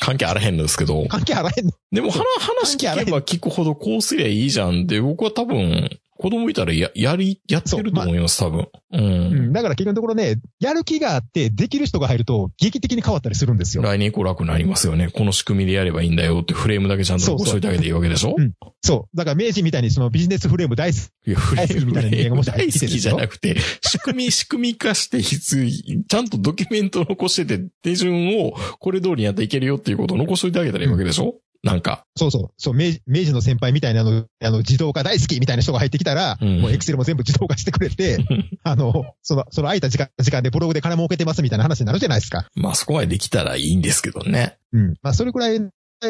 [0.00, 1.06] 関係あらへんのですけど。
[1.08, 1.72] 関係あらへんの。
[1.92, 5.90] でも話、話聞けば聞くほどこうすりゃいいじゃんって、僕は多分、
[6.20, 8.60] 子供いたらや、やり、やってると思います、多分。
[8.62, 8.68] う。
[8.92, 9.52] うんん。
[9.52, 13.84] だから結局のところね、やる気があって、できる人が入ると、劇的に変わったりするんですよ。
[13.84, 15.10] 来年以降楽になりますよね。
[15.12, 18.34] この仕組みでやればいいんだよってフレームだけちゃんと残しといてあげていいわけでしょ？
[18.36, 19.16] うんそう。
[19.16, 21.28] だから名人みたいにそのビジネスフレーム大好き。
[21.28, 25.70] いや、フレ大好きみたいな人間がもし入大ってきじゃなくて、仕組み、 仕組み化して必要、
[26.08, 32.04] ちゃんとドキュメント残してて、手順をこれ通りにやったらいけるよっていうことを残しといてあげたらいいわけでしょ、なんか。
[32.16, 32.48] そうそう。
[32.56, 38.18] そう、明治明治の先輩みたいなあの、あの、自動化大好きみたいな人が入ってきたら、うんもうエクセルも全部自動化してくれて、
[38.62, 42.46] あの、その、その空いた時間、時間でブログで金儲けてますみたいな話になるじゃないですか。
[42.54, 44.56] まあそこまでできたらいいんですけどね。
[44.72, 44.94] うん。
[45.02, 45.60] まあ、それくらい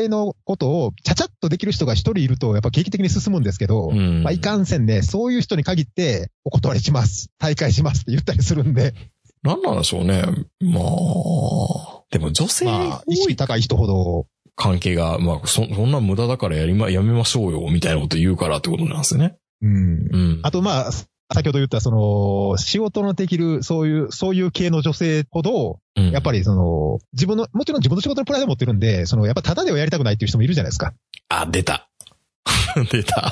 [0.09, 4.23] のことを、ちゃちゃっとできる人が一人いると、やっぱ劇的に進むんですけど、うん。
[4.23, 7.31] まあ、いかんせんね、そういう人に限って、お断りします。
[7.39, 8.95] 大会しますって言ったりするんで、
[9.43, 10.23] なんなんでしょうね。
[10.61, 14.27] まあ、でも女性まあ、意識高い人ほど、
[14.59, 19.37] 関係が、まあ、そ、そんな無駄だからやりま、やめましょうよ、みたいなこと言うからってことなんですね。
[19.63, 20.09] うん。
[20.13, 20.41] うん。
[20.43, 30.93] あと、まあ、先ほど言った、その、仕事のできる、そういう、そういう系の女性ほど、うんやっぱりその、自分の、もちろん自分の仕事のプライド持ってるんで、その、やっぱタダではやりたくないっていう人もいるじゃないですか。
[31.29, 31.89] あ、出た。
[32.91, 33.31] 出た。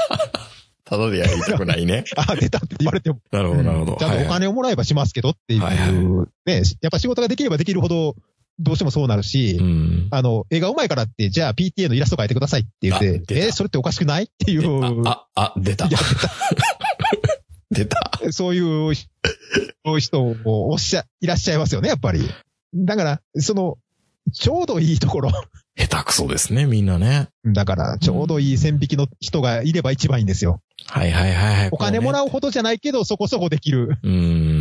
[0.87, 2.05] ただでやりたくないね。
[2.17, 3.19] あ、出たって言われても。
[3.33, 3.97] なるほど、なるほど。
[3.97, 5.93] ちゃんとお金をもらえばしますけどっていう、はいはい
[6.47, 8.15] ね、やっぱ仕事ができればできるほど、
[8.59, 10.09] どうしてもそうなるし、うん。
[10.11, 15.91] あの、絵が上手いからって、じゃあ PTA のイラスト描いてくださいって言って、え、それっておかしくないっていう、あ、あ、あ、出たい。
[15.91, 15.99] や
[17.71, 18.21] 出た。
[18.31, 19.03] そういう、そ
[19.93, 22.21] ういう人もおっしゃ、いらっしゃいますよね、やっぱり。
[22.75, 23.79] だから、その、
[24.33, 25.31] ちょうどいいところ。
[25.77, 27.29] 下手くそですね、みんなね。
[27.45, 30.61] だから、ちょうどいい線引きの人がいれば一番いいんですよ。
[30.87, 31.69] はいはいはいはい。
[31.71, 33.89] お金もらううほどじゃないけど、そこそこできる。
[33.89, 33.99] ね。
[34.03, 34.11] うー
[34.55, 34.56] ん。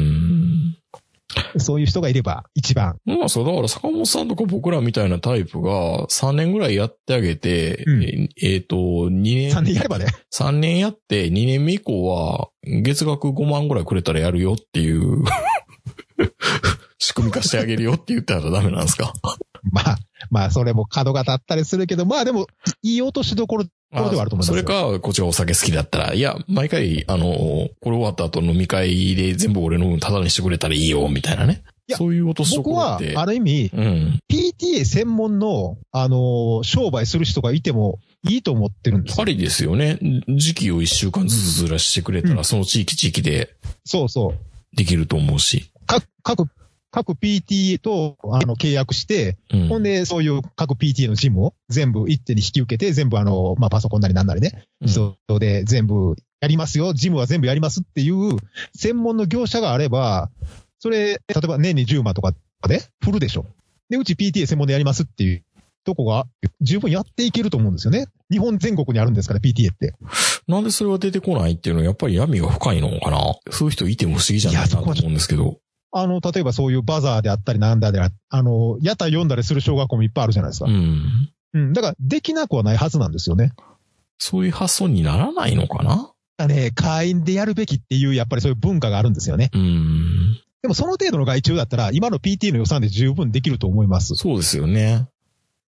[1.58, 2.98] そういう人がいれば一番。
[3.06, 10.08] まあそう、だから坂本さんとか僕らみたいなタイプが3年ぐらいやってあげて、うんええーと、2年、3年やればね。
[10.34, 15.24] 3年やって2年目以降は月額5万ぐらいくれたらやるよっていう
[16.98, 19.14] 仕組み化してあげるよって言ったらダメなんですか？
[19.72, 19.98] まあ、
[20.30, 22.46] まあ、それも角が立ったりするけど、まあでも、
[22.84, 23.66] いい落としどころ、
[23.96, 31.64] ところではあると思いますよそれか、こっちがお酒好きだったら、いや、毎回、あの、これ終わった後飲み会で全部俺の分タダにしてくれたらいいよ、みたいなね。
[31.88, 34.20] いやそういう落としど僕はころって。、ある意味、うん。
[34.30, 39.22] PTA 専門の、あのー商売する人がいてもいいと思ってるんですよ。
[39.22, 40.00] ありですよね。
[40.30, 44.76] 時期を一週間ずつずらしてくれたら、うんその地域地域でそうそう。
[44.76, 45.72] できると思うし。
[45.86, 46.48] 各、各、
[46.96, 49.68] 各 PTA と、あの、契約して、うん。
[49.68, 58.38] ほんで、そういう各 PTA のジムを全部一手に引き受けて、全部あの、まあ、パソコンなりなんなりね、うん自動で全部やりますよ、ジムは全部やりますっていう
[58.74, 60.30] 専門の業者があれば、
[60.80, 62.34] それ、例えば年に10万とか
[62.66, 63.46] で振るでしょ。
[63.90, 65.44] で、うち PTA 専門でやりますっていう
[65.84, 66.28] とこが
[66.62, 68.08] 十分やっていけると思うんですよね。
[68.32, 69.96] 日本全国にあるんですから、PTA って。
[70.48, 75.60] なんでそれは出てこないっていうのは、やっぱり闇が深いのかなそういう人いても不思議じゃないなと思うんですけど。
[75.98, 80.70] あの、例えばそういうバザーであったりなんだでああの、屋台読んだりする小学校もいっぱいあるじゃないですかう。
[80.74, 81.32] ん。
[81.54, 81.74] うん。
[81.74, 83.54] だから、できなくはないはずなんですよね。
[84.18, 85.84] そういう発想にならないのか
[86.38, 86.48] な？
[86.48, 89.52] ね、会員でやるべきっていう、やっぱりそういう文化があるんですよね。
[89.54, 90.38] うん。
[90.62, 94.16] でもその程度の外注だったら、今の PT の予算で十分できると思います。
[94.16, 95.08] そうですよね。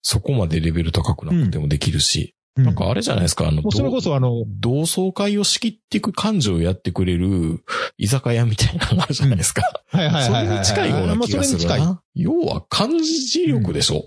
[0.03, 2.35] そこまでレベル高くなくてもできるし。
[2.65, 7.65] なんかあれじゃないですか、あの、もうそれこそあの、同窓会を仕切っていく感情をやってくれる
[7.99, 9.63] 居酒屋みたいなのがあるじゃないですか。
[9.89, 10.55] はいはいそはいはい。
[10.55, 11.81] れに近いようなまあ気がするそれに近い。
[11.81, 12.03] な。
[12.15, 14.05] 要は漢字力でしょ。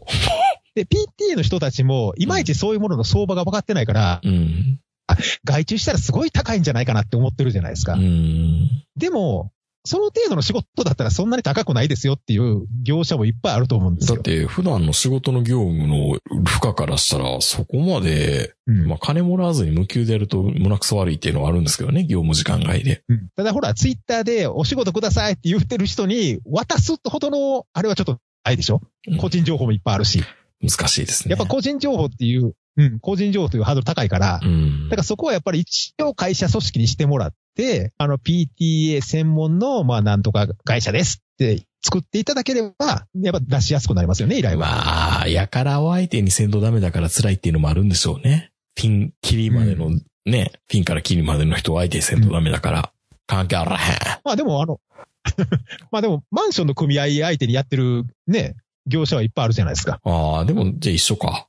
[0.75, 4.80] で、PTA の人たちも、いまいちそういうものの相場が分かってないから、うん。
[5.43, 7.93] 外注したらすごい高いんじゃないかなって思ってるじゃないですか。
[7.93, 8.69] うん。
[8.95, 9.51] でも、
[9.85, 14.15] その程度の仕事だったらそんなに高くないですよっていう業者もいっぱいあると思うんですよ。
[14.15, 16.14] だって、普段の仕事の業務の
[16.45, 23.03] 負荷からしたら、そこまで、うんまあ、金もらわずに無給でやると胸くそ悪いっていうのはあるんですけどね、業務時間外で。
[23.10, 28.81] うんただほら、ツイッターでお仕事くださいって言ってる人に渡すほどの、あれはちょっとないでしょ？
[29.07, 30.23] うん個人情報もいっぱいあるし。
[30.61, 31.31] 難しいですね。
[31.31, 34.88] やっぱ個人情報っていう、うん、個人情報というハードル高いから、うん。
[34.88, 37.38] だからそこはやっぱり一応会社組織にしてもらって、
[37.97, 44.67] あの PTA 専門の、まあなんとか会社ですって作っていただければ、やっぱ出しやすくなりますよね、依頼は。
[44.67, 48.51] まあ、やからを相手にせんとダメだから辛いっていうのもあるんでしょうね。
[48.75, 49.91] ピン、切りまでの、
[50.25, 52.91] ね、ピンから切りまでの人を相手にせんとダメだから、
[53.27, 53.97] 関係あらへん。
[54.23, 54.80] まあでもあの、
[55.91, 58.55] まあでもマンションの組合相手にやってるね、
[58.88, 59.99] 業者はいっぱいあるじゃないですか。
[60.03, 61.47] ああ、でも、じゃあ一緒か。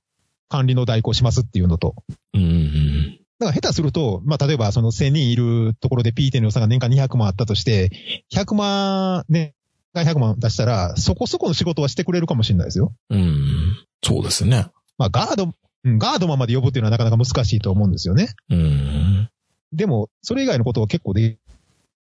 [0.48, 1.94] 管理の代行しますっていうのと。
[2.34, 7.90] うんうんだから下手すると、まあ例えばその1000人いるところで PTA の予算が年間200万あったとして、
[8.32, 9.54] 100万、ね、
[9.94, 12.92] 100万出したら、そこそこの仕事はしてくれるかもしれないですよ。
[13.10, 13.20] うん。
[13.20, 13.86] うん。
[14.02, 14.66] そうですね。
[14.98, 15.44] まあガード、
[15.84, 18.28] うんガードマンまで呼ぶっていうのはなかなか難しいと思うんですよね。
[18.48, 19.28] うん。
[19.72, 21.36] でも、それ以外のことは結構で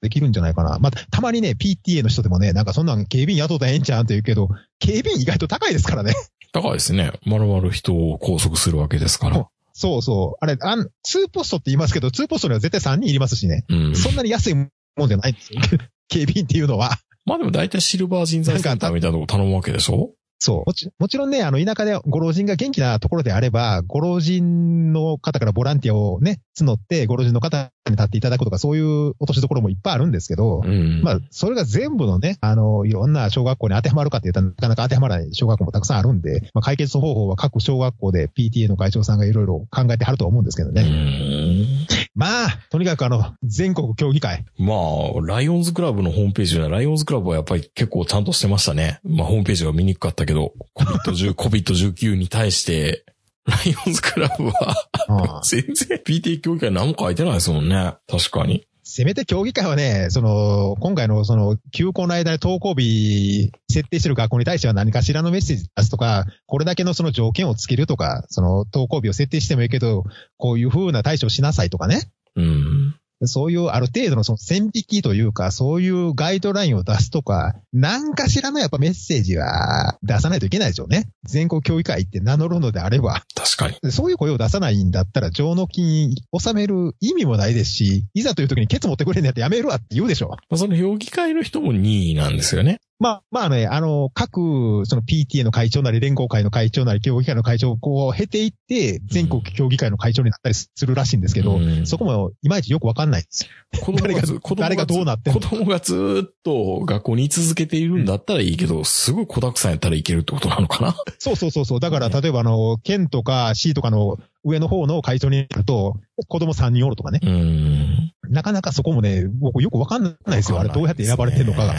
[0.02, 0.80] できるんじゃないかな。
[0.80, 4.50] まあ、たまにね、PTA の人でもね、なんかそんなん警備員雇ったらええんちゃうんって言うけど、
[4.80, 6.14] 警備員意外と高いですからね。
[6.54, 7.12] 高いですね。
[7.26, 9.48] まるまる人を拘束するわけですから。
[9.74, 10.44] そうそう。
[10.44, 13.66] あれ、あん、2ポストって言いますけど、2ポストには絶対3人いりますしね。
[13.70, 13.96] うん。
[13.96, 14.68] そんなに安いも
[15.06, 15.60] んじゃないんですよ。
[16.10, 16.92] 警備員っていうのは。
[17.26, 20.12] まあでも大体シルバー人材センターみたいなとこ頼むわけでしょ？
[20.44, 20.64] そう。
[20.66, 31.02] もちもちろんね、あの、田舎でご老人が元気なところであれば、ご老人の方からボランティアをね、募って、ご老人の方に立っていただくとか、そういう落としどころもいっぱいあるんですけど、うん。
[31.02, 40.84] まあ、それが全部のね、あの、いろんな小学校に当てはまるかって言ったら、なかなか当てはまらない小学校もたくさんあるんで、まあ、解決方法は各小学校で PTA の会長さんがいろいろ考えてはると思うんですけどうね。
[40.84, 41.88] ん。
[42.16, 44.46] まあ、とにかくあの、全国競技会。
[44.60, 49.00] まあ、ライオンズクラブのホームページは、ライオンズクラブはやっぱり結構ちゃんとしてましたね。
[49.04, 53.04] まあ、ホームページが見にくかったけど、COVID-10 COVID-19 に対して、
[53.46, 57.96] ライオンズクラブは、全然 PTA 協議会何も書いてないですもんね。
[58.08, 58.66] 確かに。
[58.84, 70.04] せめて協議会はね、その、今回のその、休校の間で登校日設定してる学校に対しては何かしらのメッセージ出すとか、これだけのその条件をつけるとか、その登校日を設定してもいいけど、
[70.38, 72.12] こういう風な対処をしなさいとかね。
[72.36, 72.96] うん。
[73.28, 81.10] そういうある程度のその線引きというか、そういうガイドラインを出すとか、何かしらのやっぱメッセージは出さないといけないでしょうね。
[81.24, 83.24] 全国協議会って名乗るのであれば。
[83.36, 83.78] 確かに。
[83.82, 90.30] でそういう声を出さないんだったら、上納金納める意味もないですし、いざという時にケツ持ってくれんのやったらやめるわって言うでしょ。
[90.30, 92.80] まあ、その評議会の人も2位なんですよね。
[93.04, 103.46] まあ、まあね、あの、各、その PTA の会長なり、連合会の会長なり、協議会の会長をこう経ていって、全国協議会の会長になったりするらしいんですけど、うんそこもいまいちよくわかんないです。
[103.82, 104.22] 子供誰が
[104.56, 110.96] 誰がどうなって子供がずーっと学校に居続けているんだったらいいけど、すごい子沢山やったらいけるってことなのかな？
[111.20, 111.80] そうそうそうそう。
[111.82, 115.98] だから、例えばあの、県とか市とかの上の方の会長になると、
[116.30, 117.20] 子供3人おるとかね。
[117.22, 118.14] うん。
[118.30, 120.60] なかなかそこもね、僕よくわかんないですよ。
[120.60, 121.74] あれどうやって選ばれてんのかが。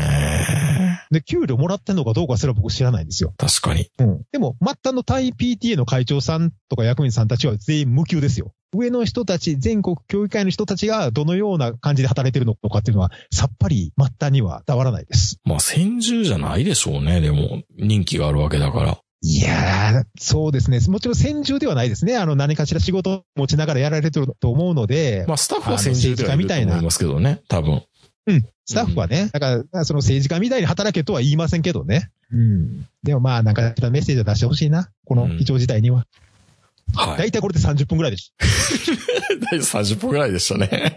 [1.10, 3.34] で、給料もらってんのかどうかすら僕知らないんですよ。
[3.36, 3.90] 確かに。
[3.98, 4.22] うん。
[4.32, 8.52] でも、末端の対 PTA の会長さんとか役員さんたちは全員無給ですよ。
[8.74, 15.38] 上の人たち、全国協議会の人たちがどのような感じで働いてるのかっていうのは、さっぱり末端には伝わらないです。
[15.44, 17.62] まあ、先住じゃないでしょうね、でも。
[17.78, 18.98] 人気があるわけだから。
[19.26, 20.80] いやー、そうですね。
[20.88, 22.16] もちろん先住ではないですね。
[22.16, 27.82] あの、何かしら仕事を持ちながらやられてると思うので、まあ、スタッフは先住ではいると思いますけどね、多分。
[28.26, 28.44] うん。
[28.66, 32.10] スタッフはね、だから、その政治家みたいに働けとは言いませんけどね。
[32.32, 32.86] うん。
[33.02, 34.90] でもまあ、なんかメッセージを出してほしいな。
[35.04, 36.06] この非常事態には。
[36.94, 37.18] はい。
[37.18, 38.32] 大体これで30分ぐらいでし
[39.50, 40.96] 大体30分くらいでしたね。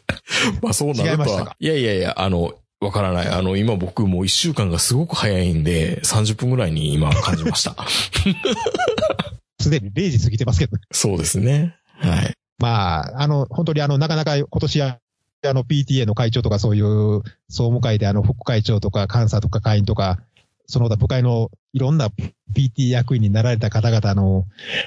[0.62, 3.28] まあそうなるとは違いやいやいや、あの、わからない。
[3.28, 7.72] あの、今僕もう1週間がすごく早いんで、30分ぐらいに今感じました。
[7.72, 7.86] た。
[9.60, 10.76] すでに0時過ぎてますけど。
[10.92, 11.74] そうですね。
[11.96, 12.34] はい。
[12.58, 14.98] まあ、あの、本当にあの、なかなか今年は、
[15.46, 20.18] あの、PTA の会長とかそういう総務会であの、副会長とか監査とか会員とか、
[20.66, 22.10] その他部会のいろんな
[22.54, 24.44] PT 役員になられた方々の、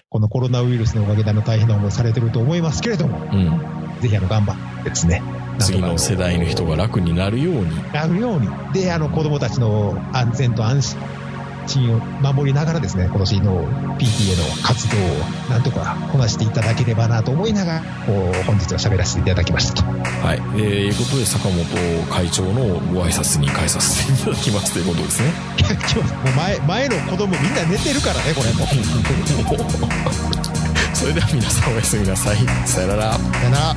[0.10, 4.02] このコロナウイルスのおかげであの大変な思いをされてると思いますけれども、うん。
[4.02, 5.24] ぜひあの、頑張ってですね。
[5.60, 7.92] 次の世代の人が楽になるように。
[7.94, 8.48] なるように。
[8.74, 11.00] で、あの、子供たちの安全と安心
[11.68, 13.68] 地を守りながらですね、今年の
[13.98, 15.00] PTA の活動を
[15.50, 19.84] なんとかこなしていただければなと思いながら、こう、本日は喋らせていただきましたと。
[19.84, 20.42] はい。
[20.56, 21.66] えー、いうことで、坂本
[22.10, 25.32] 会長のご挨拶に返させていただきますということですね。
[25.60, 26.06] 今日もう
[26.36, 28.68] 前、前の子供みんな寝てるからね、これもう。
[30.94, 32.38] それでは皆さんおやすみなさい。
[32.66, 33.14] さよなら。
[33.14, 33.76] さよなら。